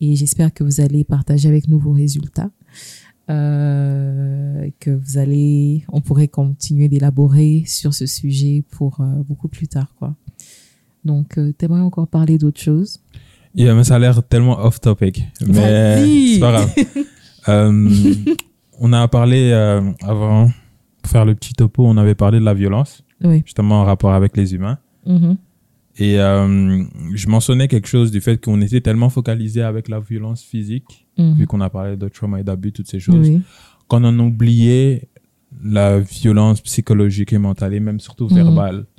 et 0.00 0.16
j'espère 0.16 0.52
que 0.54 0.64
vous 0.64 0.80
allez 0.80 1.04
partager 1.04 1.48
avec 1.48 1.68
nous 1.68 1.78
vos 1.78 1.92
résultats. 1.92 2.50
Euh, 3.30 4.70
que 4.80 4.90
vous 4.90 5.18
allez, 5.18 5.84
on 5.92 6.00
pourrait 6.00 6.28
continuer 6.28 6.88
d'élaborer 6.88 7.62
sur 7.66 7.92
ce 7.92 8.06
sujet 8.06 8.64
pour 8.70 9.02
euh, 9.02 9.22
beaucoup 9.22 9.48
plus 9.48 9.68
tard, 9.68 9.94
quoi. 9.98 10.16
Donc, 11.04 11.38
euh, 11.38 11.52
t'aimerais 11.52 11.80
encore 11.80 12.08
parler 12.08 12.38
d'autre 12.38 12.60
chose? 12.60 13.00
Yeah, 13.54 13.74
mais 13.74 13.84
ça 13.84 13.96
a 13.96 13.98
l'air 13.98 14.22
tellement 14.22 14.58
off 14.64 14.80
topic. 14.80 15.24
Mais 15.46 16.34
c'est 16.34 16.40
pas 16.40 16.52
grave. 16.52 16.74
Euh, 17.48 17.88
on 18.78 18.92
a 18.92 19.08
parlé 19.08 19.52
euh, 19.54 19.80
avant, 20.02 20.50
pour 21.02 21.10
faire 21.10 21.24
le 21.24 21.34
petit 21.34 21.54
topo, 21.54 21.86
on 21.86 21.96
avait 21.96 22.14
parlé 22.16 22.40
de 22.40 22.44
la 22.44 22.52
violence, 22.52 23.02
Oui. 23.24 23.40
justement 23.46 23.80
en 23.80 23.84
rapport 23.84 24.12
avec 24.12 24.36
les 24.36 24.54
humains. 24.54 24.76
Mhm. 25.06 25.38
Et 25.96 26.20
euh, 26.20 26.84
je 27.14 27.28
mentionnais 27.28 27.66
quelque 27.66 27.88
chose 27.88 28.10
du 28.10 28.20
fait 28.20 28.44
qu'on 28.44 28.60
était 28.60 28.82
tellement 28.82 29.08
focalisé 29.08 29.62
avec 29.62 29.88
la 29.88 29.98
violence 29.98 30.42
physique, 30.42 31.06
Mhm. 31.16 31.34
vu 31.38 31.46
qu'on 31.46 31.62
a 31.62 31.70
parlé 31.70 31.96
de 31.96 32.08
trauma 32.08 32.38
et 32.40 32.44
d'abus, 32.44 32.72
toutes 32.72 32.88
ces 32.88 33.00
choses, 33.00 33.26
Oui. 33.30 33.40
qu'on 33.86 34.04
en 34.04 34.18
oubliait 34.18 35.08
la 35.64 36.00
violence 36.00 36.60
psychologique 36.60 37.32
et 37.32 37.38
mentale, 37.38 37.72
et 37.72 37.80
même 37.80 37.98
surtout 38.00 38.28
Mhm. 38.28 38.34
verbale. 38.34 38.84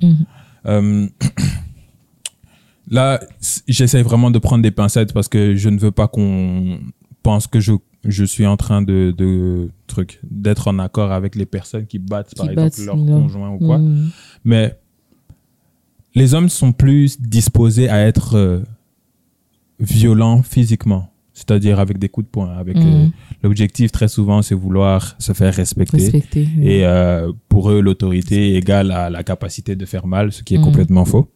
là, 2.90 3.20
j'essaie 3.68 4.02
vraiment 4.02 4.30
de 4.30 4.38
prendre 4.38 4.62
des 4.62 4.70
pincettes 4.70 5.12
parce 5.12 5.28
que 5.28 5.54
je 5.54 5.68
ne 5.68 5.78
veux 5.78 5.90
pas 5.92 6.08
qu'on 6.08 6.78
pense 7.22 7.46
que 7.46 7.60
je, 7.60 7.72
je 8.04 8.24
suis 8.24 8.46
en 8.46 8.56
train 8.56 8.82
de, 8.82 9.14
de 9.16 9.70
truc, 9.86 10.20
d'être 10.28 10.68
en 10.68 10.78
accord 10.78 11.12
avec 11.12 11.34
les 11.36 11.46
personnes 11.46 11.86
qui 11.86 11.98
battent, 11.98 12.34
par 12.34 12.50
exemple, 12.50 12.84
leur 12.84 12.96
non. 12.96 13.22
conjoint 13.22 13.50
ou 13.50 13.58
quoi. 13.58 13.78
Mhm. 13.78 14.10
Mais 14.44 14.76
les 16.14 16.34
hommes 16.34 16.48
sont 16.48 16.72
plus 16.72 17.20
disposés 17.20 17.88
à 17.88 18.00
être 18.06 18.36
euh, 18.36 18.60
violents 19.78 20.42
physiquement, 20.42 21.10
c'est-à-dire 21.32 21.78
avec 21.80 21.98
des 21.98 22.08
coups 22.08 22.26
de 22.26 22.30
poing. 22.30 22.50
Avec 22.56 22.76
euh, 22.76 22.80
Mhm. 23.04 23.10
l'objectif 23.42 23.92
très 23.92 24.08
souvent, 24.08 24.42
c'est 24.42 24.54
vouloir 24.54 25.14
se 25.18 25.32
faire 25.32 25.54
respecter. 25.54 25.98
Respecter. 25.98 26.48
oui. 26.58 26.66
Et 26.66 26.86
euh, 26.86 27.32
pour 27.48 27.70
eux, 27.70 27.80
l'autorité 27.80 28.56
égale 28.56 28.90
à 28.90 29.08
la 29.10 29.22
capacité 29.22 29.76
de 29.76 29.84
faire 29.86 30.06
mal, 30.06 30.32
ce 30.32 30.42
qui 30.42 30.54
est 30.54 30.58
Mhm. 30.58 30.64
complètement 30.64 31.04
faux. 31.04 31.28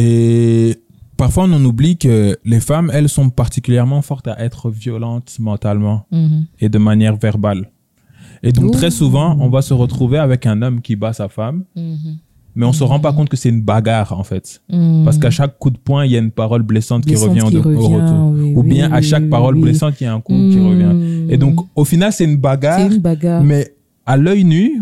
Et 0.00 0.76
parfois, 1.16 1.44
on 1.44 1.52
en 1.52 1.64
oublie 1.64 1.96
que 1.96 2.38
les 2.44 2.60
femmes, 2.60 2.90
elles, 2.94 3.08
sont 3.08 3.30
particulièrement 3.30 4.00
fortes 4.02 4.28
à 4.28 4.38
être 4.40 4.70
violentes 4.70 5.36
mentalement 5.40 6.06
Mhm. 6.12 6.46
et 6.60 6.68
de 6.68 6.78
manière 6.78 7.16
verbale. 7.16 7.70
Et 8.44 8.52
donc, 8.52 8.66
Ouh. 8.66 8.70
très 8.70 8.92
souvent, 8.92 9.36
on 9.40 9.48
va 9.48 9.60
se 9.62 9.74
retrouver 9.74 10.18
avec 10.18 10.46
un 10.46 10.62
homme 10.62 10.80
qui 10.80 10.94
bat 10.94 11.12
sa 11.12 11.28
femme, 11.28 11.64
Mhm. 11.74 12.18
mais 12.54 12.64
on 12.66 12.72
se 12.72 12.84
rend 12.84 13.00
pas 13.00 13.12
compte 13.12 13.28
que 13.28 13.36
c'est 13.36 13.48
une 13.48 13.62
bagarre, 13.62 14.12
en 14.16 14.22
fait. 14.22 14.62
Parce 15.04 15.18
qu'à 15.18 15.30
chaque 15.30 15.58
coup 15.58 15.70
de 15.70 15.78
poing, 15.78 16.04
il 16.06 16.12
y 16.12 16.16
a 16.16 16.20
une 16.20 16.30
parole 16.30 16.62
blessante, 16.62 17.04
Blessante 17.04 17.30
qui 17.34 17.40
revient, 17.40 17.50
qui 17.50 17.56
au- 17.56 17.62
retour. 17.62 18.30
oui, 18.34 18.52
Ou 18.54 18.60
oui, 18.62 18.68
bien 18.68 18.92
à 18.92 19.02
chaque 19.02 19.28
parole 19.28 19.56
oui. 19.56 19.62
blessante, 19.62 20.00
il 20.00 20.04
y 20.04 20.06
a 20.06 20.14
un 20.14 20.20
coup 20.20 20.34
qui 20.52 20.60
revient. 20.60 21.26
Et 21.32 21.36
donc, 21.36 21.56
au 21.74 21.84
final, 21.84 22.12
c'est 22.12 22.24
une 22.24 22.36
bagarre. 22.36 22.80
une 22.92 22.98
bagarre. 22.98 23.42
Mais 23.42 23.74
à 24.06 24.16
l'œil 24.16 24.44
nu, 24.44 24.80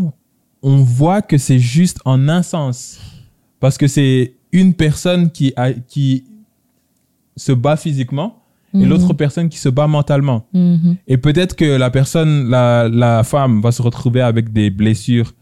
on 0.62 0.76
voit 0.76 1.22
que 1.22 1.38
c'est 1.38 1.58
juste 1.58 1.98
en 2.04 2.28
un 2.28 2.42
sens. 2.42 2.98
Parce 3.58 3.78
que 3.78 3.86
c'est 3.86 4.34
une 4.60 4.74
personne 4.74 5.30
qui, 5.30 5.52
a, 5.56 5.72
qui 5.72 6.24
se 7.36 7.52
bat 7.52 7.76
physiquement 7.76 8.42
et 8.74 8.78
Mhm. 8.78 8.88
l'autre 8.88 9.12
personne 9.14 9.48
qui 9.48 9.58
se 9.58 9.68
bat 9.68 9.86
mentalement. 9.86 10.46
Mhm. 10.52 10.96
Et 11.08 11.16
peut-être 11.16 11.54
que 11.56 11.64
la 11.64 11.90
personne, 11.90 12.48
la, 12.50 12.88
la 12.88 13.22
femme, 13.24 13.60
va 13.62 13.72
se 13.72 13.80
retrouver 13.82 14.20
avec 14.20 14.52
des 14.52 14.70
blessures. 14.70 15.32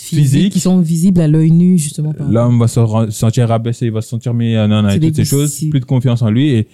Physique. 0.00 0.52
qui 0.52 0.60
sont 0.60 0.78
visibles 0.78 1.20
à 1.20 1.26
l'œil 1.26 1.50
nu 1.50 1.76
justement. 1.76 2.12
L'homme 2.30 2.60
va 2.60 2.68
se 2.68 2.78
sentir 3.10 3.48
rabaissé, 3.48 3.86
il 3.86 3.90
va 3.92 4.00
se 4.00 4.08
sentir 4.08 4.32
mis 4.32 4.56
en 4.56 4.88
et 4.88 5.00
toutes 5.00 5.16
ces 5.16 5.24
choses, 5.24 5.58
plus 5.70 5.80
de 5.80 5.84
confiance 5.86 6.22
en 6.22 6.30
lui. 6.30 6.50
Et 6.50 6.68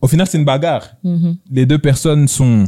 au 0.00 0.08
final, 0.08 0.26
c'est 0.26 0.36
une 0.38 0.44
bagarre. 0.44 0.96
Mhm. 1.04 1.36
Les 1.52 1.64
deux 1.64 1.78
personnes 1.78 2.26
sont, 2.26 2.64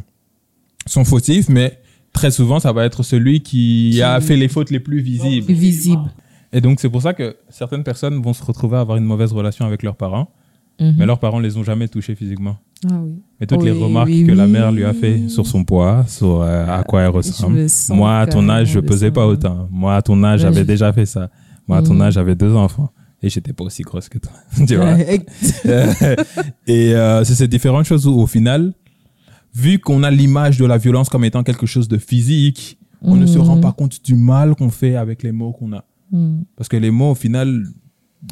sont 0.87 1.05
fautifs, 1.05 1.49
mais 1.49 1.81
très 2.13 2.31
souvent, 2.31 2.61
ça 2.61 2.71
va 2.73 2.85
être 2.85 3.03
celui 3.03 3.41
qui, 3.41 3.91
Qui- 3.95 4.03
a 4.03 4.21
fait 4.21 4.37
les 4.37 4.47
fautes 4.47 4.71
les 4.71 4.79
plus 4.79 5.01
visibles. 5.01 5.53
Visible. 5.53 6.13
Et 6.53 6.61
donc, 6.61 6.81
c'est 6.81 6.89
pour 6.89 7.03
ça 7.03 7.13
que 7.15 7.37
certaines 7.49 7.85
personnes 7.85 8.21
vont 8.23 8.33
se 8.33 8.43
retrouver 8.45 8.77
à 8.77 8.81
avoir 8.81 8.97
une 8.99 9.05
mauvaise 9.05 9.33
relation 9.33 9.67
avec 9.67 9.83
leurs 9.83 9.97
parents, 9.97 10.31
Mhm. 10.81 10.95
mais 10.99 11.07
leurs 11.07 11.19
parents 11.19 11.41
les 11.41 11.57
ont 11.57 11.65
jamais 11.65 11.89
touchés 11.89 12.15
physiquement. 12.15 12.57
Ah 12.89 13.01
oui. 13.03 13.21
Et 13.41 13.47
toutes 13.47 13.65
les 13.65 13.73
remarques 13.73 14.09
oui, 14.09 14.25
que 14.25 14.33
la 14.33 14.47
mère 14.47 14.71
lui 14.71 14.85
a 14.85 14.93
fait 14.95 15.29
sur 15.29 15.47
son 15.47 15.65
poids, 15.65 16.05
sur 16.07 16.41
euh, 16.43 16.65
à 16.69 16.85
quoi 16.85 17.03
elle 17.03 17.09
ressemble. 17.11 17.67
Moi, 17.91 18.19
à 18.21 18.27
ton 18.27 18.49
âge, 18.49 18.69
je 18.69 18.79
pesais 18.81 19.11
pas 19.11 19.27
autant. 19.27 19.69
Moi, 19.71 19.95
à 19.97 20.03
ton 20.03 20.23
âge, 20.25 20.41
j'avais 20.41 20.65
déjà 20.65 20.93
fait 20.93 21.05
ça. 21.07 21.29
Moi, 21.67 21.79
à 21.79 21.83
ton 21.83 21.95
Mhm. 21.95 22.03
âge, 22.03 22.15
j'avais 22.15 22.35
deux 22.37 22.55
enfants. 22.55 22.91
Et 23.21 23.29
j'étais 23.29 23.53
pas 23.53 23.65
aussi 23.65 23.83
grosse 23.83 24.09
que 24.09 24.19
toi. 24.19 24.31
tu 24.69 24.77
vois? 24.77 24.97
Et 26.69 26.95
euh, 26.95 27.25
c'est 27.25 27.35
ces 27.35 27.49
différentes 27.49 27.85
choses 27.85 28.07
où, 28.07 28.13
au 28.15 28.27
final, 28.29 28.73
vu 29.55 29.79
qu'on 29.81 30.03
a 30.05 30.11
l'image 30.11 30.59
de 30.59 30.65
la 30.67 30.79
violence 30.79 31.09
comme 31.09 31.25
étant 31.25 31.43
quelque 31.43 31.67
chose 31.67 31.89
de 31.89 31.99
physique, 31.99 32.79
on 33.03 33.17
ne 33.17 33.27
se 33.27 33.39
rend 33.39 33.59
pas 33.61 33.73
compte 33.73 34.05
du 34.05 34.15
mal 34.15 34.55
qu'on 34.55 34.71
fait 34.71 34.95
avec 34.97 35.23
les 35.25 35.33
mots 35.33 35.53
qu'on 35.53 35.73
a. 35.73 35.85
Mhm. 36.13 36.45
Parce 36.57 36.69
que 36.69 36.77
les 36.77 36.91
mots, 36.91 37.11
au 37.11 37.15
final, 37.15 37.65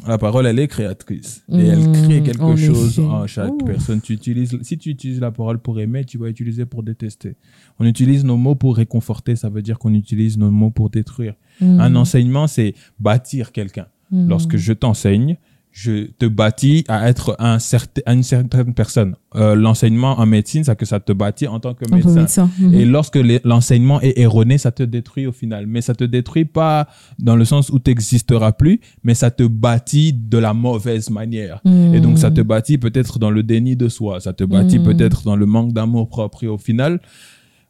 la 0.05 0.17
parole, 0.17 0.45
elle 0.45 0.59
est 0.59 0.67
créatrice. 0.67 1.43
Et 1.51 1.57
elle 1.59 1.79
Mhm, 1.79 1.91
crée 1.93 2.21
quelque 2.23 2.55
chose 2.57 2.99
en 2.99 3.25
chaque 3.27 3.53
Ouh. 3.53 3.65
personne. 3.65 4.01
Tu 4.01 4.13
utilises, 4.13 4.57
si 4.61 4.77
tu 4.77 4.89
utilises 4.89 5.19
la 5.21 5.31
parole 5.31 5.59
pour 5.59 5.79
aimer, 5.79 6.03
tu 6.03 6.17
vas 6.17 6.27
utiliser 6.29 6.65
pour 6.65 6.83
détester. 6.83 7.35
On 7.79 7.85
utilise 7.85 8.25
nos 8.25 8.35
mots 8.37 8.55
pour 8.55 8.75
réconforter, 8.75 9.35
ça 9.35 9.49
veut 9.49 9.61
dire 9.61 9.79
qu'on 9.79 9.93
utilise 9.93 10.37
nos 10.37 10.51
mots 10.51 10.71
pour 10.71 10.89
détruire. 10.89 11.35
Mhm. 11.61 11.79
Un 11.79 11.95
enseignement, 11.95 12.47
c'est 12.47 12.73
bâtir 12.99 13.51
quelqu'un. 13.51 13.87
Lorsque 14.11 14.55
je 14.55 14.71
t'enseigne, 14.71 15.37
je 15.71 16.07
te 16.17 16.25
bâtis 16.25 16.83
à 16.87 17.07
être 17.07 17.35
un 17.37 17.59
certain, 17.59 18.01
une 18.11 18.23
certaine 18.23 18.73
personne. 18.73 19.15
Euh, 19.35 19.53
L'enseignement 19.53 20.19
en 20.19 20.25
médecine, 20.25 20.63
c'est 20.63 20.75
que 20.75 20.85
ça 20.87 20.99
te 20.99 21.11
bâtit 21.11 21.45
en 21.47 21.59
tant 21.59 21.75
que 21.75 21.85
médecin. 21.93 22.15
médecin. 22.15 22.49
Mhm. 22.59 22.73
Et 22.73 22.85
lorsque 22.85 23.19
l'enseignement 23.43 24.01
est 24.01 24.17
erroné, 24.19 24.57
ça 24.57 24.71
te 24.71 24.81
détruit 24.81 25.27
au 25.27 25.31
final. 25.31 25.67
Mais 25.67 25.81
ça 25.81 25.93
te 25.93 26.03
détruit 26.03 26.45
pas 26.45 26.87
dans 27.19 27.35
le 27.35 27.45
sens 27.45 27.69
où 27.69 27.77
tu 27.79 27.91
n'existeras 27.91 28.53
plus, 28.53 28.81
mais 29.03 29.13
ça 29.13 29.29
te 29.29 29.43
bâtit 29.43 30.13
de 30.13 30.37
la 30.39 30.53
mauvaise 30.55 31.11
manière. 31.11 31.61
Et 31.93 31.99
donc, 31.99 32.17
ça 32.17 32.31
te 32.31 32.41
bâtit 32.41 32.79
peut-être 32.79 33.19
dans 33.19 33.29
le 33.29 33.43
déni 33.43 33.75
de 33.75 33.87
soi, 33.87 34.19
ça 34.19 34.33
te 34.33 34.43
bâtit 34.43 34.79
Mm. 34.79 34.83
peut-être 34.83 35.23
dans 35.23 35.35
le 35.35 35.45
manque 35.45 35.73
d'amour 35.73 36.09
propre. 36.09 36.43
Et 36.43 36.47
au 36.47 36.57
final, 36.57 36.99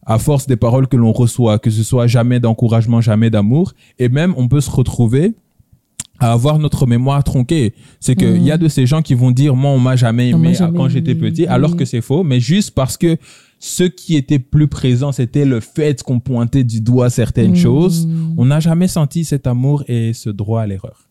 à 0.05 0.17
force 0.17 0.47
des 0.47 0.55
paroles 0.55 0.87
que 0.87 0.95
l'on 0.95 1.11
reçoit, 1.11 1.59
que 1.59 1.69
ce 1.69 1.83
soit 1.83 2.07
jamais 2.07 2.39
d'encouragement, 2.39 3.01
jamais 3.01 3.29
d'amour, 3.29 3.73
et 3.99 4.07
même 4.07 4.33
on 4.37 4.47
peut 4.47 4.61
se 4.61 4.71
retrouver 4.71 5.35
à 6.19 6.31
avoir 6.31 6.57
notre 6.59 6.85
mémoire 6.87 7.23
tronquée. 7.23 7.73
C'est 7.99 8.15
qu'il 8.15 8.41
Mm. 8.41 8.43
y 8.45 8.51
a 8.51 8.57
de 8.57 8.67
ces 8.67 8.85
gens 8.85 9.01
qui 9.01 9.13
vont 9.13 9.31
dire, 9.31 9.55
moi, 9.55 9.71
on 9.71 9.79
m'a 9.79 9.95
jamais 9.95 10.29
aimé 10.29 10.53
jamais 10.53 10.77
quand 10.77 10.89
j'étais 10.89 11.15
petit, 11.15 11.45
alors 11.47 11.71
Oui. 11.71 11.77
que 11.77 11.85
c'est 11.85 12.01
faux, 12.01 12.23
mais 12.23 12.39
juste 12.39 12.71
parce 12.71 12.97
que 12.97 13.17
ce 13.59 13.83
qui 13.83 14.15
était 14.15 14.39
plus 14.39 14.67
présent, 14.67 15.11
c'était 15.11 15.45
le 15.45 15.59
fait 15.59 16.03
qu'on 16.03 16.19
pointait 16.19 16.63
du 16.63 16.79
doigt 16.81 17.09
certaines 17.09 17.51
Mm. 17.51 17.55
choses. 17.55 18.07
On 18.37 18.45
n'a 18.45 18.59
jamais 18.59 18.87
senti 18.87 19.25
cet 19.25 19.47
amour 19.47 19.83
et 19.87 20.13
ce 20.13 20.29
droit 20.29 20.61
à 20.61 20.67
l'erreur. 20.67 21.07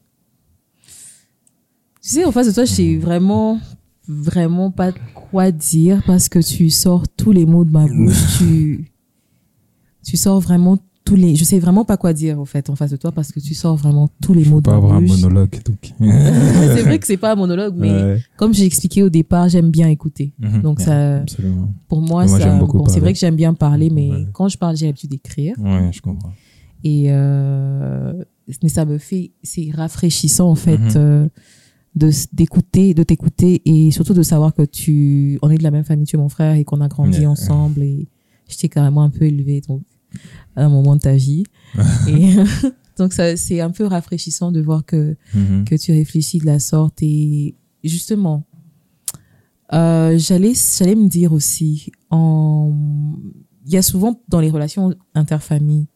Tu 2.02 2.10
sais, 2.10 2.24
en 2.24 2.32
face 2.32 2.46
de 2.48 2.52
toi, 2.52 2.64
je 2.64 2.70
sais 2.72 2.96
vraiment, 2.96 3.58
vraiment 4.06 4.70
pas 4.70 4.92
quoi 5.14 5.50
dire 5.50 6.02
parce 6.06 6.28
que 6.28 6.38
tu 6.38 6.70
sors 6.70 7.08
tous 7.08 7.32
les 7.32 7.46
mots 7.46 7.64
de 7.64 7.70
ma 7.72 7.86
bouche. 7.86 8.22
tu, 8.38 8.92
tu 10.04 10.16
sors 10.16 10.38
vraiment 10.40 10.78
tous 11.06 11.14
les, 11.14 11.36
je 11.36 11.44
sais 11.44 11.58
vraiment 11.60 11.84
pas 11.86 11.96
quoi 11.96 12.12
dire, 12.12 12.38
en 12.38 12.44
fait, 12.44 12.68
en 12.68 12.76
face 12.76 12.90
de 12.90 12.96
toi, 12.96 13.12
parce 13.12 13.32
que 13.32 13.40
tu 13.40 13.54
sors 13.54 13.76
vraiment 13.76 14.10
tous 14.20 14.34
les 14.34 14.44
mots 14.44 14.58
de 14.60 14.64
Pas 14.66 14.74
avoir 14.76 14.96
un 14.96 15.00
monologue. 15.00 15.54
Donc. 15.64 15.92
c'est 16.00 16.82
vrai 16.82 16.98
que 16.98 17.06
c'est 17.06 17.16
pas 17.16 17.32
un 17.32 17.36
monologue, 17.36 17.74
mais 17.78 17.90
Ouais. 17.90 18.20
comme 18.36 18.52
j'ai 18.52 18.66
expliqué 18.66 19.02
au 19.02 19.08
départ, 19.08 19.48
j'aime 19.48 19.70
bien 19.70 19.88
écouter. 19.88 20.34
Mhm. 20.40 20.60
Donc 20.62 20.80
ça, 20.80 21.18
Absolument. 21.18 21.72
pour 21.88 22.02
moi, 22.02 22.26
bon, 22.26 22.86
c'est 22.88 23.00
vrai 23.00 23.12
que 23.12 23.18
j'aime 23.18 23.36
bien 23.36 23.54
parler, 23.54 23.88
mais 23.88 24.10
Ouais. 24.10 24.26
quand 24.34 24.48
je 24.48 24.58
parle, 24.58 24.76
j'ai 24.76 24.86
l'habitude 24.86 25.10
d'écrire. 25.10 25.54
Ouais, 25.60 25.90
je 25.92 26.02
comprends. 26.02 26.32
Et 26.84 27.06
euh, 27.08 28.12
mais 28.62 28.68
ça 28.68 28.84
me 28.84 28.98
fait, 28.98 29.30
c'est 29.42 29.70
rafraîchissant 29.74 30.50
en 30.50 30.54
fait 30.54 30.76
Mhm. 30.78 30.92
euh, 30.96 31.28
de 31.94 32.10
d'écouter, 32.32 32.94
de 32.94 33.02
t'écouter 33.02 33.62
et 33.64 33.90
surtout 33.90 34.12
de 34.12 34.22
savoir 34.22 34.54
que 34.54 34.62
tu, 34.62 35.38
on 35.42 35.50
est 35.50 35.56
de 35.58 35.62
la 35.62 35.70
même 35.70 35.84
famille, 35.84 36.04
tu 36.06 36.16
es 36.16 36.18
mon 36.18 36.28
frère 36.28 36.54
et 36.54 36.64
qu'on 36.64 36.80
a 36.80 36.88
grandi 36.88 37.20
Yeah. 37.20 37.30
ensemble 37.30 37.82
et 37.82 38.06
je 38.48 38.56
t'ai 38.58 38.68
carrément 38.68 39.02
un 39.02 39.10
peu 39.10 39.24
élevé 39.24 39.62
donc 39.66 39.82
à 40.56 40.64
un 40.64 40.68
moment 40.68 40.96
de 40.96 41.00
ta 41.00 41.14
vie. 41.14 41.44
et 42.08 42.34
donc 42.98 43.12
ça, 43.12 43.36
c'est 43.36 43.60
un 43.60 43.70
peu 43.70 43.84
rafraîchissant 43.84 44.52
de 44.52 44.60
voir 44.60 44.84
que 44.84 45.16
Mhm. 45.34 45.64
que 45.64 45.74
tu 45.76 45.92
réfléchis 45.92 46.38
de 46.38 46.46
la 46.46 46.58
sorte 46.58 47.02
et 47.02 47.54
justement 47.84 48.44
euh, 49.72 50.16
j'allais 50.18 50.52
j'allais 50.78 50.94
me 50.94 51.08
dire 51.08 51.32
aussi 51.32 51.90
en 52.10 52.72
il 53.66 53.72
y 53.72 53.76
a 53.76 53.82
souvent 53.82 54.22
dans 54.28 54.40
les 54.40 54.50
relations 54.50 54.94
interfamilles 55.14 55.88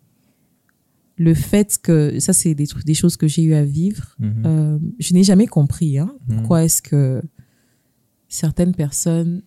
le 1.17 1.35
fait 1.35 1.79
que 1.83 2.19
ça 2.19 2.33
c'est 2.33 2.55
des 2.55 2.67
trucs 2.67 2.85
des 2.85 2.95
choses 2.95 3.17
que 3.17 3.29
j'ai 3.29 3.43
eu 3.43 3.55
à 3.55 3.65
vivre 3.65 4.17
Mhm. 4.19 4.43
euh, 4.47 4.79
je 4.99 5.15
n'ai 5.15 5.23
jamais 5.23 5.47
compris 5.47 5.99
hein, 5.99 6.11
Mhm. 6.29 6.37
pourquoi 6.39 6.65
est-ce 6.65 6.83
que 6.83 7.23
certaines 8.29 8.75
personnes 8.75 9.43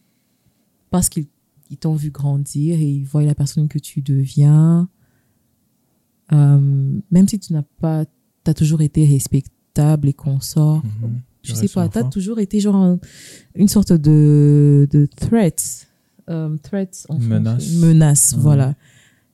parce 0.89 1.09
qu'ils 1.09 1.27
ils 1.73 1.77
t'ont 1.77 1.95
vu 1.95 2.09
grandir 2.11 2.79
et 2.79 2.89
ils 2.89 3.03
voient 3.05 3.23
la 3.23 3.35
personne 3.35 3.67
que 3.67 3.79
tu 3.79 4.01
deviens 4.01 4.87
euh, 6.31 6.99
même 7.11 7.27
si 7.27 7.39
tu 7.39 7.53
n'as 7.53 7.63
pas 7.79 8.05
t'as 8.43 8.53
toujours 8.53 8.81
été 8.81 9.05
respectable 9.05 10.07
et 10.09 10.13
consort 10.13 10.83
Mhm. 10.85 11.21
je 11.43 11.53
Tu 11.53 11.57
sais 11.59 11.67
pas, 11.67 11.87
t'as 11.89 12.01
enfant. 12.01 12.09
toujours 12.09 12.39
été 12.39 12.59
genre 12.59 12.75
un- 12.75 12.99
une 13.55 13.67
sorte 13.67 13.91
de, 13.93 14.87
de 14.91 15.05
threat. 15.15 15.87
Euh, 16.29 16.55
threat 16.57 17.05
en 17.09 17.15
français. 17.19 17.27
Menace. 17.29 17.73
Menace, 17.75 18.33
Mhm. 18.35 18.41
voilà. 18.41 18.75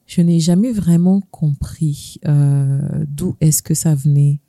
Je 0.08 0.22
n'ai 0.22 0.40
jamais 0.40 0.72
vraiment 0.72 1.22
compris 1.30 2.18
euh, 2.28 3.06
d'où 3.08 3.36
est-ce 3.42 3.62
que 3.62 3.76
ça 3.76 3.94
venait. 3.94 4.40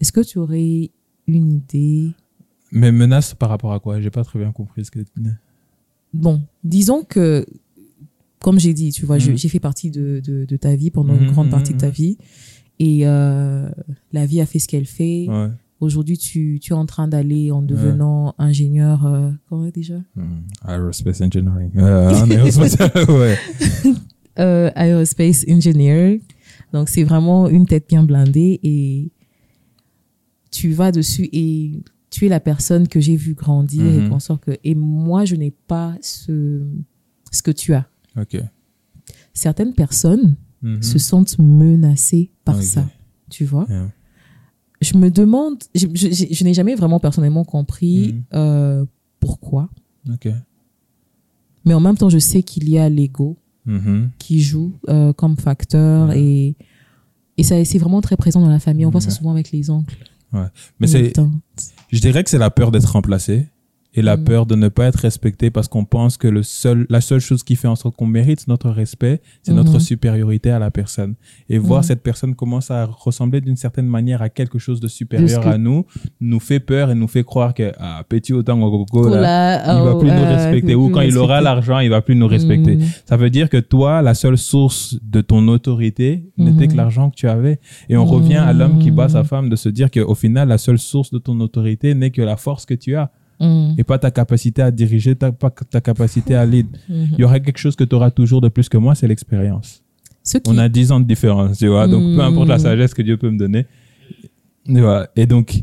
Est-ce 0.00 0.12
que 0.12 0.22
tu 0.22 0.38
aurais 0.38 0.90
une 1.26 1.50
idée? 1.52 2.12
Mais 2.72 2.90
menace 2.90 3.34
par 3.34 3.50
rapport 3.50 3.72
à 3.74 3.80
quoi? 3.80 4.00
J'ai 4.00 4.10
pas 4.10 4.24
très 4.24 4.38
bien 4.38 4.52
compris 4.52 4.84
ce 4.86 4.90
que 4.90 5.00
tu 5.00 5.12
dis. 5.18 5.28
Bon, 6.12 6.40
disons 6.64 7.02
que, 7.04 7.46
comme 8.40 8.58
j'ai 8.58 8.74
dit, 8.74 8.90
tu 8.92 9.06
vois, 9.06 9.16
Mhm. 9.18 9.36
j'ai 9.36 9.48
fait 9.48 9.60
partie 9.60 9.90
de, 9.90 10.20
de, 10.24 10.44
de 10.44 10.56
ta 10.56 10.74
vie 10.76 10.90
pendant 10.90 11.14
une 11.14 11.24
Mhm, 11.26 11.30
grande 11.32 11.50
partie 11.50 11.72
de 11.74 11.78
ta 11.78 11.90
vie. 11.90 12.16
Et 12.78 13.06
euh, 13.06 13.68
la 14.12 14.26
vie 14.26 14.40
a 14.40 14.46
fait 14.46 14.58
ce 14.58 14.66
qu'elle 14.66 14.86
fait. 14.86 15.26
Ouais. 15.28 15.48
Aujourd'hui, 15.80 16.18
tu, 16.18 16.58
tu 16.60 16.72
es 16.72 16.76
en 16.76 16.84
train 16.86 17.08
d'aller 17.08 17.50
en 17.50 17.62
devenant 17.62 18.34
ingénieur. 18.38 19.06
Euh, 19.06 19.30
comment 19.48 19.68
déjà? 19.68 19.94
Aerospace 20.66 21.20
engineering. 21.20 21.70
Euh, 21.76 22.10
aerospace, 22.30 22.76
ouais. 23.08 23.38
euh, 24.38 24.70
aerospace 24.74 25.44
engineer. 25.48 26.20
Donc, 26.72 26.88
c'est 26.88 27.04
vraiment 27.04 27.48
une 27.48 27.66
tête 27.66 27.86
bien 27.88 28.02
blindée 28.02 28.60
et 28.62 29.10
tu 30.50 30.72
vas 30.72 30.90
dessus 30.92 31.28
et 31.32 31.80
tu 32.10 32.26
es 32.26 32.28
la 32.28 32.40
personne 32.40 32.88
que 32.88 33.00
j'ai 33.00 33.16
vu 33.16 33.34
grandir 33.34 33.84
et 33.86 33.98
Mhm. 33.98 34.08
qu'on 34.10 34.18
sort 34.18 34.40
que, 34.40 34.52
et 34.64 34.74
moi, 34.74 35.24
je 35.24 35.36
n'ai 35.36 35.50
pas 35.52 35.94
ce, 36.02 36.60
ce 37.30 37.42
que 37.42 37.50
tu 37.52 37.72
as. 37.74 37.86
Ok. 38.20 38.36
Certaines 39.32 39.74
personnes 39.74 40.36
Mhm. 40.62 40.82
se 40.82 40.98
sentent 40.98 41.38
menacées 41.38 42.32
par 42.44 42.62
ça. 42.62 42.84
Tu 43.30 43.44
vois? 43.44 43.66
Yeah. 43.68 43.90
Je 44.82 44.96
me 44.96 45.10
demande, 45.10 45.58
je, 45.74 45.86
je- 45.94 46.10
je- 46.10 46.26
je 46.34 46.44
n'ai 46.44 46.52
jamais 46.54 46.74
vraiment 46.74 46.98
personnellement 47.00 47.44
compris 47.44 48.12
Mhm. 48.14 48.22
euh, 48.34 48.84
pourquoi. 49.20 49.68
Ok. 50.12 50.28
Mais 51.64 51.74
en 51.74 51.80
même 51.80 51.96
temps, 51.96 52.08
je 52.08 52.18
sais 52.18 52.42
qu'il 52.42 52.68
y 52.68 52.78
a 52.78 52.88
l'ego 52.88 53.36
qui 54.18 54.40
joue 54.40 54.72
euh, 54.88 55.12
comme 55.12 55.36
facteur 55.36 56.10
et, 56.12 56.56
et 57.36 57.42
ça 57.44 57.62
c'est 57.64 57.78
vraiment 57.78 58.00
très 58.00 58.16
présent 58.16 58.40
dans 58.40 58.48
la 58.48 58.58
famille. 58.58 58.84
On 58.84 58.90
voit 58.90 59.00
ça 59.00 59.10
souvent 59.10 59.30
avec 59.30 59.52
les 59.52 59.70
oncles. 59.70 60.09
Mais 60.32 60.50
les 60.80 60.88
c'est, 60.88 61.12
je 61.90 61.98
dirais 62.00 62.24
que 62.24 62.30
c'est 62.30 62.38
la 62.38 62.50
peur 62.50 62.70
d'être 62.70 62.92
remplacé 62.92 63.48
et 63.94 64.02
la 64.02 64.16
Mhm. 64.16 64.24
peur 64.24 64.46
de 64.46 64.54
ne 64.54 64.68
pas 64.68 64.86
être 64.86 65.00
respecté 65.00 65.50
parce 65.50 65.66
qu'on 65.68 65.84
pense 65.84 66.16
que 66.16 66.28
le 66.28 66.42
seul, 66.42 66.86
la 66.88 67.00
seule 67.00 67.20
chose 67.20 67.42
qui 67.42 67.56
fait 67.56 67.66
en 67.68 67.74
sorte 67.76 67.96
qu'on 67.96 68.06
mérite 68.06 68.46
notre 68.46 68.70
respect, 68.70 69.20
c'est 69.42 69.52
notre 69.52 69.72
Mhm. 69.74 69.80
supériorité 69.80 70.50
à 70.50 70.58
la 70.60 70.70
personne. 70.70 71.14
Et 71.48 71.58
voir 71.58 71.80
Mhm. 71.80 71.84
cette 71.86 72.02
personne 72.02 72.34
commence 72.34 72.70
à 72.70 72.84
ressembler 72.86 73.40
d'une 73.40 73.56
certaine 73.56 73.86
manière 73.86 74.22
à 74.22 74.28
quelque 74.28 74.58
chose 74.58 74.78
de 74.80 74.86
supérieur 74.88 75.42
que- 75.42 75.48
à 75.48 75.58
nous, 75.58 75.86
nous 76.20 76.38
fait 76.40 76.60
peur 76.60 76.90
et 76.90 76.94
nous 76.94 77.08
fait 77.08 77.24
croire 77.24 77.52
que, 77.52 77.72
ah, 77.78 78.04
petit 78.08 78.32
autant 78.32 78.58
gogo, 78.58 79.08
là, 79.08 79.78
il 79.78 79.84
va 79.84 79.94
oh, 79.94 79.98
plus 79.98 80.08
nous 80.08 80.14
euh, 80.14 80.36
respecter. 80.36 80.74
Ou 80.74 80.88
quand 80.90 81.00
il 81.00 81.16
aura 81.18 81.34
respecter. 81.38 81.44
l'argent, 81.44 81.78
il 81.80 81.90
va 81.90 82.00
plus 82.00 82.14
nous 82.14 82.28
respecter. 82.28 82.76
Mhm. 82.76 82.84
Ça 83.06 83.16
veut 83.16 83.30
dire 83.30 83.48
que 83.48 83.56
toi, 83.58 84.02
la 84.02 84.14
seule 84.14 84.38
source 84.38 84.96
de 85.02 85.20
ton 85.20 85.46
autorité 85.48 86.30
n'était 86.38 86.68
que 86.68 86.76
l'argent 86.76 87.10
que 87.10 87.16
tu 87.16 87.28
avais. 87.28 87.58
Et 87.88 87.96
on 87.96 88.04
revient 88.04 88.36
à 88.36 88.52
l'homme 88.52 88.78
qui 88.78 88.90
bat 88.90 89.08
sa 89.08 89.24
femme 89.24 89.48
de 89.48 89.56
se 89.56 89.68
dire 89.68 89.90
qu'au 89.90 90.14
final, 90.14 90.48
la 90.48 90.58
seule 90.58 90.78
source 90.78 91.10
de 91.10 91.18
ton 91.18 91.38
autorité 91.40 91.94
n'est 91.94 92.10
que 92.10 92.22
la 92.22 92.36
force 92.36 92.66
que 92.66 92.74
tu 92.74 92.94
as 92.96 93.10
Mhm. 93.40 93.74
et 93.78 93.84
pas 93.84 93.98
ta 93.98 94.10
capacité 94.10 94.60
à 94.62 94.70
diriger, 94.70 95.16
ta, 95.16 95.32
pas 95.32 95.50
ta 95.50 95.80
capacité 95.80 96.34
à 96.34 96.44
lead. 96.44 96.66
Mhm. 96.88 97.08
Il 97.12 97.18
y 97.20 97.24
aura 97.24 97.40
quelque 97.40 97.58
chose 97.58 97.74
que 97.76 97.84
tu 97.84 97.94
auras 97.94 98.10
toujours 98.10 98.40
de 98.40 98.48
plus 98.48 98.68
que 98.68 98.76
moi, 98.76 98.94
c'est 98.94 99.08
l'expérience. 99.08 99.82
Ce 100.22 100.36
qui, 100.38 100.50
On 100.50 100.58
a 100.58 100.68
10 100.68 100.92
ans 100.92 101.00
de 101.00 101.06
différence, 101.06 101.56
tu 101.58 101.66
vois. 101.68 101.88
Donc, 101.88 102.14
peu 102.14 102.20
importe 102.22 102.48
la 102.48 102.56
Mhm. 102.58 102.62
sagesse 102.62 102.92
que 102.94 103.02
Dieu 103.02 103.16
peut 103.16 103.30
me 103.30 103.38
donner. 103.38 103.64
Tu 104.66 104.80
vois. 104.80 105.08
Et 105.16 105.26
donc, 105.26 105.62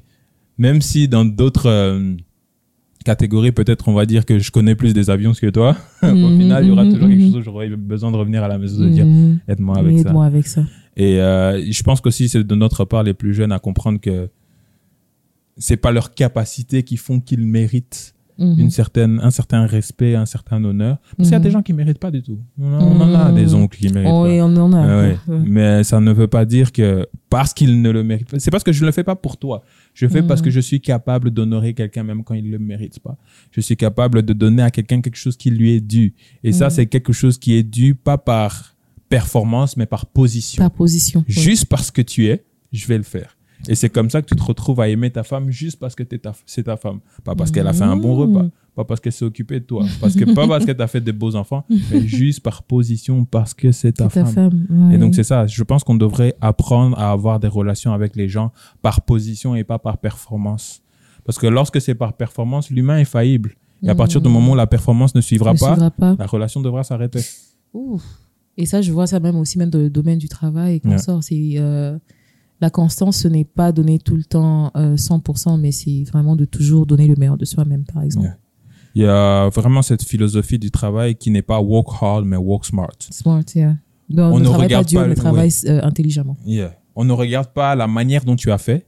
même 0.57 0.81
si 0.81 1.07
dans 1.07 1.23
d'autres 1.23 1.67
euh, 1.69 2.15
catégories, 3.05 3.51
peut-être 3.51 3.87
on 3.87 3.93
va 3.93 4.05
dire 4.05 4.25
que 4.25 4.39
je 4.39 4.51
connais 4.51 4.75
plus 4.75 4.93
des 4.93 5.09
avions 5.09 5.31
que 5.33 5.49
toi, 5.49 5.77
au 6.03 6.07
Mhm, 6.07 6.37
final, 6.39 6.63
il 6.65 6.69
y 6.69 6.71
aura 6.71 6.83
mhm, 6.83 6.93
toujours 6.93 7.07
quelque 7.07 7.21
chose 7.25 7.35
où 7.37 7.41
j'aurai 7.41 7.69
besoin 7.69 8.11
de 8.11 8.17
revenir 8.17 8.43
à 8.43 8.47
la 8.47 8.57
maison 8.57 8.83
de 8.83 8.89
dire 8.89 9.05
aide-moi 9.47 9.77
avec 9.77 9.99
ça. 9.99 10.07
Aide-moi 10.09 10.25
avec 10.25 10.47
ça. 10.47 10.63
Et 10.97 11.21
euh, 11.21 11.61
je 11.71 11.83
pense 11.83 12.01
qu'aussi 12.01 12.27
c'est 12.27 12.43
de 12.43 12.55
notre 12.55 12.83
part 12.83 13.03
les 13.03 13.13
plus 13.13 13.33
jeunes 13.35 13.51
à 13.51 13.59
comprendre 13.59 13.99
que 14.01 14.29
c'est 15.57 15.77
pas 15.77 15.91
leur 15.91 16.13
capacité 16.13 16.83
qui 16.83 16.97
font 16.97 17.19
qu'ils 17.19 17.45
méritent 17.45 18.13
Mhm. 18.39 18.59
une 18.59 18.69
certaine, 18.69 19.19
un 19.23 19.31
certain 19.31 19.65
respect, 19.65 20.13
un 20.13 20.27
certain 20.27 20.63
honneur. 20.63 20.99
Parce 21.17 21.29
qu'il 21.29 21.31
y 21.31 21.35
a 21.35 21.39
Mhm. 21.39 21.43
des 21.43 21.49
gens 21.49 21.61
qui 21.63 21.73
méritent 21.73 21.97
pas 21.97 22.11
du 22.11 22.21
tout. 22.21 22.37
On, 22.61 22.71
en 23.01 23.13
a 23.15 23.31
Mhm. 23.31 23.35
des 23.35 23.53
oncles 23.55 23.79
qui 23.79 23.89
méritent 23.89 24.11
Oh, 24.13 24.27
et 24.27 24.39
on 24.43 24.55
en 24.57 24.73
a. 24.73 24.79
Ah 24.83 25.01
ouais. 25.01 25.17
Mais 25.43 25.83
ça 25.83 25.99
ne 25.99 26.11
veut 26.13 26.27
pas 26.27 26.45
dire 26.45 26.71
que 26.71 27.07
parce 27.31 27.51
qu'ils 27.55 27.81
ne 27.81 27.89
le 27.89 28.03
méritent 28.03 28.29
pas. 28.29 28.37
C'est 28.37 28.51
parce 28.51 28.63
que 28.63 28.71
je 28.71 28.81
ne 28.81 28.85
le 28.85 28.91
fais 28.91 29.03
pas 29.03 29.15
pour 29.15 29.37
toi. 29.37 29.63
Je 29.95 30.05
le 30.05 30.11
fais 30.11 30.21
parce 30.21 30.41
Mhm. 30.41 30.45
que 30.45 30.51
je 30.51 30.59
suis 30.59 30.79
capable 30.81 31.31
d'honorer 31.31 31.73
quelqu'un 31.73 32.03
même 32.03 32.23
quand 32.23 32.35
il 32.35 32.45
ne 32.45 32.51
le 32.51 32.59
mérite 32.59 32.99
pas. 32.99 33.17
Je 33.49 33.59
suis 33.59 33.75
capable 33.75 34.21
de 34.21 34.33
donner 34.33 34.61
à 34.61 34.69
quelqu'un 34.69 35.01
quelque 35.01 35.17
chose 35.17 35.35
qui 35.35 35.49
lui 35.49 35.71
est 35.73 35.81
dû. 35.81 36.13
Et 36.43 36.51
ça, 36.51 36.65
Mhm. 36.65 36.69
c'est 36.69 36.85
quelque 36.85 37.13
chose 37.13 37.39
qui 37.39 37.55
est 37.55 37.63
dû 37.63 37.95
pas 37.95 38.19
par 38.19 38.75
performance, 39.09 39.77
mais 39.77 39.85
par 39.87 40.05
position. 40.05 40.61
Par 40.61 40.69
position. 40.71 41.23
Juste 41.27 41.65
parce 41.65 41.89
que 41.91 42.01
tu 42.03 42.27
es, 42.27 42.43
je 42.71 42.85
vais 42.87 42.97
le 42.97 43.03
faire. 43.03 43.36
Et 43.67 43.75
c'est 43.75 43.89
comme 43.89 44.09
ça 44.09 44.21
que 44.21 44.27
tu 44.27 44.35
te 44.35 44.43
retrouves 44.43 44.79
à 44.81 44.87
aimer 44.89 45.09
ta 45.09 45.23
femme 45.23 45.49
juste 45.49 45.79
parce 45.79 45.95
que 45.95 46.03
c'est 46.45 46.63
ta 46.63 46.77
femme. 46.77 46.99
Pas 47.23 47.35
parce 47.35 47.51
qu'elle 47.51 47.67
a 47.67 47.73
fait 47.73 47.83
un 47.83 47.95
bon 47.97 48.13
Mhm. 48.13 48.35
repas. 48.35 48.45
Pas 48.75 48.85
parce 48.85 48.99
qu'elle 48.99 49.11
s'est 49.11 49.25
occupée 49.25 49.59
de 49.59 49.65
toi. 49.65 49.83
Parce 49.99 50.15
que, 50.15 50.23
pas 50.35 50.47
parce 50.47 50.63
qu'elle 50.63 50.77
t'a 50.77 50.85
fait 50.85 51.01
des 51.01 51.11
beaux 51.11 51.35
enfants, 51.35 51.65
mais 51.91 52.01
juste 52.07 52.41
par 52.41 52.61
position, 52.61 53.25
parce 53.25 53.55
que 53.55 53.71
c'est 53.71 53.93
ta, 53.93 54.07
femme. 54.09 54.67
ouais. 54.69 54.95
Et 54.95 54.97
donc, 54.99 55.15
c'est 55.15 55.23
ça. 55.23 55.47
Je 55.47 55.63
pense 55.63 55.83
qu'on 55.83 55.95
devrait 55.95 56.35
apprendre 56.41 56.97
à 56.99 57.11
avoir 57.11 57.39
des 57.39 57.47
relations 57.47 57.91
avec 57.93 58.15
les 58.15 58.29
gens 58.29 58.51
par 58.83 59.01
position 59.01 59.55
et 59.55 59.63
pas 59.63 59.79
par 59.79 59.97
performance. 59.97 60.81
Parce 61.25 61.39
que 61.39 61.47
lorsque 61.47 61.81
c'est 61.81 61.95
par 61.95 62.13
performance, 62.13 62.69
l'humain 62.69 62.99
est 62.99 63.05
faillible. 63.05 63.55
Et 63.83 63.89
à 63.89 63.95
partir 63.95 64.21
du 64.21 64.29
moment 64.29 64.51
où 64.53 64.55
la 64.55 64.67
performance 64.67 65.13
ne 65.15 65.21
suivra 65.21 65.53
Ne 65.53 65.57
pas, 65.59 65.71
suivra 65.73 65.91
pas. 65.91 66.15
la 66.19 66.25
relation 66.27 66.61
devra 66.61 66.83
s'arrêter. 66.83 67.19
Et 68.57 68.65
ça, 68.65 68.81
je 68.81 68.91
vois 68.91 69.05
ça 69.07 69.19
même 69.19 69.35
aussi 69.35 69.57
même 69.59 69.69
dans 69.69 69.77
le 69.79 69.89
domaine 69.89 70.17
du 70.17 70.27
travail 70.29 70.75
et 70.75 70.79
qu'on 70.79 70.97
sort. 70.97 71.23
C'est 71.23 71.53
euh, 71.57 71.97
la 72.59 72.69
constance, 72.69 73.17
ce 73.17 73.27
n'est 73.27 73.45
pas 73.45 73.71
donner 73.71 73.99
tout 73.99 74.15
le 74.15 74.23
temps 74.23 74.71
euh, 74.75 74.95
100%, 74.95 75.59
mais 75.59 75.71
c'est 75.71 76.03
vraiment 76.03 76.35
de 76.35 76.45
toujours 76.45 76.85
donner 76.85 77.07
le 77.07 77.15
meilleur 77.15 77.37
de 77.37 77.45
soi-même, 77.45 77.83
par 77.83 78.03
exemple. 78.03 78.35
Il 78.95 79.03
y 79.03 79.05
a 79.05 79.49
vraiment 79.49 79.83
cette 79.83 80.03
philosophie 80.03 80.57
du 80.57 80.71
travail 80.71 81.15
qui 81.15 81.29
n'est 81.29 81.43
pas 81.43 81.59
work 81.61 81.87
hard, 82.01 82.25
mais 82.25 82.35
work 82.37 82.65
smart. 82.65 82.89
Smart, 83.11 83.43
yeah. 83.53 83.75
Non, 84.09 84.33
On 84.33 84.39
ne 84.39 84.45
travaille 84.45 84.63
regarde 84.65 84.91
pas 84.91 85.01
mais 85.03 85.07
le- 85.09 85.15
travaille 85.15 85.51
euh, 85.65 85.81
intelligemment. 85.83 86.37
Yeah. 86.45 86.73
On 86.95 87.03
ne 87.05 87.11
regarde 87.11 87.49
pas 87.53 87.75
la 87.75 87.85
manière 87.87 88.23
dont 88.25 88.35
tu 88.35 88.51
as 88.51 88.57
fait, 88.57 88.87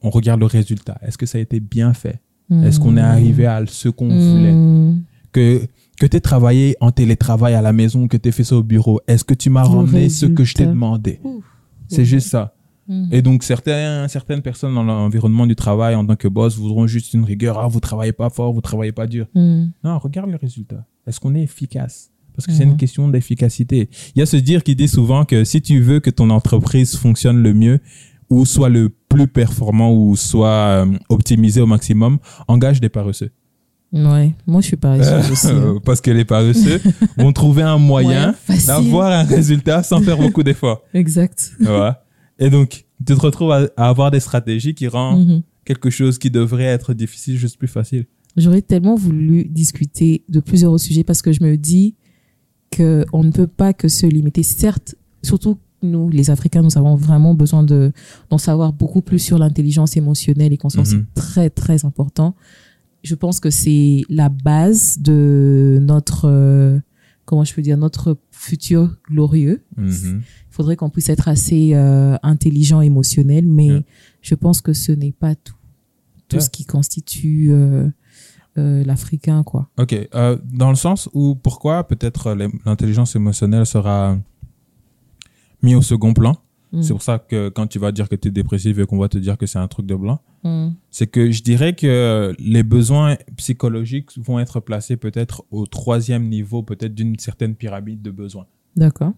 on 0.00 0.08
regarde 0.10 0.40
le 0.40 0.46
résultat. 0.46 0.96
Est-ce 1.02 1.18
que 1.18 1.26
ça 1.26 1.36
a 1.38 1.40
été 1.40 1.60
bien 1.60 1.92
fait? 1.92 2.20
Est-ce 2.50 2.78
qu'on 2.78 2.96
est 2.96 3.00
arrivé 3.00 3.46
à 3.46 3.62
ce 3.66 3.88
qu'on 3.88 4.08
voulait? 4.08 4.52
Mm. 4.52 5.02
Que, 5.32 5.66
que 5.98 6.06
tu 6.06 6.16
aies 6.16 6.20
travaillé 6.20 6.76
en 6.80 6.90
télétravail 6.92 7.54
à 7.54 7.62
la 7.62 7.72
maison, 7.72 8.06
que 8.06 8.16
tu 8.16 8.28
aies 8.28 8.32
fait 8.32 8.44
ça 8.44 8.56
au 8.56 8.62
bureau, 8.62 9.00
est-ce 9.08 9.24
que 9.24 9.34
tu 9.34 9.50
m'as 9.50 9.64
ramené 9.64 10.08
ce 10.08 10.26
que 10.26 10.44
je 10.44 10.54
t'ai 10.54 10.66
demandé? 10.66 11.20
C'est 11.88 12.04
juste 12.04 12.28
ça. 12.28 12.54
Mm. 12.88 13.08
Et 13.12 13.22
donc, 13.22 13.42
certains, 13.42 14.06
certaines 14.08 14.42
personnes 14.42 14.74
dans 14.74 14.82
l'environnement 14.82 15.46
du 15.46 15.56
travail, 15.56 15.94
en 15.94 16.04
tant 16.06 16.16
que 16.16 16.28
boss, 16.28 16.56
voudront 16.58 16.86
juste 16.86 17.14
une 17.14 17.24
rigueur. 17.24 17.58
Ah, 17.58 17.66
vous 17.68 17.80
travaillez 17.80 18.12
pas 18.12 18.30
fort, 18.30 18.52
vous 18.52 18.60
travaillez 18.60 18.92
pas 18.92 19.06
dur. 19.06 19.26
Mm. 19.34 19.66
Non, 19.84 19.98
regarde 19.98 20.30
le 20.30 20.36
résultat. 20.36 20.84
Est-ce 21.06 21.20
qu'on 21.20 21.34
est 21.34 21.42
efficace? 21.42 22.10
Parce 22.34 22.46
que 22.46 22.52
c'est 22.52 22.64
une 22.64 22.70
Mhm. 22.70 22.76
question 22.78 23.06
d'efficacité. 23.08 23.88
Il 24.16 24.18
y 24.18 24.22
a 24.22 24.26
ce 24.26 24.36
dire 24.36 24.64
qui 24.64 24.74
dit 24.74 24.88
souvent 24.88 25.24
que 25.24 25.44
si 25.44 25.62
tu 25.62 25.78
veux 25.80 26.00
que 26.00 26.10
ton 26.10 26.30
entreprise 26.30 26.96
fonctionne 26.96 27.40
le 27.42 27.54
mieux, 27.54 27.78
ou 28.28 28.44
soit 28.44 28.68
le 28.70 28.88
plus 29.08 29.28
performant, 29.28 29.92
ou 29.92 30.16
soit 30.16 30.48
euh, 30.84 30.86
optimisé 31.08 31.60
au 31.60 31.66
maximum, 31.66 32.18
engage 32.48 32.80
des 32.80 32.88
paresseux. 32.88 33.30
Ouais, 33.92 34.34
moi 34.48 34.60
je 34.60 34.66
suis 34.66 34.76
paresseuse 34.76 35.30
aussi. 35.30 35.46
hein. 35.46 35.76
Parce 35.84 36.00
que 36.00 36.10
les 36.10 36.24
paresseux 36.24 36.80
vont 37.16 37.32
trouver 37.32 37.62
un 37.62 37.78
moyen 37.78 38.34
Ouais, 38.48 38.56
d'avoir 38.66 39.12
un 39.12 39.22
résultat 39.22 39.84
sans 39.84 40.00
faire 40.00 40.16
beaucoup 40.18 40.42
d'efforts. 40.42 40.82
Exact. 40.92 41.52
Tu 41.58 41.64
vois? 41.66 42.03
Et 42.38 42.50
donc, 42.50 42.84
tu 43.06 43.14
te 43.14 43.20
retrouves 43.20 43.52
à, 43.52 43.68
à 43.76 43.88
avoir 43.88 44.10
des 44.10 44.20
stratégies 44.20 44.74
qui 44.74 44.88
rendent 44.88 45.26
Mhm. 45.26 45.42
quelque 45.64 45.90
chose 45.90 46.18
qui 46.18 46.30
devrait 46.30 46.64
être 46.64 46.92
difficile 46.94 47.36
juste 47.38 47.58
plus 47.58 47.68
facile. 47.68 48.06
J'aurais 48.36 48.62
tellement 48.62 48.96
voulu 48.96 49.44
discuter 49.44 50.24
de 50.28 50.40
plusieurs 50.40 50.78
sujets 50.80 51.04
parce 51.04 51.22
que 51.22 51.32
je 51.32 51.42
me 51.42 51.56
dis 51.56 51.94
que 52.70 53.04
on 53.12 53.22
ne 53.22 53.30
peut 53.30 53.46
pas 53.46 53.72
que 53.72 53.86
se 53.88 54.06
limiter. 54.06 54.42
Certes, 54.42 54.96
surtout 55.22 55.58
nous, 55.82 56.08
les 56.08 56.30
Africains, 56.30 56.62
nous 56.62 56.76
avons 56.78 56.96
vraiment 56.96 57.34
besoin 57.34 57.62
de 57.62 57.92
d'en 58.30 58.38
savoir 58.38 58.72
beaucoup 58.72 59.02
plus 59.02 59.18
sur 59.20 59.38
l'intelligence 59.38 59.96
émotionnelle 59.96 60.52
et 60.52 60.56
qu'on 60.56 60.68
que 60.68 60.78
Mhm. 60.78 60.84
c'est 60.84 61.04
très 61.14 61.50
très 61.50 61.84
important. 61.84 62.34
Je 63.04 63.14
pense 63.14 63.38
que 63.38 63.50
c'est 63.50 64.02
la 64.08 64.30
base 64.30 64.98
de 64.98 65.78
notre 65.82 66.24
euh, 66.26 66.80
comment 67.24 67.44
je 67.44 67.54
peux 67.54 67.62
dire 67.62 67.76
notre 67.76 68.18
futur 68.30 68.96
glorieux. 69.10 69.64
Il 69.78 70.22
faudrait 70.50 70.76
qu'on 70.76 70.90
puisse 70.90 71.08
être 71.08 71.28
assez 71.28 71.74
euh, 71.74 72.16
intelligent, 72.22 72.80
émotionnel, 72.80 73.46
mais 73.46 73.66
Yeah. 73.66 73.82
je 74.22 74.34
pense 74.34 74.60
que 74.60 74.72
ce 74.72 74.92
n'est 74.92 75.12
pas 75.12 75.34
tout. 75.34 75.54
Tout 76.28 76.36
Yeah. 76.36 76.40
ce 76.44 76.50
qui 76.50 76.64
constitue 76.64 77.48
euh, 77.50 77.88
euh, 78.58 78.84
l'Africain, 78.84 79.42
quoi. 79.42 79.68
Ok, 79.78 80.08
dans 80.52 80.70
le 80.70 80.76
sens 80.76 81.08
où 81.12 81.34
pourquoi 81.34 81.86
peut-être 81.88 82.34
l'intelligence 82.64 83.16
émotionnelle 83.16 83.66
sera 83.66 84.16
mis 85.62 85.74
au 85.74 85.82
second 85.82 86.12
plan? 86.14 86.36
Mm. 86.74 86.82
C'est 86.82 86.92
pour 86.92 87.02
ça 87.02 87.18
que 87.18 87.48
quand 87.48 87.66
tu 87.66 87.78
vas 87.78 87.92
dire 87.92 88.08
que 88.08 88.16
tu 88.16 88.28
es 88.28 88.30
dépressif 88.30 88.78
et 88.78 88.86
qu'on 88.86 88.98
va 88.98 89.08
te 89.08 89.18
dire 89.18 89.38
que 89.38 89.46
c'est 89.46 89.58
un 89.58 89.68
truc 89.68 89.86
de 89.86 89.94
blanc, 89.94 90.20
Mm. 90.44 90.70
c'est 90.90 91.06
que 91.06 91.30
je 91.30 91.42
dirais 91.42 91.74
que 91.74 92.34
les 92.38 92.62
besoins 92.62 93.16
psychologiques 93.36 94.10
vont 94.18 94.38
être 94.38 94.60
placés 94.60 94.96
peut-être 94.96 95.44
au 95.50 95.66
troisième 95.66 96.28
niveau, 96.28 96.62
peut-être 96.62 96.94
d'une 96.94 97.18
certaine 97.18 97.54
pyramide 97.54 98.02
de 98.02 98.10
besoins. 98.10 98.46
D'accord. 98.76 99.12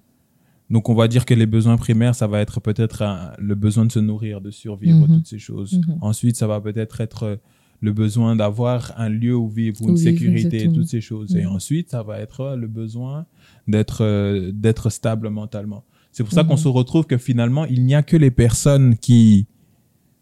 Donc 0.68 0.88
on 0.88 0.94
va 0.94 1.06
dire 1.08 1.24
que 1.24 1.34
les 1.34 1.46
besoins 1.46 1.76
primaires, 1.76 2.14
ça 2.14 2.26
va 2.26 2.40
être 2.40 2.60
peut-être 2.60 3.02
un- 3.02 3.32
le 3.38 3.54
besoin 3.54 3.84
de 3.86 3.92
se 3.92 4.00
nourrir, 4.00 4.40
de 4.40 4.50
survivre, 4.50 5.06
Mhm. 5.08 5.16
toutes 5.18 5.26
ces 5.28 5.38
choses. 5.38 5.74
Mhm. 5.86 5.98
Ensuite, 6.00 6.36
ça 6.36 6.46
va 6.46 6.60
peut-être 6.60 7.00
être 7.00 7.22
euh, 7.22 7.36
le 7.80 7.92
besoin 7.92 8.34
d'avoir 8.36 8.92
un 8.96 9.08
lieu 9.08 9.36
où 9.36 9.48
vivre, 9.48 9.80
Où 9.82 9.90
une 9.90 9.94
vivre, 9.96 10.10
sécurité, 10.10 10.46
exactement. 10.56 10.74
toutes 10.74 10.88
ces 10.88 11.00
choses. 11.00 11.36
Et 11.36 11.44
Mhm. 11.44 11.52
ensuite, 11.52 11.90
ça 11.90 12.02
va 12.02 12.18
être 12.20 12.40
euh, 12.40 12.56
le 12.56 12.66
besoin 12.68 13.26
d'être 13.68 14.02
euh, 14.02 14.50
d'être 14.52 14.90
stable 14.90 15.28
mentalement. 15.28 15.84
C'est 16.16 16.24
pour 16.24 16.32
ça 16.32 16.44
Mhm. 16.44 16.48
qu'on 16.48 16.56
se 16.56 16.68
retrouve 16.68 17.04
que 17.04 17.18
finalement, 17.18 17.66
il 17.66 17.84
n'y 17.84 17.94
a 17.94 18.02
que 18.02 18.16
les 18.16 18.30
personnes 18.30 18.96
qui 18.96 19.46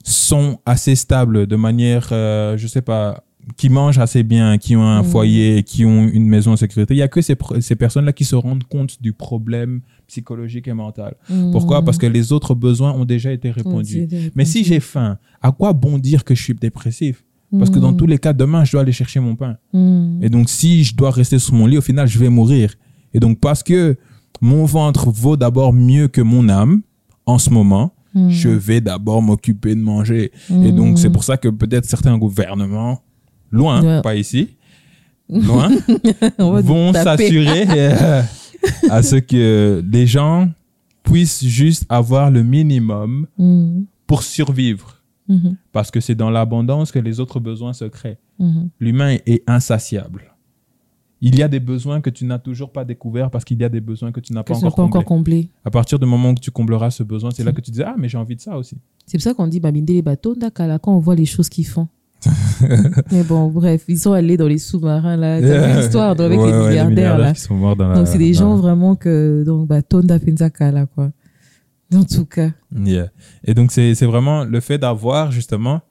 sont 0.03 0.59
assez 0.66 0.97
stables 0.97 1.47
de 1.47 1.55
manière, 1.55 2.09
euh, 2.11 2.57
je 2.59 2.66
sais 2.66 2.82
pas, 2.82 3.22
qui 3.57 3.68
mangent 3.68 4.01
assez 4.01 4.24
bien, 4.24 4.59
qui 4.59 4.74
ont 4.74 4.82
un 4.82 5.03
Mhm. 5.05 5.09
foyer, 5.09 5.62
qui 5.62 5.84
ont 5.84 6.09
une 6.09 6.26
maison 6.26 6.51
en 6.51 6.57
sécurité. 6.57 6.95
Il 6.95 6.97
y 6.97 7.03
a 7.03 7.07
que 7.07 7.20
ces, 7.20 7.36
personnes-là 7.76 8.12
qui 8.12 8.24
se 8.24 8.34
rendent 8.34 8.64
compte 8.64 9.01
du 9.01 9.12
problème 9.12 9.82
psychologique 10.09 10.66
et 10.66 10.72
mental. 10.72 11.14
Pourquoi? 11.53 11.80
Mm. 11.80 11.84
Parce 11.84 11.99
que 11.99 12.07
les 12.07 12.32
autres 12.32 12.57
besoins 12.57 12.92
ont 12.92 13.05
déjà 13.05 13.30
été 13.30 13.53
répondus. 13.53 14.09
Mais 14.34 14.45
si 14.45 14.64
j'ai 14.64 14.80
faim, 14.80 15.18
à 15.40 15.53
quoi 15.53 15.74
bon 15.74 15.99
dire 15.99 16.24
que 16.24 16.34
je 16.34 16.42
suis 16.42 16.55
dépressif? 16.55 17.22
Parce 17.57 17.70
que 17.70 17.78
dans 17.78 17.92
tous 17.92 18.07
les 18.09 18.18
cas, 18.18 18.32
demain, 18.32 18.64
je 18.64 18.72
dois 18.72 18.80
aller 18.80 18.90
chercher 18.90 19.20
mon 19.20 19.36
pain. 19.36 19.59
Et 20.22 20.28
donc, 20.28 20.49
si 20.51 20.82
je 20.82 20.97
dois 20.97 21.12
rester 21.12 21.38
sur 21.38 21.55
mon 21.55 21.66
lit, 21.66 21.78
au 21.78 21.82
final, 21.82 22.09
je 22.09 22.18
vais 22.18 22.30
mourir. 22.30 22.74
Et 23.12 23.20
donc, 23.20 23.38
parce 23.38 23.62
que 23.62 23.97
mon 24.41 24.64
ventre 24.64 25.11
vaut 25.11 25.37
d'abord 25.37 25.72
mieux 25.72 26.09
que 26.09 26.20
mon 26.20 26.49
âme, 26.49 26.82
en 27.26 27.39
ce 27.39 27.51
moment, 27.51 27.93
Mm. 28.14 28.30
je 28.30 28.49
vais 28.49 28.80
d'abord 28.80 29.22
m'occuper 29.22 29.74
de 29.74 29.80
manger. 29.80 30.30
Et 30.49 30.70
donc, 30.70 30.99
c'est 31.01 31.11
pour 31.11 31.24
ça 31.24 31.37
que 31.37 31.49
peut-être 31.49 31.85
certains 31.85 32.16
gouvernements, 32.16 33.03
loin, 33.51 33.82
Ouais. 33.82 34.03
pas 34.03 34.14
ici, 34.14 34.51
loin, 35.28 35.68
vont 36.39 36.93
s'assurer 36.93 37.64
euh, 37.70 38.22
à 38.89 39.03
ce 39.03 39.16
que 39.16 39.82
les 39.91 40.07
gens 40.07 40.49
puissent 41.03 41.45
juste 41.45 41.87
avoir 41.89 42.30
le 42.30 42.43
minimum 42.45 43.26
Mm. 43.37 43.82
pour 44.07 44.22
survivre. 44.22 45.01
Parce 45.72 45.91
que 45.91 46.01
c'est 46.01 46.14
dans 46.14 46.28
l'abondance 46.30 46.93
que 46.93 46.99
les 46.99 47.18
autres 47.18 47.41
besoins 47.41 47.72
se 47.72 47.87
créent. 47.87 48.18
L'humain 48.78 49.16
est 49.26 49.43
insatiable. 49.49 50.34
Il 51.21 51.39
y 51.39 51.43
a 51.43 51.49
des 51.49 51.61
besoins 51.61 52.01
que 52.01 52.11
tu 52.11 52.25
n'as 52.27 52.39
toujours 52.39 52.71
pas 52.71 52.85
découverts 52.85 53.31
parce 53.31 53.45
qu'il 53.45 53.59
y 53.61 53.65
a 53.65 53.69
des 53.69 53.81
besoins 53.81 54.12
que 54.12 54.21
tu 54.21 54.33
n'as 54.35 54.43
pas 54.43 54.55
encore 54.57 54.91
pas 54.91 55.03
comblés. 55.03 55.49
encore. 55.51 55.61
À 55.65 55.71
partir 55.71 55.99
du 55.99 56.07
moment 56.07 56.31
où 56.31 56.35
tu 56.35 56.51
combleras 56.51 56.91
ce 56.91 57.03
besoin, 57.03 57.31
c'est 57.31 57.45
là 57.45 57.53
que 57.53 57.61
tu 57.61 57.71
dis 57.71 57.83
Ah, 57.83 57.95
mais 57.97 58.09
j'ai 58.09 58.19
envie 58.19 58.37
de 58.37 58.41
ça 58.41 58.59
aussi. 58.59 58.77
C'est 59.07 59.17
pour 59.19 59.23
ça 59.23 59.33
qu'on 59.35 59.47
dit 59.47 59.61
Babinde 59.61 59.89
les 59.89 60.03
bateaux, 60.03 60.35
Dakala, 60.35 60.79
quand 60.79 60.95
on 60.95 60.99
voit 60.99 61.15
les 61.15 61.25
choses 61.27 61.49
qu'ils 61.49 61.67
font. 61.67 61.89
Mais 63.12 63.23
bon, 63.23 63.49
bref, 63.49 63.85
ils 63.89 63.99
sont 63.99 64.12
allés 64.12 64.37
dans 64.39 64.49
les 64.49 64.57
sous-marins, 64.59 65.17
là. 65.17 65.41
T'as 65.41 65.67
vu 65.73 65.77
l'histoire 65.81 66.11
avec 66.19 66.39
Ouais, 66.39 66.47
les 66.47 66.53
ouais, 66.53 66.69
milliardaires, 66.69 67.19
là. 67.19 67.33
qui 67.35 67.41
sont 67.41 67.55
morts 67.55 67.77
dans 67.77 67.89
la- 67.89 67.97
Donc, 67.97 68.07
c'est 68.09 68.19
des 68.19 68.33
gens 68.33 68.57
vraiment 68.57 68.97
que, 68.97 69.43
donc, 69.45 69.69
bah, 69.69 69.83
Tonda 69.83 70.19
quoi. 70.19 71.11
En 71.95 72.03
tout 72.05 72.25
cas. 72.25 72.51
Yeah. 72.75 73.09
Et 73.45 73.53
donc, 73.55 73.71
c'est 73.71 73.95
c'est 73.95 74.07
vraiment 74.07 74.45
le 74.45 74.61
fait 74.61 74.79
d'avoir, 74.79 75.31
justement, 75.31 75.83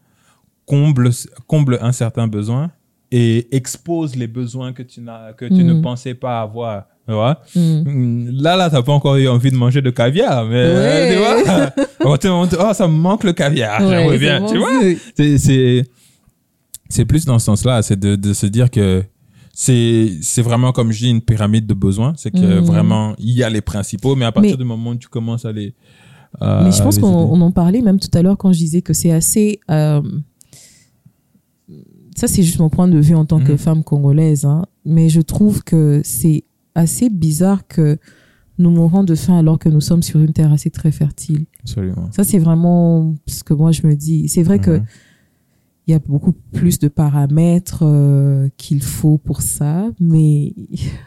comble, 0.66 1.12
comble 1.48 1.78
un 1.82 1.92
certain 1.92 2.28
besoin 2.28 2.72
et 3.16 3.56
expose 3.56 4.16
les 4.16 4.26
besoins 4.28 4.74
que 4.74 4.82
tu, 4.82 5.00
n'as, 5.02 5.34
que 5.34 5.46
tu 5.46 5.64
ne 5.64 5.80
pensais 5.82 6.16
pas 6.16 6.42
avoir. 6.42 6.86
Tu 7.08 7.14
vois? 7.14 7.42
Mm. 7.56 7.60
Mm, 7.86 8.30
Là, 8.42 8.56
là, 8.56 8.70
t'as 8.72 8.82
pas 8.82 8.94
encore 8.94 9.18
eu 9.18 9.28
envie 9.28 9.52
de 9.52 9.56
manger 9.56 9.82
de 9.84 9.90
caviar, 9.92 10.46
mais 10.46 10.56
euh, 10.56 10.82
Ouais. 10.82 11.14
tu 11.14 11.20
vois, 11.20 11.86
on 12.14 12.18
te- 12.18 12.28
on 12.28 12.48
te- 12.48 12.56
oh, 12.60 12.74
ça 12.74 12.88
me 12.88 12.94
manque 12.96 13.24
le 13.24 13.34
caviar, 13.34 13.82
Ouais, 13.82 13.88
j'aimerais 13.90 14.14
c'est 14.14 14.18
bien, 14.20 14.40
bon, 14.40 14.52
tu 14.52 14.58
vois. 14.58 14.70
c'est- 15.38 15.84
C'est, 16.90 17.06
plus 17.06 17.26
dans 17.26 17.38
ce 17.40 17.46
sens-là, 17.46 17.82
c'est 17.82 18.00
de, 18.00 18.16
de 18.16 18.34
se 18.34 18.46
dire 18.46 18.70
que 18.72 19.04
c'est, 19.54 20.10
c'est 20.22 20.42
vraiment, 20.42 20.72
comme 20.72 20.92
je 20.92 21.00
dis, 21.00 21.10
une 21.10 21.22
pyramide 21.22 21.66
de 21.68 21.74
besoins. 21.74 22.14
C'est 22.16 22.32
que 22.32 22.60
vraiment, 22.60 23.14
il 23.20 23.32
y 23.36 23.44
a 23.44 23.50
les 23.50 23.62
principaux, 23.62 24.16
mais 24.16 24.26
à 24.26 24.32
partir 24.32 24.52
Mais- 24.54 24.58
du 24.58 24.64
moment 24.64 24.92
où 24.92 24.96
tu 24.96 25.08
commences 25.08 25.46
à 25.46 25.52
les. 25.52 25.74
Mais 26.42 26.72
je 26.72 26.82
pense 26.82 26.98
qu'on 26.98 27.08
on 27.08 27.40
en 27.42 27.52
parlait 27.52 27.82
même 27.82 28.00
tout 28.00 28.10
à 28.18 28.22
l'heure 28.24 28.38
quand 28.38 28.52
je 28.54 28.58
disais 28.58 28.82
que 28.82 28.94
c'est 28.94 29.12
assez. 29.12 29.60
euh, 29.70 30.02
ça, 32.16 32.28
c'est 32.28 32.44
juste 32.44 32.60
mon 32.60 32.70
point 32.70 32.88
de 32.88 33.00
vue 33.00 33.16
en 33.16 33.26
tant 33.26 33.40
que 33.40 33.54
Mhm. 33.54 33.58
femme 33.58 33.84
congolaise. 33.84 34.46
hein. 34.46 34.66
Mais 34.86 35.10
je 35.10 35.22
trouve 35.22 35.64
que 35.64 36.02
c'est 36.04 36.44
assez 36.76 37.10
bizarre 37.10 37.68
que 37.68 37.98
nous 38.58 38.70
mourons 38.70 39.04
de 39.04 39.16
faim 39.16 39.38
alors 39.38 39.58
que 39.60 39.70
nous 39.70 39.82
sommes 39.82 40.04
sur 40.04 40.20
une 40.20 40.34
terre 40.34 40.52
assez 40.52 40.70
très 40.70 40.92
fertile. 40.92 41.46
Absolument. 41.62 42.10
Ça, 42.12 42.24
c'est 42.24 42.40
vraiment 42.40 43.16
ce 43.28 43.44
que 43.44 43.54
moi 43.54 43.72
je 43.72 43.86
me 43.88 43.96
dis. 43.96 44.28
C'est 44.30 44.44
vrai 44.44 44.60
que 44.60 44.78
Mhm. 44.78 44.86
il 45.88 45.92
y 45.92 45.94
a 45.96 46.00
beaucoup 46.00 46.34
plus 46.52 46.78
de 46.80 46.88
paramètres 46.88 47.84
euh, 47.84 48.50
qu'il 48.58 48.82
faut 48.84 49.18
pour 49.18 49.42
ça, 49.42 49.90
mais 50.00 50.54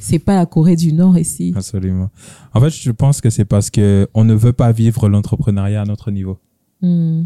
c'est 0.00 0.18
pas 0.18 0.34
la 0.34 0.46
Corée 0.46 0.76
du 0.76 0.92
Nord 0.92 1.18
ici. 1.18 1.52
Absolument. 1.56 2.10
En 2.54 2.60
fait, 2.60 2.70
je 2.70 2.90
pense 2.90 3.20
que 3.20 3.28
c'est 3.30 3.44
parce 3.44 3.70
que 3.70 4.08
on 4.14 4.24
ne 4.24 4.34
veut 4.34 4.52
pas 4.54 4.72
vivre 4.72 5.08
l'entrepreneuriat 5.08 5.82
à 5.82 5.84
notre 5.84 6.10
niveau. 6.10 6.38
Hmm. 6.80 7.24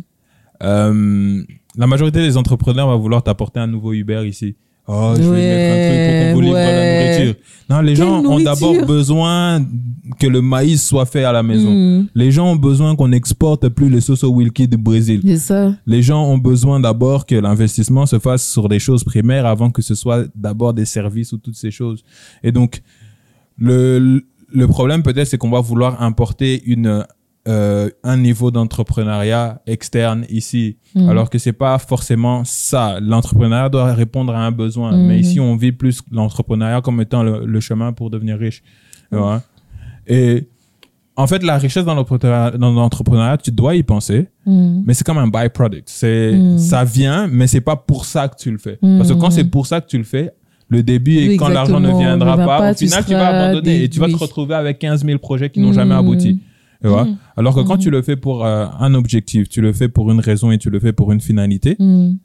Euh, 0.63 1.43
la 1.79 1.87
majorité 1.87 2.21
des 2.21 2.37
entrepreneurs 2.37 2.89
va 2.89 2.97
vouloir 2.97 3.23
t'apporter 3.23 3.61
un 3.61 3.69
nouveau 3.69 3.93
Uber 3.93 4.25
ici. 4.27 4.57
Oh, 4.91 5.13
je 5.17 5.23
vais 5.23 5.31
mettre 5.31 5.75
un 5.75 5.85
truc 5.85 6.01
pour 6.01 6.29
qu'on 6.29 6.35
vous 6.35 6.41
livre 6.41 6.55
ouais. 6.55 6.73
la 6.73 7.17
nourriture. 7.19 7.41
Non, 7.69 7.81
les 7.83 7.95
Quelle 7.95 8.07
gens 8.07 8.25
ont 8.25 8.41
d'abord 8.41 8.87
besoin 8.87 9.65
que 10.19 10.27
le 10.27 10.41
maïs 10.41 10.85
soit 10.85 11.05
fait 11.05 11.25
à 11.25 11.31
la 11.31 11.43
maison. 11.43 11.71
Hmm. 11.71 12.07
Les 12.15 12.33
gens 12.33 12.53
ont 12.53 12.57
besoin 12.57 12.97
qu'on 12.97 13.09
n'exporte 13.09 13.69
plus 13.69 13.91
les 13.91 14.01
sauces 14.01 14.25
au 14.25 14.31
Wilkie 14.31 14.67
du 14.67 14.79
Brésil. 14.79 15.21
C'est 15.25 15.37
ça. 15.37 15.75
Les 15.87 16.03
gens 16.03 16.25
ont 16.25 16.39
besoin 16.39 16.81
d'abord 16.81 17.27
que 17.27 17.35
l'investissement 17.35 18.07
se 18.07 18.19
fasse 18.19 18.49
sur 18.49 18.69
des 18.69 18.79
choses 18.79 19.05
primaires 19.05 19.45
avant 19.45 19.71
que 19.71 19.83
ce 19.83 19.95
soit 19.95 20.25
d'abord 20.35 20.73
des 20.73 20.87
services 20.87 21.33
ou 21.33 21.39
toutes 21.39 21.57
ces 21.57 21.71
choses. 21.71 22.03
Et 22.43 22.51
donc, 22.51 22.81
le, 23.59 24.23
le 24.51 24.67
problème 24.67 25.03
peut-être, 25.03 25.29
c'est 25.29 25.39
qu'on 25.39 25.51
va 25.51 25.61
vouloir 25.61 26.03
importer 26.03 26.63
une, 26.65 27.05
euh, 27.49 27.89
un 28.05 28.17
niveau 28.19 28.51
d'entrepreneuriat 28.51 29.63
externe 29.67 30.25
ici, 30.29 30.77
Mhm. 30.95 31.09
alors 31.09 31.31
que 31.31 31.39
c'est 31.39 31.53
pas 31.55 31.79
forcément 31.79 32.43
ça. 32.45 32.99
L'entrepreneuriat 33.01 33.69
doit 33.71 33.95
répondre 33.95 34.35
à 34.35 34.45
un 34.45 34.53
besoin. 34.53 34.95
Mhm. 34.97 35.07
Mais 35.07 35.19
ici, 35.19 35.41
on 35.41 35.57
vit 35.57 35.73
plus 35.73 36.03
l'entrepreneuriat 36.13 36.81
comme 36.83 37.01
étant 37.01 37.23
le, 37.23 37.45
le 37.47 37.61
chemin 37.61 37.93
pour 37.93 38.11
devenir 38.11 38.39
riche. 38.39 38.63
Vois? 39.11 39.43
Et 40.07 40.49
en 41.17 41.27
fait, 41.27 41.43
la 41.43 41.59
richesse 41.59 41.85
dans 41.85 41.95
l'entrepreneuriat, 41.95 43.39
tu 43.39 43.51
dois 43.51 43.75
y 43.75 43.83
penser 43.83 44.29
Hmm. 44.47 44.83
mais 44.87 44.95
c'est 44.95 45.05
comme 45.05 45.19
un 45.19 45.29
byproduct. 45.29 45.89
C'est, 45.89 46.39
ça 46.59 46.85
vient, 46.85 47.27
mais 47.27 47.47
c'est 47.47 47.61
pas 47.61 47.77
pour 47.77 48.05
ça 48.07 48.29
que 48.29 48.37
tu 48.37 48.51
le 48.51 48.59
fais. 48.59 48.79
Parce 48.81 49.09
que 49.11 49.15
quand 49.15 49.31
c'est 49.31 49.45
pour 49.45 49.67
ça 49.67 49.81
que 49.81 49.87
tu 49.89 49.99
le 49.99 50.05
fais, 50.05 50.33
le 50.69 50.83
début 50.83 51.17
et 51.17 51.29
Oui, 51.31 51.37
quand 51.37 51.49
l'argent 51.49 51.81
ne 51.81 51.91
viendra 51.97 52.37
pas, 52.37 52.47
pas, 52.59 52.71
au 52.73 52.75
final, 52.75 53.05
tu, 53.07 53.13
vas 53.15 53.27
abandonner 53.29 53.85
et 53.85 53.89
tu 53.89 54.01
vas 54.01 54.09
te 54.09 54.17
retrouver 54.17 54.55
avec 54.55 54.79
15 54.79 55.05
000 55.05 55.19
projets 55.19 55.49
qui 55.51 55.61
n'ont 55.61 55.73
jamais 55.73 55.95
abouti. 55.95 56.41
Tu 56.83 56.89
vois? 56.89 57.05
Mm. 57.05 57.17
Alors 57.37 57.55
que 57.55 57.61
quand 57.61 57.77
Mm. 57.77 57.81
tu 57.81 57.91
le 57.91 58.03
fais 58.03 58.17
pour 58.17 58.45
euh, 58.45 58.67
un 58.79 58.95
objectif, 58.95 59.49
tu 59.49 59.61
le 59.61 59.73
fais 59.73 59.89
pour 59.89 60.11
une 60.13 60.21
raison 60.21 60.51
et 60.53 60.59
tu 60.59 60.71
le 60.71 60.79
fais 60.81 60.93
pour 60.93 61.11
une 61.13 61.21
finalité, 61.21 61.75
Hmm. 61.79 62.17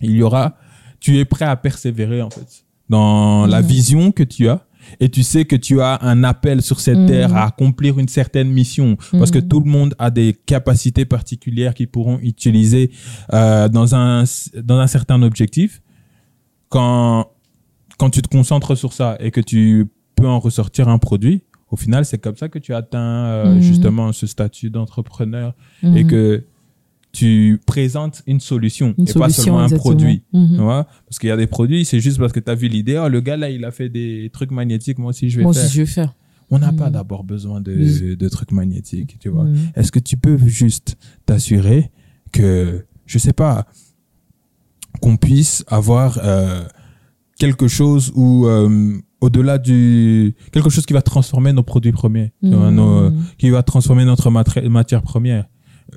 il 0.00 0.12
y 0.12 0.22
aura, 0.22 0.56
tu 1.00 1.18
es 1.18 1.24
prêt 1.24 1.44
à 1.46 1.56
persévérer, 1.56 2.22
en 2.22 2.30
fait. 2.30 2.64
dans 2.88 3.44
la 3.46 3.60
vision 3.60 4.12
que 4.12 4.22
tu 4.22 4.48
as. 4.48 4.64
Et 5.00 5.10
tu 5.10 5.22
sais 5.22 5.44
que 5.44 5.56
tu 5.56 5.82
as 5.82 5.98
un 6.00 6.24
appel 6.24 6.62
sur 6.62 6.80
cette 6.80 7.04
terre 7.06 7.34
à 7.36 7.44
accomplir 7.48 7.98
une 7.98 8.08
certaine 8.08 8.48
mission. 8.50 8.96
Parce 9.12 9.30
que 9.30 9.38
tout 9.40 9.60
le 9.60 9.68
monde 9.70 9.94
a 9.98 10.10
des 10.10 10.32
capacités 10.32 11.04
particulières 11.04 11.74
qu'ils 11.74 11.88
pourront 11.88 12.18
utiliser 12.22 12.90
euh, 13.34 13.68
dans, 13.68 13.94
un, 13.94 14.24
dans 14.62 14.78
un 14.78 14.86
certain 14.86 15.20
objectif. 15.22 15.82
Quand, 16.70 17.26
quand 17.98 18.08
tu 18.10 18.22
te 18.22 18.28
concentres 18.28 18.76
sur 18.78 18.92
ça 18.94 19.16
et 19.20 19.30
que 19.30 19.40
tu 19.42 19.86
peux 20.16 20.26
en 20.26 20.38
ressortir 20.38 20.88
un 20.88 20.98
produit, 20.98 21.42
au 21.70 21.76
final, 21.76 22.04
c'est 22.04 22.18
comme 22.18 22.36
ça 22.36 22.48
que 22.48 22.58
tu 22.58 22.74
atteins 22.74 23.26
euh, 23.26 23.54
Mhm. 23.54 23.60
justement 23.60 24.12
ce 24.12 24.26
statut 24.26 24.70
d'entrepreneur 24.70 25.54
et 25.82 26.04
Mhm. 26.04 26.06
que 26.10 26.44
tu 27.12 27.60
présentes 27.66 28.22
une 28.26 28.38
solution 28.40 28.94
Une 28.98 29.08
et 29.08 29.12
pas 29.14 29.28
seulement 29.30 29.60
un 29.60 29.68
produit. 29.70 30.22
Mhm. 30.32 30.48
Tu 30.56 30.62
vois? 30.62 30.86
Parce 31.06 31.18
qu'il 31.18 31.28
y 31.28 31.32
a 31.32 31.36
des 31.36 31.46
produits, 31.46 31.84
c'est 31.84 32.00
juste 32.00 32.18
parce 32.18 32.32
que 32.32 32.40
tu 32.40 32.50
as 32.50 32.54
vu 32.54 32.68
l'idée, 32.68 32.98
oh, 33.02 33.08
le 33.08 33.20
gars 33.20 33.36
là, 33.36 33.48
il 33.50 33.64
a 33.64 33.70
fait 33.70 33.88
des 33.88 34.30
trucs 34.32 34.50
magnétiques, 34.50 34.98
moi 34.98 35.10
aussi 35.10 35.28
je 35.30 35.38
vais 35.38 35.42
Moi 35.44 35.52
faire. 35.54 35.64
aussi, 35.64 35.74
je 35.74 35.80
vais 35.82 35.86
faire. 35.86 36.14
On 36.50 36.58
n'a 36.58 36.70
Mhm. 36.72 36.78
pas 36.78 36.90
d'abord 36.90 37.24
besoin 37.24 37.60
de, 37.60 38.28
trucs 38.28 38.52
magnétiques, 38.52 39.16
tu 39.20 39.28
vois? 39.28 39.44
Mhm. 39.44 39.56
Est-ce 39.74 39.90
que 39.92 39.98
tu 39.98 40.16
peux 40.16 40.38
juste 40.38 40.96
t'assurer 41.26 41.90
que, 42.32 42.84
je 43.06 43.18
sais 43.18 43.32
pas, 43.34 43.66
qu'on 45.00 45.16
puisse 45.16 45.64
avoir 45.68 46.18
euh, 46.22 46.64
quelque 47.38 47.68
chose 47.68 48.12
où, 48.14 48.46
euh, 48.46 48.98
au-delà 49.20 49.58
du. 49.58 50.34
quelque 50.52 50.70
chose 50.70 50.86
qui 50.86 50.92
va 50.92 51.02
transformer 51.02 51.52
nos 51.52 51.62
produits 51.62 51.92
premiers, 51.92 52.32
nos- 52.42 53.10
qui 53.38 53.50
va 53.50 53.62
transformer 53.62 54.04
notre 54.04 54.30
matière 54.68 55.02
première. 55.02 55.46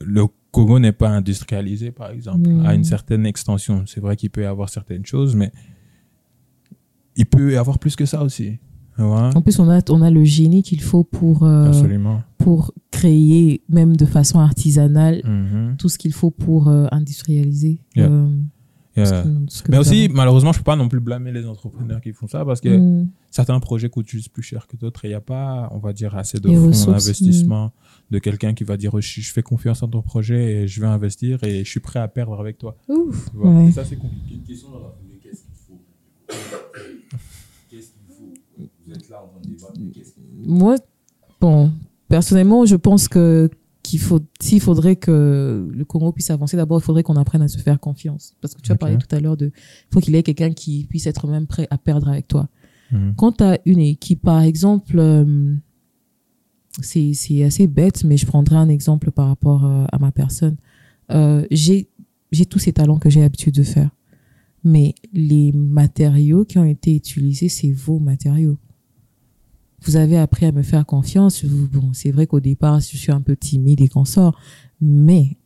Le 0.02 0.26
Congo 0.52 0.80
n'est 0.80 0.92
pas 0.92 1.10
industrialisé, 1.10 1.92
par 1.92 2.10
exemple, 2.12 2.50
Mhm. 2.50 2.66
à 2.66 2.74
une 2.76 2.84
certaine 2.84 3.26
extension. 3.26 3.84
C'est 3.86 4.00
vrai 4.02 4.16
qu'il 4.16 4.30
peut 4.30 4.42
y 4.42 4.46
avoir 4.46 4.70
certaines 4.70 5.06
choses, 5.06 5.36
mais 5.36 5.52
il 7.16 7.26
peut 7.26 7.52
y 7.54 7.56
avoir 7.58 7.78
plus 7.80 7.96
que 7.96 8.06
ça 8.06 8.24
aussi. 8.24 8.58
En 8.98 9.42
plus, 9.42 9.58
on 9.60 9.68
a, 9.70 9.80
on 9.90 10.02
a 10.04 10.12
le 10.12 10.24
génie 10.24 10.62
qu'il 10.62 10.82
faut 10.82 11.04
pour, 11.04 11.44
euh, 11.44 11.72
pour 12.38 12.72
créer, 12.92 13.64
même 13.68 13.96
de 13.98 14.06
façon 14.06 14.40
artisanale, 14.40 15.22
Mhm. 15.26 15.76
tout 15.78 15.90
ce 15.90 15.98
qu'il 15.98 16.14
faut 16.14 16.30
pour 16.30 16.68
euh, 16.68 16.86
industrialiser. 16.92 17.82
Yeah. 17.96 18.10
euh, 18.10 18.30
Yeah. 18.98 19.24
Mais 19.70 19.78
aussi, 19.78 20.06
avons. 20.06 20.16
malheureusement, 20.16 20.52
je 20.52 20.58
peux 20.60 20.66
pas 20.66 20.76
non 20.76 20.90
plus 20.90 21.00
blâmer 21.00 21.32
les 21.32 21.46
entrepreneurs 21.46 22.02
qui 22.02 22.12
font 22.12 22.28
ça 22.28 22.44
parce 22.44 22.60
que 22.60 22.70
Mm. 22.78 23.08
certains 23.30 23.58
projets 23.62 23.90
coûtent 23.90 24.10
juste 24.10 24.30
plus 24.30 24.44
cher 24.44 24.68
que 24.68 24.76
d'autres 24.76 25.06
et 25.06 25.08
il 25.08 25.12
n'y 25.12 25.16
a 25.16 25.22
pas, 25.22 25.70
on 25.72 25.78
va 25.78 25.94
dire, 25.94 26.16
assez 26.18 26.40
de 26.40 26.50
fonds 26.50 26.92
d'investissement 26.92 27.72
de 28.10 28.20
quelqu'un 28.20 28.54
qui 28.54 28.66
va 28.66 28.76
dire 28.76 28.92
je, 29.00 29.22
je 29.22 29.32
fais 29.32 29.44
confiance 29.44 29.82
en 29.82 29.88
ton 29.88 30.02
projet 30.02 30.64
et 30.64 30.68
je 30.68 30.82
vais 30.82 30.88
investir 30.88 31.42
et 31.46 31.64
je 31.64 31.70
suis 31.70 31.80
prêt 31.80 32.00
à 32.00 32.08
perdre 32.10 32.38
avec 32.40 32.58
toi. 32.58 32.76
Ouf. 32.90 33.30
Tu 33.32 33.38
vois? 33.38 33.50
Ouais. 33.50 33.68
Et 33.68 33.72
ça, 33.72 33.86
c'est 33.86 33.96
compliqué. 33.96 34.36
Une 34.36 34.42
question 34.44 34.70
dans 34.72 34.80
la 34.80 34.94
qu'est-ce 35.24 35.44
qu'il 35.44 35.56
faut? 35.68 35.80
Qu'est-ce 37.70 37.92
qu'il 37.92 38.16
faut? 38.16 38.68
Vous 38.88 38.94
êtes 38.94 39.10
là 39.10 39.24
en 39.24 39.28
train 39.28 39.40
de 39.42 39.48
débattre, 39.48 39.74
mais 39.80 39.92
qu'est-ce 39.92 40.14
qu'il 40.14 40.24
faut? 40.24 40.52
Moi, 40.52 40.76
bon, 41.40 41.72
personnellement, 42.10 42.66
je 42.66 42.76
pense 42.76 43.08
que 43.08 43.50
qu'il 43.92 44.00
faut, 44.00 44.22
s'il 44.40 44.62
faudrait 44.62 44.96
que 44.96 45.70
le 45.70 45.84
Congo 45.84 46.14
puisse 46.14 46.32
avancer, 46.32 46.56
d'abord, 46.56 46.80
il 46.80 46.84
faudrait 46.84 47.04
qu'on 47.04 47.18
apprenne 47.18 47.42
à 47.42 47.50
se 47.50 47.58
faire 47.58 47.78
confiance. 47.78 48.36
Parce 48.40 48.54
que 48.54 48.62
tu 48.62 48.72
as 48.72 48.76
parlé 48.76 48.98
tout 48.98 49.14
à 49.14 49.20
l'heure 49.20 49.36
de, 49.36 49.48
il 49.48 49.94
faut 49.94 50.00
qu'il 50.00 50.16
y 50.16 50.18
ait 50.18 50.24
quelqu'un 50.24 50.54
qui 50.54 50.86
puisse 50.90 51.08
être 51.08 51.28
même 51.28 51.46
prêt 51.46 51.68
à 51.70 51.78
perdre 51.78 52.08
avec 52.08 52.26
toi. 52.26 52.48
Mhm. 52.92 53.16
Quand 53.18 53.34
tu 53.34 53.44
as 53.44 53.60
une 53.66 53.80
équipe, 53.80 54.22
par 54.22 54.42
exemple, 54.42 54.98
euh, 54.98 55.56
c'est 56.82 57.14
c'est 57.14 57.44
assez 57.44 57.68
bête, 57.68 58.06
mais 58.06 58.16
je 58.16 58.26
prendrai 58.26 58.56
un 58.56 58.70
exemple 58.70 59.12
par 59.12 59.28
rapport 59.28 59.66
euh, 59.66 59.84
à 59.92 60.00
ma 60.00 60.14
personne. 60.14 60.56
Euh, 61.12 61.46
j'ai 61.52 61.90
j'ai 62.32 62.46
tous 62.46 62.60
ces 62.60 62.72
talents 62.72 62.98
que 62.98 63.10
j'ai 63.10 63.20
l'habitude 63.20 63.56
de 63.56 63.64
faire. 63.64 63.90
Mais 64.64 64.96
les 65.12 65.52
matériaux 65.52 66.46
qui 66.46 66.60
ont 66.60 66.66
été 66.66 66.96
utilisés, 66.96 67.50
c'est 67.50 67.72
vos 67.72 68.00
matériaux. 68.00 68.58
Vous 69.84 69.96
avez 69.96 70.18
appris 70.18 70.46
à 70.46 70.52
me 70.52 70.62
faire 70.62 70.86
confiance. 70.86 71.44
Bon, 71.44 71.92
c'est 71.94 72.12
vrai 72.12 72.28
qu'au 72.28 72.40
départ, 72.40 72.80
je 72.80 72.98
suis 72.98 73.12
un 73.12 73.22
peu 73.22 73.36
timide 73.36 73.82
et 73.82 73.88
qu'on 73.88 74.06
sort, 74.06 74.40
mais 74.80 75.38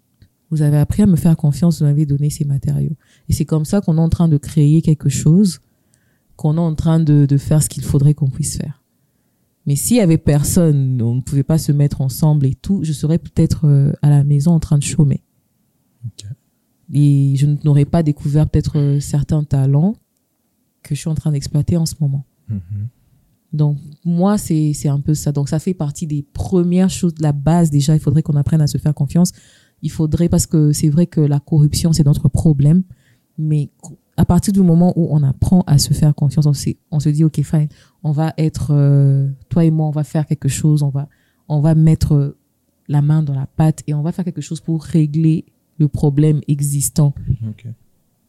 vous 0.52 0.62
avez 0.62 0.78
appris 0.78 1.04
à 1.04 1.06
me 1.06 1.16
faire 1.16 1.36
confiance, 1.38 1.80
vous 1.80 1.86
m'avez 1.86 2.06
donné 2.06 2.30
ces 2.30 2.46
matériaux. 2.46 2.96
Et 3.30 3.34
c'est 3.34 3.46
comme 3.46 3.66
ça 3.66 3.82
qu'on 3.82 3.98
est 3.98 4.02
en 4.02 4.10
train 4.10 4.28
de 4.28 4.38
créer 4.38 4.82
quelque 4.82 5.10
chose, 5.10 5.60
qu'on 6.36 6.58
est 6.58 6.62
en 6.62 6.76
train 6.76 7.00
de, 7.00 7.26
de 7.26 7.38
faire 7.38 7.64
ce 7.64 7.70
qu'il 7.70 7.84
faudrait 7.84 8.14
qu'on 8.14 8.30
puisse 8.30 8.58
faire. 8.58 8.82
Mais 9.66 9.76
s'il 9.76 9.98
y 9.98 10.02
avait 10.02 10.18
personne, 10.18 11.02
on 11.02 11.16
ne 11.16 11.22
pouvait 11.22 11.44
pas 11.44 11.58
se 11.58 11.72
mettre 11.72 12.02
ensemble 12.02 12.46
et 12.46 12.54
tout, 12.54 12.84
je 12.84 12.94
serais 12.94 13.18
peut-être 13.18 13.66
euh, 13.66 13.94
à 14.02 14.10
la 14.10 14.24
maison 14.24 14.52
en 14.52 14.60
train 14.60 14.78
de 14.78 14.84
chômer. 14.84 15.24
Et 16.94 17.34
je 17.36 17.48
n'aurais 17.64 17.86
pas 17.86 18.04
découvert 18.04 18.48
peut-être 18.48 18.78
euh, 18.78 19.00
certains 19.00 19.44
talents 19.44 19.96
que 20.84 20.94
je 20.94 21.00
suis 21.00 21.10
en 21.10 21.16
train 21.16 21.32
d'exploiter 21.32 21.78
en 21.78 21.88
ce 21.88 21.96
moment. 22.00 22.26
Mhm. 22.48 22.90
Donc, 23.56 23.78
moi, 24.03 24.38
c'est 24.38 24.74
un 24.88 24.99
peu 24.99 25.14
ça. 25.14 25.32
Donc, 25.32 25.49
ça 25.49 25.60
fait 25.60 25.74
partie 25.74 26.06
des 26.08 26.24
premières 26.34 26.89
choses, 26.89 27.14
de 27.16 27.24
la 27.24 27.32
base 27.32 27.70
déjà. 27.70 27.93
Il 27.95 27.99
faudrait 27.99 28.22
qu'on 28.24 28.36
apprenne 28.36 28.62
à 28.62 28.68
se 28.68 28.78
faire 28.78 28.93
confiance. 28.93 29.32
Il 29.82 29.91
faudrait, 29.91 30.30
parce 30.30 30.45
que 30.45 30.72
c'est 30.72 30.89
vrai 30.89 31.08
que 31.08 31.22
la 31.22 31.39
corruption, 31.39 31.91
c'est 31.93 32.06
notre 32.06 32.28
problème. 32.30 32.84
Mais 33.38 33.70
à 34.18 34.26
partir 34.26 34.53
du 34.53 34.62
moment 34.62 34.93
où 34.95 35.08
on 35.12 35.22
apprend 35.24 35.64
à 35.68 35.78
se 35.78 35.93
faire 35.93 36.14
confiance, 36.16 36.45
on, 36.45 36.53
sait- 36.53 36.78
on 36.91 36.99
se 36.99 37.10
dit, 37.10 37.24
OK, 37.24 37.41
fine, 37.43 37.68
on 38.03 38.12
va 38.12 38.34
être, 38.38 38.68
euh, 38.72 39.30
toi 39.49 39.66
et 39.66 39.72
moi, 39.72 39.88
on 39.88 39.91
va 39.91 40.03
faire 40.03 40.26
quelque 40.26 40.47
chose, 40.47 40.84
on 40.84 40.89
va, 40.89 41.10
on 41.49 41.60
va 41.60 41.76
mettre 41.76 42.36
la 42.88 43.01
main 43.01 43.24
dans 43.24 43.34
la 43.34 43.47
pâte 43.47 43.82
et 43.88 43.93
on 43.93 44.01
va 44.01 44.12
faire 44.12 44.24
quelque 44.26 44.41
chose 44.41 44.62
pour 44.62 44.84
régler 44.84 45.45
le 45.78 45.88
problème 45.89 46.39
existant 46.47 47.14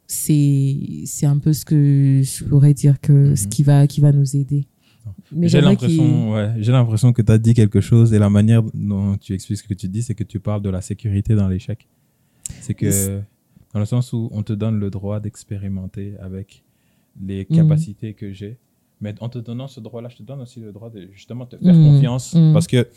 c'est 0.08 1.02
c'est 1.04 1.26
un 1.26 1.38
peu 1.38 1.52
ce 1.52 1.64
que 1.64 2.20
je 2.22 2.44
pourrais 2.44 2.74
dire 2.74 3.00
que 3.00 3.34
ce 3.34 3.44
Mhm. 3.44 3.50
qui 3.50 3.62
va 3.62 3.86
qui 3.86 4.00
va 4.00 4.12
nous 4.12 4.36
aider 4.36 4.66
J'ai 5.42 5.60
l'impression, 5.60 6.32
ouais, 6.32 6.54
j'ai 6.58 6.72
l'impression 6.72 7.12
que 7.12 7.22
tu 7.22 7.32
as 7.32 7.38
dit 7.38 7.54
quelque 7.54 7.80
chose 7.80 8.12
et 8.14 8.18
la 8.18 8.30
manière 8.30 8.62
dont 8.74 9.16
tu 9.16 9.32
expliques 9.34 9.58
ce 9.58 9.64
que 9.68 9.74
tu 9.74 9.88
dis, 9.88 10.02
c'est 10.02 10.14
que 10.14 10.24
tu 10.24 10.40
parles 10.40 10.62
de 10.62 10.70
la 10.70 10.80
sécurité 10.80 11.34
dans 11.34 11.48
l'échec. 11.48 11.86
C'est 12.60 12.74
que, 12.74 13.20
dans 13.72 13.80
le 13.80 13.86
sens 13.86 14.12
où 14.12 14.28
on 14.32 14.42
te 14.42 14.52
donne 14.52 14.78
le 14.78 14.90
droit 14.90 15.20
d'expérimenter 15.20 16.14
avec 16.20 16.62
les 17.24 17.46
Mhm. 17.48 17.56
capacités 17.56 18.14
que 18.14 18.32
j'ai. 18.32 18.58
Mais 19.00 19.14
en 19.20 19.28
te 19.28 19.38
donnant 19.38 19.68
ce 19.68 19.78
droit-là, 19.80 20.08
je 20.08 20.16
te 20.16 20.22
donne 20.22 20.40
aussi 20.40 20.60
le 20.60 20.72
droit 20.72 20.88
de 20.90 21.08
justement 21.12 21.44
te 21.44 21.56
faire 21.58 21.74
Mhm. 21.74 21.92
confiance. 21.94 22.34
Mhm. 22.34 22.52
Parce 22.54 22.66
que 22.66 22.88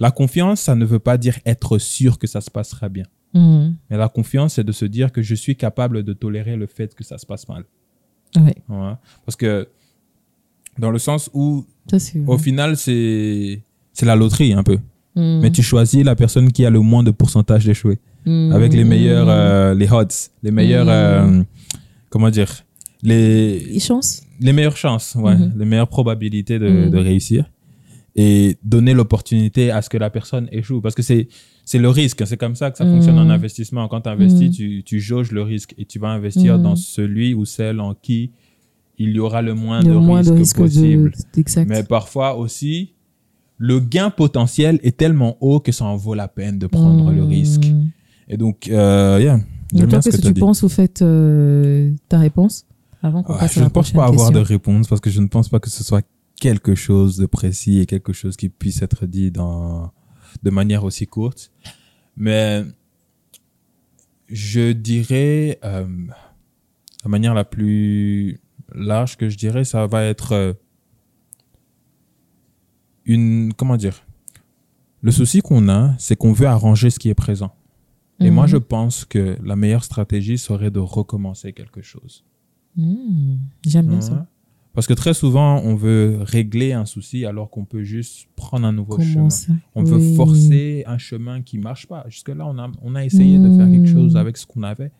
la 0.00 0.10
confiance, 0.10 0.60
ça 0.60 0.74
ne 0.74 0.84
veut 0.86 0.98
pas 1.00 1.18
dire 1.18 1.38
être 1.44 1.76
sûr 1.78 2.18
que 2.18 2.26
ça 2.26 2.40
se 2.40 2.50
passera 2.50 2.88
bien. 2.88 3.04
Mais 3.36 3.96
la 3.96 4.08
confiance, 4.08 4.54
c'est 4.54 4.64
de 4.64 4.70
se 4.70 4.84
dire 4.84 5.10
que 5.10 5.20
je 5.20 5.34
suis 5.34 5.56
capable 5.56 6.04
de 6.04 6.12
tolérer 6.12 6.54
le 6.56 6.66
fait 6.66 6.94
que 6.94 7.02
ça 7.02 7.18
se 7.18 7.26
passe 7.26 7.48
mal. 7.48 7.64
ouais 8.36 8.54
Ouais. 8.68 8.92
Parce 9.26 9.34
que, 9.36 9.68
dans 10.78 10.90
le 10.90 10.98
sens 10.98 11.30
où 11.34 11.64
ça 11.88 11.98
au 12.26 12.38
final, 12.38 12.76
c'est 12.76 13.60
la 14.02 14.16
loterie 14.16 14.52
un 14.52 14.62
peu. 14.62 14.78
Mhm. 15.16 15.40
Mais 15.42 15.50
tu 15.50 15.62
choisis 15.62 16.02
la 16.04 16.16
personne 16.16 16.50
qui 16.52 16.64
a 16.64 16.70
le 16.70 16.80
moins 16.80 17.02
de 17.02 17.10
pourcentage 17.12 17.64
d'échouer. 17.64 17.98
Mhm. 18.26 18.52
Avec 18.52 18.72
les 18.72 18.84
meilleurs, 18.84 19.28
euh, 19.28 19.74
les 19.74 19.90
odds, 19.92 20.08
les 20.42 20.50
meilleurs, 20.50 20.86
Mhm. 20.86 21.40
euh, 21.40 21.42
comment 22.10 22.30
dire, 22.30 22.50
les, 23.02 23.58
les 23.60 23.80
chances 23.80 24.22
les 24.40 24.52
meilleures 24.52 24.76
chances, 24.76 25.14
ouais, 25.14 25.36
les 25.56 25.64
meilleures 25.64 25.88
probabilités 25.88 26.58
de, 26.58 26.88
de 26.88 26.98
réussir. 26.98 27.44
Et 28.16 28.56
donner 28.64 28.94
l'opportunité 28.94 29.70
à 29.72 29.80
ce 29.82 29.88
que 29.88 29.96
la 29.96 30.08
personne 30.10 30.48
échoue. 30.52 30.80
Parce 30.80 30.94
que 30.94 31.02
c'est 31.02 31.28
c'est 31.64 31.78
le 31.78 31.88
risque. 31.88 32.24
C'est 32.26 32.36
comme 32.36 32.54
ça 32.56 32.70
que 32.70 32.76
ça 32.78 32.84
fonctionne 32.84 33.18
en 33.18 33.28
investissement. 33.30 33.88
Quand 33.88 34.02
tu 34.02 34.08
investis, 34.08 34.50
tu, 34.54 34.82
tu 34.84 35.00
jauges 35.00 35.32
le 35.32 35.42
risque 35.42 35.74
et 35.78 35.84
tu 35.84 35.98
vas 35.98 36.08
investir 36.08 36.58
dans 36.58 36.76
celui 36.76 37.32
ou 37.34 37.44
celle 37.44 37.80
en 37.80 37.94
qui 37.94 38.30
il 38.98 39.10
y 39.10 39.18
aura 39.18 39.42
le 39.42 39.54
moins, 39.54 39.80
le 39.82 39.90
de, 39.94 39.96
moins 39.98 40.22
de 40.22 40.32
risques 40.32 40.56
possible. 40.58 41.10
de 41.34 41.40
exact 41.40 41.68
Mais 41.68 41.82
parfois 41.82 42.36
aussi, 42.36 42.92
le 43.58 43.80
gain 43.80 44.10
potentiel 44.10 44.78
est 44.82 44.96
tellement 44.96 45.36
haut 45.40 45.60
que 45.60 45.72
ça 45.72 45.84
en 45.84 45.96
vaut 45.96 46.14
la 46.14 46.28
peine 46.28 46.58
de 46.58 46.66
prendre 46.66 47.10
le 47.12 47.24
risque. 47.24 47.64
Et 48.28 48.36
donc, 48.36 48.68
euh, 48.68 49.18
yeah, 49.20 49.38
toi 49.88 50.00
qu'est-ce 50.00 50.16
que 50.16 50.26
tu 50.28 50.32
dit. 50.32 50.40
penses 50.40 50.62
au 50.62 50.68
fait 50.68 51.02
euh, 51.02 51.92
ta 52.08 52.18
réponse 52.18 52.66
avant 53.02 53.22
qu'on 53.22 53.34
Ouais, 53.34 53.40
passe 53.40 53.54
je 53.54 53.60
ne 53.60 53.68
pense 53.68 53.92
pas 53.92 54.06
avoir 54.06 54.30
de 54.30 54.38
réponse 54.38 54.88
parce 54.88 55.00
que 55.00 55.10
je 55.10 55.20
ne 55.20 55.26
pense 55.26 55.48
pas 55.48 55.60
que 55.60 55.70
ce 55.70 55.84
soit 55.84 56.02
quelque 56.40 56.74
chose 56.74 57.16
de 57.16 57.26
précis 57.26 57.80
et 57.80 57.86
quelque 57.86 58.12
chose 58.12 58.36
qui 58.36 58.48
puisse 58.48 58.82
être 58.82 59.06
dit 59.06 59.30
dans, 59.30 59.92
de 60.42 60.50
manière 60.50 60.84
aussi 60.84 61.06
courte. 61.06 61.52
Mais 62.16 62.64
je 64.28 64.72
dirais, 64.72 65.58
euh, 65.64 65.86
la 67.04 67.08
manière 67.10 67.34
la 67.34 67.44
plus 67.44 68.40
large 68.74 69.16
que 69.16 69.28
je 69.28 69.36
dirais, 69.36 69.64
ça 69.64 69.86
va 69.86 70.04
être 70.04 70.32
euh, 70.32 70.52
une, 73.04 73.52
comment 73.54 73.76
dire, 73.76 74.04
le 75.02 75.10
souci 75.10 75.40
qu'on 75.40 75.68
a, 75.68 75.94
c'est 75.98 76.16
qu'on 76.16 76.32
veut 76.32 76.46
arranger 76.46 76.90
ce 76.90 76.98
qui 76.98 77.08
est 77.10 77.14
présent. 77.14 77.52
Et 78.20 78.30
moi, 78.30 78.44
Mhm. 78.44 78.50
je 78.50 78.56
pense 78.58 79.04
que 79.04 79.36
la 79.42 79.56
meilleure 79.56 79.84
stratégie 79.84 80.38
serait 80.38 80.70
de 80.70 80.78
recommencer 80.78 81.52
quelque 81.52 81.82
chose. 81.82 82.24
Mhm. 82.76 83.38
j'aime 83.66 83.86
bien 83.86 83.96
Ouais. 83.96 84.00
ça 84.02 84.26
Parce 84.72 84.88
que 84.88 84.94
très 84.94 85.14
souvent, 85.14 85.60
on 85.62 85.76
veut 85.76 86.18
régler 86.22 86.72
un 86.72 86.84
souci 86.84 87.24
alors 87.24 87.48
qu'on 87.48 87.64
peut 87.64 87.84
juste 87.84 88.26
prendre 88.34 88.66
un 88.66 88.72
nouveau 88.72 88.96
comment 88.96 89.30
chemin. 89.30 89.58
On 89.76 89.84
veut 89.84 90.14
forcer 90.16 90.82
un 90.88 90.98
chemin 90.98 91.42
qui 91.42 91.58
marche 91.58 91.86
pas. 91.86 92.04
Jusque-là, 92.08 92.44
on 92.48 92.58
a, 92.58 92.72
on 92.82 92.96
a 92.96 93.04
essayé 93.04 93.38
de 93.38 93.48
faire 93.56 93.70
quelque 93.70 93.88
Mm. 93.88 93.92
chose 93.94 94.16
avec 94.16 94.36
ce 94.36 94.44
qu'on 94.46 94.64
avait, 94.64 94.90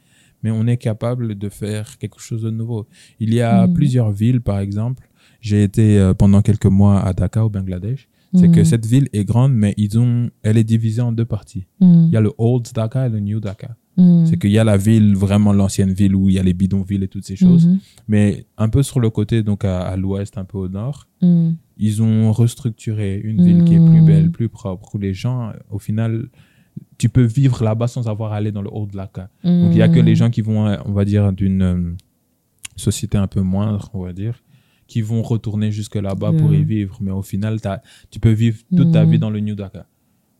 mais 0.44 0.52
on 0.52 0.66
est 0.68 0.76
capable 0.76 1.34
de 1.34 1.48
faire 1.48 1.98
quelque 1.98 2.20
chose 2.20 2.42
de 2.42 2.50
nouveau. 2.50 2.86
Il 3.18 3.34
y 3.34 3.40
a 3.40 3.66
Mm. 3.66 3.74
plusieurs 3.74 4.12
villes, 4.12 4.40
par 4.40 4.60
exemple. 4.60 5.08
J'ai 5.40 5.64
été 5.64 5.98
euh, 5.98 6.14
pendant 6.14 6.40
quelques 6.42 6.66
mois 6.66 7.00
à 7.00 7.12
Dhaka, 7.12 7.44
au 7.44 7.50
Bangladesh. 7.50 8.08
C'est 8.36 8.50
que 8.50 8.58
Mhm. 8.60 8.64
cette 8.64 8.84
ville 8.86 9.08
est 9.12 9.24
grande, 9.24 9.52
mais 9.54 9.74
ils 9.76 9.96
ont, 9.98 10.28
elle 10.42 10.58
est 10.58 10.64
divisée 10.64 11.00
en 11.02 11.12
deux 11.12 11.24
parties. 11.24 11.66
Mm. 11.80 12.04
Il 12.08 12.12
y 12.12 12.16
a 12.16 12.20
le 12.20 12.32
Old 12.36 12.66
Dhaka 12.74 13.06
et 13.06 13.08
le 13.10 13.20
New 13.20 13.40
Dhaka. 13.40 13.76
C'est 14.26 14.38
qu'il 14.40 14.50
y 14.50 14.58
a 14.58 14.64
la 14.64 14.76
ville, 14.76 15.14
vraiment 15.14 15.52
l'ancienne 15.52 15.92
ville 15.92 16.16
où 16.16 16.28
il 16.28 16.34
y 16.34 16.40
a 16.40 16.42
les 16.42 16.52
bidonvilles 16.52 17.04
et 17.04 17.06
toutes 17.06 17.24
ces 17.24 17.36
choses. 17.36 17.68
Mais 18.08 18.44
un 18.58 18.68
peu 18.68 18.82
sur 18.82 18.98
le 18.98 19.08
côté, 19.08 19.44
donc 19.44 19.64
à, 19.64 19.82
à 19.82 19.96
l'ouest, 19.96 20.36
un 20.36 20.44
peu 20.44 20.58
au 20.58 20.68
nord, 20.68 21.06
ils 21.86 22.02
ont 22.02 22.32
restructuré 22.32 23.20
une 23.22 23.44
ville 23.44 23.62
qui 23.64 23.74
est 23.74 23.84
plus 23.92 24.02
belle, 24.04 24.32
plus 24.32 24.48
propre, 24.48 24.96
où 24.96 24.98
les 24.98 25.14
gens, 25.14 25.52
au 25.70 25.78
final, 25.78 26.26
tu 26.98 27.08
peux 27.08 27.24
vivre 27.24 27.62
là-bas 27.64 27.88
sans 27.88 28.08
avoir 28.08 28.32
à 28.32 28.36
aller 28.36 28.52
dans 28.52 28.62
le 28.62 28.70
Old 28.72 28.92
Dhaka. 28.92 29.28
Donc 29.44 29.72
il 29.72 29.76
y 29.78 29.82
a 29.82 29.88
que 29.88 30.00
les 30.00 30.14
gens 30.14 30.30
qui 30.30 30.40
vont, 30.42 30.66
euh, 30.66 30.76
on 30.84 30.92
va 30.92 31.04
dire, 31.04 31.32
d'une 31.32 31.62
euh, 31.62 31.92
société 32.76 33.18
un 33.18 33.26
peu 33.26 33.40
moindre, 33.40 33.90
on 33.94 34.02
va 34.02 34.12
dire, 34.12 34.42
qui 34.86 35.00
vont 35.00 35.22
retourner 35.22 35.72
jusque 35.72 35.96
là-bas 35.96 36.32
pour 36.32 36.52
y 36.54 36.58
Mm. 36.60 36.64
vivre. 36.64 36.98
Mais 37.00 37.10
au 37.10 37.22
final, 37.22 37.60
t'as- 37.60 37.82
tu 38.10 38.20
peux 38.20 38.30
vivre 38.32 38.58
toute 38.76 38.92
ta 38.92 39.04
vie 39.04 39.18
dans 39.18 39.30
le 39.30 39.40
New 39.40 39.54
Dhaka. 39.54 39.86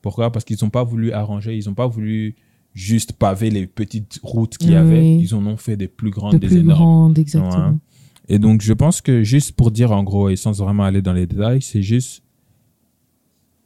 Pourquoi? 0.03 0.31
Parce 0.31 0.45
qu'ils 0.45 0.59
n'ont 0.63 0.71
pas 0.71 0.85
voulu 0.85 1.13
arranger, 1.13 1.57
ils 1.57 1.67
n'ont 1.67 1.75
pas 1.75 1.87
voulu 1.87 2.35
juste 2.75 3.13
paver 3.15 3.51
les 3.51 3.67
petites 3.67 4.21
routes 4.23 4.59
qu'il 4.59 4.71
y 4.71 4.73
Oui. 4.73 4.77
avait. 4.77 5.17
Ils 5.17 5.35
en 5.35 5.47
ont 5.47 5.57
fait 5.57 5.77
des 5.77 5.89
plus 5.89 6.11
grandes, 6.11 6.33
de 6.35 6.39
des 6.39 6.49
plus 6.49 6.57
énormes. 6.59 6.79
grande, 6.79 7.19
exactement. 7.19 7.69
Ouais. 7.69 7.75
Et 8.29 8.39
donc, 8.39 8.63
je 8.63 8.73
pense 8.73 9.01
que 9.01 9.23
juste 9.23 9.53
pour 9.53 9.71
dire 9.71 9.93
en 9.93 10.03
gros, 10.03 10.29
et 10.29 10.37
sans 10.37 10.53
vraiment 10.61 10.83
aller 10.85 11.01
dans 11.03 11.13
les 11.13 11.27
détails, 11.27 11.63
c'est 11.63 11.83
juste 11.83 12.23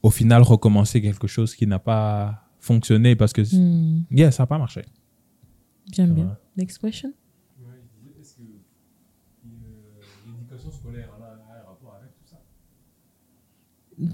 au 0.01 0.09
final 0.11 0.41
recommencer 0.43 1.01
quelque 1.01 1.27
chose 1.27 1.55
qui 1.55 1.67
n'a 1.67 1.79
pas 1.79 2.48
fonctionné 2.59 3.15
parce 3.15 3.33
que, 3.33 3.41
Mm. 3.41 4.05
yeah, 4.11 4.31
ça 4.31 4.43
n'a 4.43 4.47
pas 4.47 4.57
marché. 4.57 4.81
J'aime 5.91 6.13
bien. 6.13 6.37
Next 6.57 6.77
question. 6.79 7.13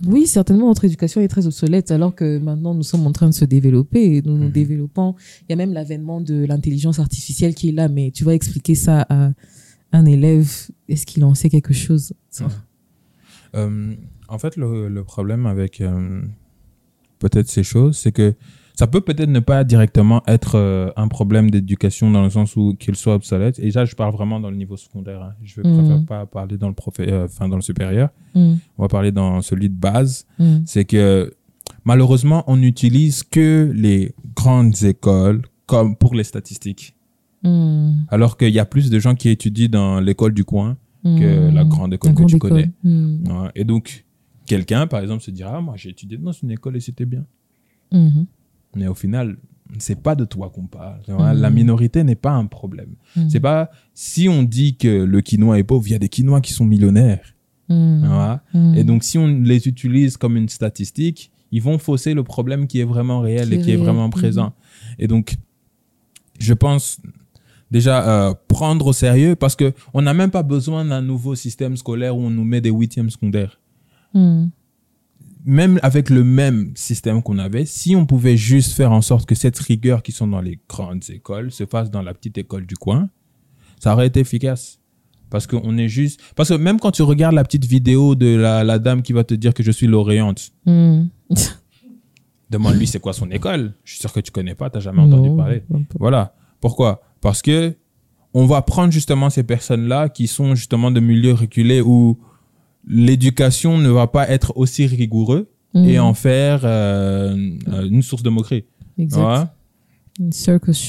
Oui, 0.08 0.26
certainement, 0.26 0.68
notre 0.68 0.86
éducation 0.86 1.22
est 1.22 1.28
très 1.28 1.46
obsolète 1.46 1.92
alors 1.92 2.16
que 2.16 2.40
maintenant 2.40 2.74
nous 2.74 2.82
sommes 2.82 3.06
en 3.06 3.12
train 3.12 3.30
de 3.30 3.36
se 3.36 3.46
développer 3.46 4.16
et 4.16 4.22
nous 4.24 4.36
nous 4.36 4.46
Mhm. 4.46 4.52
développons. 4.52 5.14
Il 5.42 5.46
y 5.52 5.54
a 5.54 5.56
même 5.56 5.74
l'avènement 5.74 6.22
de 6.22 6.44
l'intelligence 6.46 6.98
artificielle 6.98 7.54
qui 7.54 7.70
est 7.70 7.72
là, 7.72 7.88
mais 7.88 8.10
tu 8.10 8.24
vas 8.24 8.34
expliquer 8.34 8.74
ça 8.74 9.06
à 9.10 9.32
un 9.92 10.06
élève. 10.06 10.50
Est-ce 10.90 11.06
qu'il 11.06 11.24
en 11.24 11.36
sait 11.36 11.50
quelque 11.50 11.74
chose? 11.74 12.14
Ouais. 12.40 12.48
Euh, 13.56 13.94
en 14.28 14.40
fait, 14.40 14.58
le, 14.58 14.90
le 14.90 15.04
problème 15.04 15.46
avec 15.46 15.82
euh, 15.82 16.24
peut-être 17.20 17.48
ces 17.50 17.64
choses, 17.64 17.98
c'est 17.98 18.12
que 18.12 18.34
ça 18.78 18.88
peut 18.88 19.00
peut-être 19.02 19.30
ne 19.30 19.40
pas 19.40 19.64
directement 19.64 20.22
être 20.28 20.56
euh, 20.56 20.92
un 20.98 21.08
problème 21.08 21.50
d'éducation 21.50 22.12
dans 22.12 22.24
le 22.24 22.30
sens 22.30 22.58
où 22.58 22.76
qu'il 22.78 22.96
soit 22.96 23.16
obsolète. 23.16 23.58
Et 23.60 23.72
là, 23.72 23.86
je 23.86 23.96
parle 23.96 24.14
vraiment 24.14 24.40
dans 24.42 24.50
le 24.50 24.58
niveau 24.58 24.76
secondaire. 24.76 25.22
hein. 25.22 25.34
Je 25.44 25.62
ne 25.62 25.70
Mhm. 25.70 25.78
préfère 25.78 26.06
pas 26.06 26.26
parler 26.26 26.58
dans 26.58 26.68
le, 26.68 26.76
euh, 27.00 27.28
dans 27.40 27.56
le 27.56 27.62
supérieur. 27.62 28.10
Mm, 28.36 28.56
On 28.78 28.82
va 28.84 28.88
parler 28.90 29.14
dans 29.14 29.42
celui 29.42 29.70
de 29.70 29.76
base. 29.76 30.26
mm, 30.40 30.58
C'est 30.66 30.84
que 30.84 31.34
malheureusement, 31.86 32.44
on 32.48 32.58
n'utilise 32.58 33.24
que 33.24 33.72
les 33.74 34.14
grandes 34.36 34.84
écoles 34.84 35.44
comme 35.68 35.96
pour 35.96 36.14
les 36.14 36.24
statistiques. 36.26 36.96
mm, 37.44 38.06
Alors 38.10 38.36
qu'il 38.38 38.50
y 38.54 38.60
a 38.60 38.66
plus 38.66 38.90
de 38.90 39.00
gens 39.00 39.16
qui 39.16 39.30
étudient 39.30 39.70
dans 39.70 40.00
l'école 40.02 40.34
du 40.34 40.44
coin 40.44 40.78
que 41.04 41.52
la 41.54 41.64
grande 41.64 41.94
école 41.94 42.12
La 42.12 42.16
que 42.16 42.24
tu 42.26 42.36
école. 42.38 42.50
connais. 42.50 42.72
Ouais. 42.84 43.50
Et 43.56 43.64
donc, 43.64 44.06
quelqu'un, 44.46 44.88
par 44.88 45.02
exemple, 45.02 45.24
se 45.24 45.32
dira, 45.32 45.58
ah, 45.58 45.62
moi, 45.62 45.76
j'ai 45.78 45.90
étudié 45.90 46.18
dans 46.18 46.32
une 46.32 46.52
école 46.52 46.78
et 46.78 46.80
c'était 46.80 47.06
bien. 47.06 47.26
mhm, 47.92 48.26
Mais 48.76 48.88
au 48.88 48.94
final, 48.96 49.38
c'est 49.80 50.02
pas 50.02 50.16
de 50.16 50.26
toi 50.26 50.50
qu'on 50.50 50.68
parle. 50.68 51.02
tu 51.04 51.12
vois. 51.12 51.34
Mhm. 51.34 51.42
La 51.42 51.50
minorité 51.50 52.04
n'est 52.04 52.16
pas 52.16 52.32
un 52.34 52.46
problème. 52.46 52.96
mm, 53.16 53.30
C'est 53.30 53.40
pas, 53.40 53.70
si 53.94 54.30
on 54.30 54.44
dit 54.44 54.78
que 54.78 54.88
le 55.04 55.22
quinoa 55.22 55.60
est 55.60 55.64
pauvre, 55.64 55.88
il 55.88 55.92
y 55.92 55.96
a 55.96 56.00
des 56.00 56.10
quinois 56.10 56.42
qui 56.42 56.54
sont 56.54 56.66
millionnaires. 56.66 57.36
mm. 57.70 58.76
Et 58.76 58.84
donc, 58.84 59.04
si 59.04 59.18
on 59.18 59.28
les 59.28 59.68
utilise 59.68 60.18
comme 60.18 60.38
une 60.38 60.50
statistique, 60.50 61.32
ils 61.52 61.62
vont 61.62 61.78
fausser 61.78 62.14
le 62.14 62.24
problème 62.24 62.68
qui 62.68 62.80
est 62.80 62.84
vraiment 62.84 63.22
réel 63.22 63.50
Qui 63.50 63.56
et 63.56 63.60
qui 63.62 63.72
est 63.72 63.78
vraiment 63.78 64.10
présent. 64.10 64.54
Et 65.00 65.08
donc, 65.08 65.36
je 66.40 66.54
pense 66.54 67.00
déjà 67.72 68.28
euh, 68.30 68.34
prendre 68.48 68.88
au 68.88 68.94
sérieux 68.94 69.36
parce 69.36 69.56
que 69.56 69.74
on 69.94 70.02
n'a 70.02 70.14
même 70.14 70.32
pas 70.32 70.44
besoin 70.44 70.86
d'un 70.86 71.02
nouveau 71.02 71.34
système 71.36 71.78
scolaire 71.78 72.16
où 72.16 72.22
on 72.22 72.30
nous 72.30 72.44
met 72.44 72.62
des 72.62 72.70
huitièmes 72.72 73.10
secondaires. 73.10 73.60
Mm, 74.16 74.46
Même 75.46 75.80
avec 75.84 76.10
le 76.10 76.24
même 76.24 76.72
système 76.76 77.22
qu'on 77.22 77.38
avait, 77.38 77.66
si 77.66 77.96
on 77.96 78.08
pouvait 78.08 78.38
juste 78.38 78.74
faire 78.74 78.92
en 78.92 79.02
sorte 79.02 79.28
que 79.28 79.36
cette 79.36 79.60
rigueur 79.60 80.02
qui 80.02 80.12
sont 80.12 80.26
dans 80.28 80.42
les 80.42 80.60
grandes 80.68 81.04
écoles 81.10 81.52
se 81.52 81.66
fasse 81.68 81.92
dans 81.92 82.02
la 82.02 82.14
petite 82.16 82.38
école 82.40 82.66
du 82.66 82.76
coin, 82.76 83.10
ça 83.80 83.94
aurait 83.94 84.08
été 84.08 84.22
efficace. 84.22 84.80
Parce 85.30 85.46
qu'on 85.48 85.78
est 85.78 85.90
juste. 85.90 86.22
Parce 86.36 86.50
que 86.50 86.54
même 86.56 86.80
quand 86.80 86.92
tu 86.92 87.02
regardes 87.04 87.36
la 87.36 87.44
petite 87.44 87.66
vidéo 87.66 88.16
de 88.16 88.36
la, 88.36 88.64
la 88.64 88.80
dame 88.80 89.02
qui 89.04 89.12
va 89.14 89.24
te 89.24 89.34
dire 89.34 89.54
que 89.54 89.64
je 89.64 89.72
suis 89.72 89.88
lauréante, 89.88 90.52
mm. 90.66 91.04
demande-lui 92.50 92.88
c'est 92.88 93.00
quoi 93.00 93.14
son 93.14 93.30
école? 93.32 93.74
Je 93.84 93.94
suis 93.94 94.00
sûr 94.00 94.14
que 94.14 94.22
tu 94.22 94.32
connais 94.32 94.56
pas, 94.56 94.70
tu 94.70 94.78
n'as 94.78 94.82
jamais 94.82 95.06
Non, 95.06 95.14
entendu 95.18 95.36
parler. 95.36 95.64
Voilà. 96.00 96.36
Pourquoi? 96.62 97.02
Parce 97.22 97.42
que 97.42 97.76
on 98.34 98.46
va 98.46 98.62
prendre 98.62 98.92
justement 98.92 99.30
ces 99.30 99.44
personnes-là 99.44 100.10
qui 100.10 100.28
sont 100.28 100.56
justement 100.56 100.92
de 100.92 101.00
milieux 101.00 101.34
reculés 101.34 101.82
où 101.82 102.18
l'éducation 102.88 103.78
ne 103.78 103.90
va 103.90 104.08
pas 104.08 104.30
être 104.30 104.54
aussi 104.58 104.86
rigoureux 104.86 105.50
et 105.74 105.98
Mm, 105.98 106.02
en 106.02 106.14
faire 106.14 106.62
euh, 106.64 107.36
euh, 107.68 107.90
une 107.90 108.02
source 108.02 108.24
de 108.24 108.30
moquerie. 108.30 108.64
Exact. 108.98 109.22
Ouais. 110.22 110.30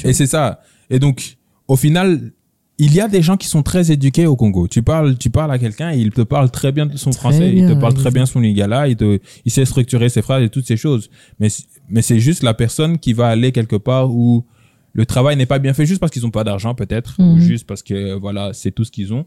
Et 0.05 0.13
c'est 0.13 0.27
ça. 0.27 0.61
Et 0.91 0.99
donc, 1.01 1.39
au 1.67 1.75
final, 1.75 2.31
il 2.79 2.95
y 2.95 3.01
a 3.01 3.09
des 3.09 3.23
gens 3.23 3.37
qui 3.37 3.49
sont 3.49 3.63
très 3.65 3.91
éduqués 3.91 4.27
au 4.27 4.37
Congo. 4.37 4.69
Tu 4.69 4.83
parles, 4.83 5.17
tu 5.19 5.31
parles 5.31 5.51
à 5.51 5.59
quelqu'un, 5.59 5.91
et 5.93 5.99
il 5.99 6.11
te 6.11 6.21
parle 6.21 6.51
très 6.51 6.71
bien 6.71 6.87
de 6.87 6.97
son 6.97 7.11
Très 7.11 7.19
français, 7.21 7.53
il 7.53 7.67
te 7.67 7.73
parle 7.73 7.95
très 7.95 8.11
bien 8.11 8.27
son 8.27 8.39
lingala, 8.39 8.87
il, 8.87 8.97
te, 8.97 9.19
il 9.45 9.51
sait 9.51 9.65
structurer 9.65 10.09
ses 10.09 10.23
phrases 10.23 10.45
et 10.45 10.51
toutes 10.51 10.67
ces 10.67 10.77
choses. 10.77 11.11
Mais, 11.41 11.49
c'est 12.03 12.21
juste 12.21 12.43
la 12.45 12.55
personne 12.55 12.99
qui 12.99 13.13
va 13.13 13.29
aller 13.29 13.51
quelque 13.51 13.77
part 13.77 14.13
où 14.15 14.45
le 14.93 15.05
travail 15.07 15.37
n'est 15.37 15.47
pas 15.47 15.59
bien 15.59 15.75
fait 15.75 15.87
juste 15.87 16.01
parce 16.01 16.13
qu'ils 16.13 16.23
n'ont 16.23 16.31
pas 16.31 16.45
d'argent 16.45 16.75
peut-être, 16.75 17.17
ou 17.19 17.35
Mhm. 17.37 17.41
juste 17.41 17.67
parce 17.67 17.83
que 17.83 18.15
voilà, 18.15 18.53
c'est 18.53 18.71
tout 18.71 18.85
ce 18.85 18.91
qu'ils 18.93 19.13
ont. 19.13 19.27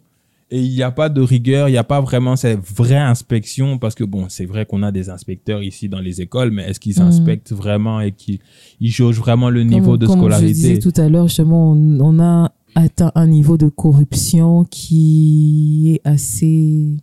Et 0.52 0.60
il 0.64 0.72
n'y 0.72 0.82
a 0.82 0.89
pas 0.89 1.10
de 1.10 1.22
rigueur, 1.22 1.70
il 1.70 1.74
n'y 1.74 1.78
a 1.78 1.84
pas 1.84 2.02
vraiment 2.02 2.36
cette 2.36 2.60
vraie 2.76 2.97
inspection 2.97 3.78
parce 3.78 3.93
que 3.93 4.04
bon, 4.04 4.26
c'est 4.30 4.45
vrai 4.45 4.66
qu'on 4.66 4.82
a 4.82 4.91
des 4.91 5.10
inspecteurs 5.10 5.62
ici 5.62 5.89
dans 5.89 6.00
les 6.00 6.22
écoles, 6.22 6.50
mais 6.50 6.64
est-ce 6.64 6.80
qu'ils 6.80 6.95
Mhm. 7.00 7.08
inspectent 7.08 7.52
vraiment 7.52 8.02
et 8.02 8.12
qu'ils 8.12 8.39
ils 8.80 8.89
jaugent 8.89 9.20
vraiment 9.20 9.52
le 9.52 9.62
niveau 9.64 9.91
comme, 9.91 9.97
de 10.00 10.08
comme 10.08 10.18
scolarité? 10.18 10.47
je 10.50 10.54
disais 10.54 10.80
tout 10.80 10.93
à 11.00 11.08
l'heure, 11.08 11.28
justement, 11.28 11.74
on, 11.74 12.00
on 12.00 12.20
a 12.20 12.52
atteint 12.74 13.12
un 13.14 13.28
niveau 13.28 13.58
de 13.58 13.68
corruption 13.70 14.64
qui 14.64 15.91
est 15.95 16.02
assez 16.08 16.95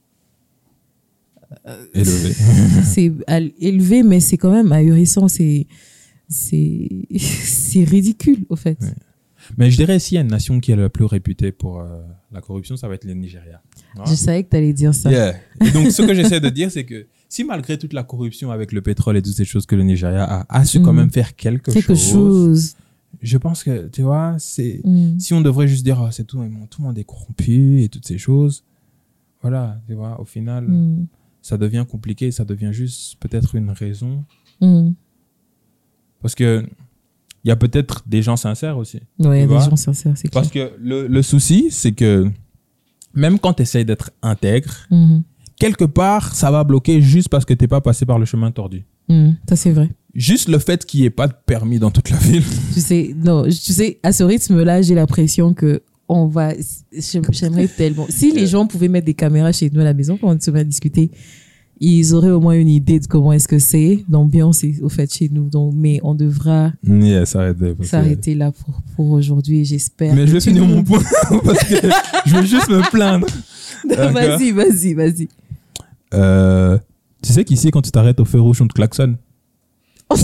élevé 1.94 2.32
c'est 2.84 3.12
élevé, 3.60 4.02
mais 4.02 4.20
c'est 4.20 4.36
quand 4.36 4.50
même 4.52 4.72
ahurissant. 4.72 5.28
C'est 5.28 5.66
c'est 6.28 6.88
c'est 7.16 7.84
ridicule, 7.84 8.44
au 8.48 8.56
fait. 8.56 8.78
Ouais. 8.80 8.88
Mais 9.56 9.70
je 9.70 9.76
dirais 9.76 9.98
s'il 9.98 10.16
y 10.16 10.18
a 10.18 10.22
une 10.22 10.30
nation 10.30 10.60
qui 10.60 10.72
est 10.72 10.76
la 10.76 10.88
plus 10.88 11.04
réputée 11.04 11.52
pour 11.52 11.80
euh, 11.80 12.02
la 12.32 12.40
corruption, 12.40 12.76
ça 12.76 12.88
va 12.88 12.94
être 12.94 13.04
le 13.04 13.14
Nigeria. 13.14 13.62
Je 14.06 14.14
savais 14.14 14.44
que 14.44 14.50
tu 14.50 14.56
allais 14.56 14.72
dire 14.72 14.94
ça. 14.94 15.10
Yeah. 15.10 15.34
Et 15.64 15.70
donc, 15.70 15.90
ce 15.90 16.02
que 16.02 16.14
j'essaie 16.14 16.40
de 16.40 16.48
dire, 16.50 16.70
c'est 16.70 16.84
que 16.84 17.06
si 17.28 17.44
malgré 17.44 17.78
toute 17.78 17.92
la 17.92 18.02
corruption 18.02 18.50
avec 18.50 18.72
le 18.72 18.80
pétrole 18.82 19.16
et 19.16 19.22
toutes 19.22 19.34
ces 19.34 19.44
choses 19.44 19.66
que 19.66 19.74
le 19.76 19.82
Nigeria 19.82 20.24
a, 20.24 20.46
a 20.60 20.64
su 20.64 20.80
quand 20.80 20.92
Mhm. 20.92 20.98
même 21.00 21.10
faire 21.10 21.34
quelque, 21.36 21.70
Quelque 21.70 21.94
chose, 21.94 22.10
chose. 22.12 22.76
je 23.22 23.38
pense 23.38 23.64
que, 23.64 23.88
tu 23.88 24.02
vois, 24.02 24.36
c'est, 24.38 24.80
Mm. 24.84 25.18
si 25.18 25.34
on 25.34 25.40
devrait 25.40 25.66
juste 25.68 25.84
dire, 25.84 25.98
oh, 26.00 26.08
c'est 26.10 26.24
tout, 26.24 26.38
tout 26.70 26.80
le 26.82 26.86
monde 26.86 26.98
est 26.98 27.04
corrompu 27.04 27.82
et 27.82 27.88
toutes 27.88 28.06
ces 28.06 28.18
choses, 28.18 28.64
voilà, 29.42 29.80
tu 29.86 29.94
vois, 29.94 30.20
au 30.20 30.24
final, 30.24 30.64
Mm. 30.66 31.06
ça 31.42 31.56
devient 31.56 31.84
compliqué, 31.88 32.30
ça 32.30 32.44
devient 32.44 32.72
juste 32.72 33.16
peut-être 33.20 33.54
une 33.54 33.70
raison. 33.70 34.24
Mm. 34.60 34.90
Parce 36.22 36.34
que, 36.34 36.66
il 37.46 37.48
y 37.48 37.52
a 37.52 37.56
peut-être 37.56 38.02
des 38.06 38.22
gens 38.22 38.36
sincères 38.36 38.76
aussi. 38.76 38.98
Ouais, 39.20 39.38
il 39.38 39.40
y 39.40 39.44
a 39.44 39.46
Tu 39.46 39.54
des 39.54 39.70
gens 39.70 39.76
sincères, 39.76 40.12
c'est 40.16 40.26
clair. 40.28 40.42
Parce 40.42 40.50
que 40.52 40.72
le, 40.80 41.06
le 41.06 41.22
souci, 41.22 41.68
c'est 41.70 41.92
que 41.92 42.28
même 43.14 43.38
quand 43.38 43.54
tu 43.54 43.62
essayes 43.62 43.84
d'être 43.84 44.10
intègre, 44.20 44.74
Mhm. 44.90 45.22
quelque 45.60 45.84
part, 45.84 46.34
ça 46.34 46.50
va 46.50 46.64
bloquer 46.64 47.00
juste 47.00 47.28
parce 47.28 47.44
que 47.44 47.54
t'es 47.54 47.68
pas 47.68 47.80
passé 47.80 48.04
par 48.04 48.18
le 48.18 48.24
chemin 48.24 48.50
tordu. 48.50 48.84
Mm. 49.08 49.30
Ça, 49.48 49.54
c'est 49.56 49.70
vrai. 49.70 49.90
Juste 50.14 50.48
le 50.48 50.58
fait 50.58 50.84
qu'il 50.84 51.00
n'y 51.00 51.06
ait 51.06 51.10
pas 51.10 51.28
de 51.28 51.34
permis 51.46 51.78
dans 51.78 51.92
toute 51.92 52.10
la 52.10 52.16
ville. 52.16 52.42
Tu 52.74 52.80
sais, 52.80 53.14
non, 53.16 53.44
tu 53.44 53.52
sais, 53.52 54.00
à 54.02 54.12
ce 54.12 54.24
rythme-là, 54.24 54.82
j'ai 54.82 54.94
l'impression 54.96 55.54
que 55.54 55.82
on 56.08 56.26
va. 56.26 56.52
j'aime- 56.92 57.24
J'aimerais 57.30 57.68
tellement. 57.68 58.06
Si 58.08 58.32
les 58.32 58.46
gens 58.48 58.66
pouvaient 58.66 58.88
mettre 58.88 59.06
des 59.06 59.14
caméras 59.14 59.52
chez 59.52 59.70
nous 59.70 59.80
à 59.80 59.84
la 59.84 59.94
maison 59.94 60.16
quand 60.20 60.34
on 60.34 60.40
se 60.40 60.50
met 60.50 60.60
à 60.60 60.64
discuter, 60.64 61.10
ils 61.78 62.14
auraient 62.14 62.30
au 62.30 62.40
moins 62.40 62.54
une 62.58 62.68
idée 62.68 63.00
de 63.00 63.06
comment 63.06 63.32
est-ce 63.32 63.48
que 63.48 63.58
c'est, 63.58 64.04
l'ambiance 64.10 64.64
au 64.82 64.88
fait 64.88 65.12
chez 65.12 65.28
nous. 65.30 65.48
Donc, 65.50 65.74
mais 65.76 66.00
on 66.02 66.14
devra 66.14 66.72
Yeah, 66.86 67.26
s'arrêter. 67.26 68.34
là 68.34 68.50
pour, 68.52 68.80
pour 68.96 69.10
aujourd'hui. 69.10 69.64
J'espère. 69.64 70.14
Mais 70.14 70.26
je 70.26 70.32
vais 70.32 70.40
finir 70.40 70.66
nous- 70.66 70.76
mon 70.76 70.82
point 70.84 71.02
parce 71.44 71.64
que 71.64 71.76
je 72.26 72.34
vais 72.36 72.46
juste 72.46 72.68
me 72.70 72.80
plaindre. 72.90 73.26
vas-y, 74.12 74.52
vas-y, 74.52 74.94
vas-y. 74.94 75.28
Euh, 76.14 76.78
tu 77.22 77.32
sais 77.32 77.44
qu'ici, 77.44 77.70
quand 77.70 77.82
tu 77.82 77.90
t'arrêtes 77.90 78.20
au 78.20 78.24
feu 78.24 78.40
rouge, 78.40 78.60
on 78.62 78.66
te 78.68 78.72
klaxonne. 78.74 79.16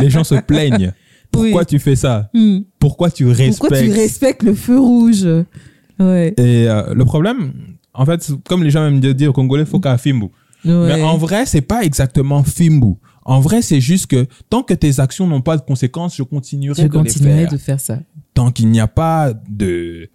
Les 0.00 0.10
gens 0.10 0.24
se 0.24 0.36
plaignent. 0.36 0.92
Pourquoi 1.30 1.60
Oui. 1.60 1.66
tu 1.66 1.78
fais 1.78 1.96
ça? 1.96 2.30
Hmm. 2.32 2.60
Pourquoi 2.78 3.10
tu 3.10 3.26
respectes? 3.26 3.58
Pourquoi 3.58 3.80
tu 3.82 3.90
respectes 3.90 4.42
le 4.42 4.54
feu 4.54 4.78
rouge? 4.78 5.26
Ouais. 5.98 6.34
Et 6.38 6.68
euh, 6.68 6.94
le 6.94 7.04
problème, 7.04 7.52
en 7.92 8.06
fait, 8.06 8.30
comme 8.48 8.62
les 8.62 8.70
gens 8.70 8.86
aiment 8.86 9.00
dire, 9.00 9.32
Congolais, 9.32 9.64
faut 9.64 9.80
qu'à 9.80 9.98
Fimbu. 9.98 10.26
Ouais. 10.72 10.96
Mais 10.96 11.02
en 11.02 11.16
vrai, 11.16 11.46
c'est 11.46 11.60
pas 11.60 11.84
exactement 11.84 12.42
Fimbu. 12.42 12.94
En 13.24 13.40
vrai, 13.40 13.60
c'est 13.62 13.80
juste 13.80 14.06
que 14.06 14.26
tant 14.50 14.62
que 14.62 14.72
tes 14.74 15.00
actions 15.00 15.26
n'ont 15.26 15.40
pas 15.40 15.56
de 15.56 15.62
conséquences, 15.62 16.16
je 16.16 16.22
continuerai 16.22 16.82
je 16.82 16.88
de 16.88 17.02
les 17.02 17.10
faire. 17.10 17.50
de 17.50 17.56
faire 17.56 17.80
ça. 17.80 17.98
Tant 18.34 18.50
qu'il 18.52 18.68
n'y 18.68 18.78
a 18.80 18.86
pas 18.86 19.32
de 19.48 20.08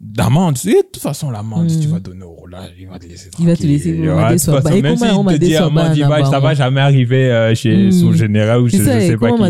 d'amende. 0.00 0.54
De 0.64 0.82
toute 0.92 1.00
façon, 1.02 1.30
l'amende, 1.30 1.70
si 1.70 1.78
Mm. 1.78 1.80
tu 1.80 1.88
vas 1.88 2.00
donner 2.00 2.22
au 2.24 2.32
roulage, 2.32 2.70
il 2.78 2.88
va 2.88 2.98
te 2.98 3.06
laisser 3.06 3.30
Il 3.38 3.46
va 3.46 3.52
te 3.52 3.58
tranquille. 3.58 3.70
laisser, 3.70 3.90
Ouais, 3.92 4.32
déçu. 4.32 4.46
toute 4.46 4.54
façon, 4.56 4.68
Bah, 4.68 4.76
et 4.76 4.82
même 4.82 4.96
s'il 4.96 5.06
te 5.06 5.34
dit 5.36 5.56
amende, 5.56 5.96
il 5.96 6.02
va- 6.02 6.08
bah, 6.22 6.30
ça 6.30 6.40
va 6.40 6.54
jamais 6.54 6.80
arriver 6.80 7.30
euh, 7.30 7.54
chez 7.54 7.86
Mm. 7.88 7.92
son 7.92 8.12
général 8.12 8.60
ou 8.62 8.68
chez 8.68 8.78
je 8.78 8.82
sais 8.84 9.16
pas 9.16 9.28
qui. 9.36 9.42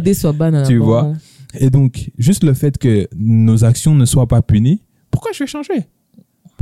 Tu 0.67 0.77
vois? 0.79 1.13
Et 1.59 1.71
donc, 1.71 2.11
juste 2.19 2.45
le 2.45 2.55
fait 2.55 2.77
que 2.79 3.09
nos 3.17 3.65
actions 3.65 3.95
ne 3.95 4.05
soient 4.05 4.29
pas 4.29 4.41
punies, 4.43 4.83
pourquoi 5.11 5.33
je 5.33 5.41
vais 5.41 5.47
changer? 5.47 5.85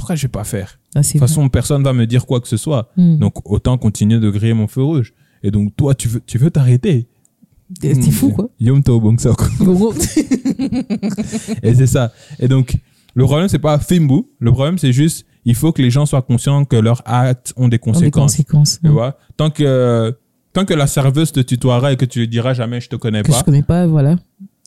Pourquoi 0.00 0.16
je 0.16 0.22
vais 0.22 0.28
pas 0.28 0.44
faire 0.44 0.80
Ah, 0.94 1.02
De 1.02 1.06
toute 1.06 1.20
façon, 1.20 1.46
personne 1.50 1.82
va 1.82 1.92
me 1.92 2.06
dire 2.06 2.24
quoi 2.24 2.40
que 2.40 2.48
ce 2.48 2.56
soit. 2.56 2.90
Hmm. 2.96 3.18
Donc, 3.18 3.34
autant 3.50 3.76
continuer 3.76 4.18
de 4.18 4.30
griller 4.30 4.54
mon 4.54 4.66
feu 4.66 4.82
rouge. 4.82 5.12
Et 5.42 5.50
donc, 5.50 5.76
toi, 5.76 5.94
tu 5.94 6.08
veux, 6.08 6.22
tu 6.24 6.38
veux 6.38 6.50
t'arrêter. 6.50 7.06
T'es 7.78 7.92
t'es 7.92 8.10
fou, 8.10 8.30
quoi. 8.30 8.48
Yom 8.58 8.80
Et 11.62 11.74
c'est 11.74 11.86
ça. 11.86 12.12
Et 12.38 12.48
donc, 12.48 12.78
le 13.14 13.24
problème, 13.24 13.48
c'est 13.48 13.58
pas 13.58 13.78
Fimbu. 13.78 14.22
Le 14.38 14.52
problème, 14.52 14.78
c'est 14.78 14.94
juste, 14.94 15.26
il 15.44 15.54
faut 15.54 15.70
que 15.70 15.82
les 15.82 15.90
gens 15.90 16.06
soient 16.06 16.22
conscients 16.22 16.64
que 16.64 16.76
leurs 16.76 17.02
actes 17.04 17.52
ont 17.56 17.68
des 17.68 17.76
Des 17.76 17.78
conséquences. 17.78 18.32
conséquences. 18.32 18.80
Tu 18.82 18.88
vois? 18.88 19.18
Tant 19.36 19.50
que, 19.50 20.16
tant 20.54 20.64
que 20.64 20.72
la 20.72 20.86
serveuse 20.86 21.30
te 21.30 21.40
tutoiera 21.40 21.92
et 21.92 21.96
que 21.96 22.06
tu 22.06 22.20
lui 22.20 22.28
diras 22.28 22.54
jamais 22.54 22.80
je 22.80 22.88
te 22.88 22.96
connais 22.96 23.22
Que 23.22 23.32
je 23.32 23.36
pas, 23.36 23.42
connais 23.42 23.62
pas, 23.62 23.86
voilà. 23.86 24.16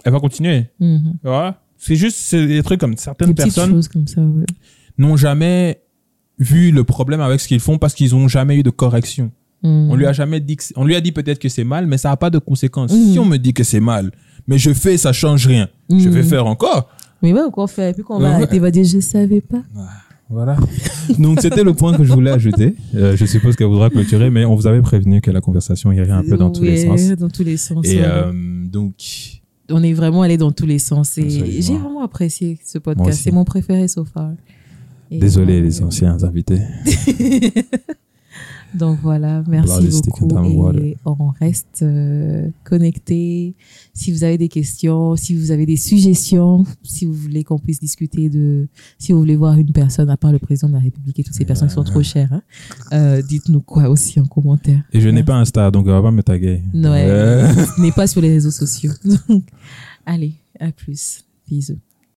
elle 0.05 0.13
va 0.13 0.19
continuer. 0.19 0.67
Mhm. 0.79 1.13
Tu 1.23 1.27
vois? 1.27 1.57
C'est 1.77 1.95
juste 1.97 2.17
c'est 2.17 2.47
des 2.47 2.63
trucs 2.63 2.79
comme 2.79 2.95
certaines 2.95 3.27
Des 3.29 3.33
personnes 3.33 3.71
choses 3.71 3.89
comme 3.89 4.07
ça, 4.07 4.21
ouais. 4.21 4.45
N'ont 4.97 5.15
jamais 5.17 5.79
vu 6.39 6.71
le 6.71 6.83
problème 6.83 7.21
avec 7.21 7.39
ce 7.39 7.47
qu'ils 7.47 7.59
font 7.59 7.77
parce 7.77 7.93
qu'ils 7.93 8.15
ont 8.15 8.27
jamais 8.27 8.57
eu 8.57 8.63
de 8.63 8.69
correction. 8.69 9.31
Mhm. 9.63 9.89
On 9.91 9.95
lui 9.95 10.05
a 10.05 10.13
jamais 10.13 10.39
dit 10.39 10.57
que 10.57 10.63
on 10.75 10.83
lui 10.85 10.95
a 10.95 11.01
dit 11.01 11.11
peut-être 11.11 11.39
que 11.39 11.47
c'est 11.49 11.63
mal 11.63 11.87
mais 11.87 11.97
ça 11.97 12.11
a 12.11 12.17
pas 12.17 12.29
de 12.29 12.37
conséquences. 12.39 12.91
Mhm. 12.91 13.11
Si 13.13 13.19
on 13.19 13.25
me 13.25 13.37
dit 13.37 13.53
que 13.53 13.63
c'est 13.63 13.79
mal 13.79 14.11
mais 14.47 14.57
je 14.57 14.73
fais 14.73 14.97
ça 14.97 15.13
change 15.13 15.47
rien. 15.47 15.69
Je 15.89 16.09
vais 16.09 16.21
Mhm. 16.23 16.27
faire 16.27 16.45
encore. 16.47 16.89
Mais 17.21 17.29
il 17.29 17.35
va 17.35 17.45
encore 17.45 17.69
faire. 17.69 17.87
Et 17.89 17.93
puis 17.93 18.03
quand 18.03 18.17
on 18.17 18.19
va 18.19 18.29
Ouais. 18.29 18.33
arrêter, 18.35 18.55
il 18.57 18.61
va 18.61 18.71
dire 18.71 18.83
Je 18.83 18.99
savais 18.99 19.39
pas. 19.41 19.63
Voilà. 20.29 20.57
Donc 21.19 21.39
c'était 21.41 21.63
le 21.63 21.73
point 21.73 21.95
que 21.95 22.03
je 22.03 22.11
voulais 22.11 22.31
ajouter. 22.31 22.75
Euh, 22.95 23.15
je 23.15 23.25
suppose 23.25 23.55
qu'elle 23.55 23.67
voudra 23.67 23.89
clôturer 23.89 24.29
mais 24.29 24.43
on 24.45 24.55
vous 24.55 24.67
avait 24.67 24.81
prévenu 24.81 25.21
que 25.21 25.31
la 25.31 25.39
conversation 25.41 25.91
irait 25.91 26.09
un 26.09 26.23
peu 26.23 26.35
dans 26.37 26.49
tous 26.51 26.63
les 26.63 26.85
Ouais, 26.87 26.97
sens. 26.97 27.17
Dans 27.17 27.29
tous 27.29 27.43
les 27.43 27.57
sens. 27.57 27.85
Et 27.87 27.97
ouais. 27.99 28.03
euh, 28.05 28.31
donc 28.65 28.95
on 29.69 29.81
est 29.81 29.93
vraiment 29.93 30.23
allé 30.23 30.35
dans 30.37 30.51
tous 30.51 30.65
les 30.65 30.79
sens. 30.79 31.17
Et 31.17 31.29
j'ai 31.61 31.77
vraiment 31.77 32.03
apprécié 32.03 32.59
ce 32.65 32.77
podcast. 32.79 33.21
C'est 33.23 33.31
mon 33.31 33.45
préféré 33.45 33.87
so 33.87 34.03
far. 34.03 34.31
Et 35.13 35.19
désolé 35.19 35.61
les 35.61 35.81
anciens 35.81 36.17
invités. 36.23 36.61
Donc 38.73 38.97
voilà, 39.03 39.43
merci 39.47 39.87
beaucoup. 40.03 40.27
Et 40.79 40.97
on 41.05 41.29
reste 41.39 41.83
euh, 41.83 42.49
connectés. 42.63 43.53
Si 43.93 44.11
vous 44.11 44.23
avez 44.23 44.37
des 44.37 44.47
questions, 44.49 45.15
si 45.15 45.35
vous 45.35 45.51
avez 45.51 45.67
des 45.67 45.77
suggestions, 45.77 46.65
si 46.81 47.05
vous 47.05 47.13
voulez 47.13 47.43
qu'on 47.43 47.59
puisse 47.59 47.79
discuter 47.79 48.29
de, 48.29 48.67
si 48.97 49.11
vous 49.11 49.19
voulez 49.19 49.35
voir 49.35 49.53
une 49.59 49.71
personne 49.71 50.09
à 50.09 50.17
part 50.17 50.31
le 50.31 50.39
président 50.39 50.69
de 50.69 50.73
la 50.73 50.79
République 50.79 51.19
et 51.19 51.23
toutes 51.23 51.35
ces 51.35 51.45
personnes 51.45 51.67
qui 51.67 51.75
sont 51.75 51.83
trop 51.83 52.01
chères, 52.01 52.33
hein, 52.33 52.41
euh, 52.93 53.21
dites-nous 53.21 53.61
quoi 53.61 53.89
aussi 53.89 54.19
en 54.19 54.25
commentaire. 54.25 54.81
Et 54.91 55.01
je 55.01 55.09
n'ai 55.09 55.23
pas 55.23 55.35
Insta 55.35 55.69
donc 55.69 55.85
on 55.85 55.91
va 55.91 56.01
pas 56.01 56.11
me 56.11 56.23
taguer. 56.23 56.61
Ouais. 56.73 57.05
Euh, 57.07 57.53
N'est 57.77 57.91
pas 57.91 58.07
sur 58.07 58.21
les 58.21 58.29
réseaux 58.29 58.51
sociaux. 58.51 58.91
Donc, 59.27 59.43
allez, 60.05 60.33
à 60.59 60.71
plus. 60.71 61.23
Bisous. 61.47 61.77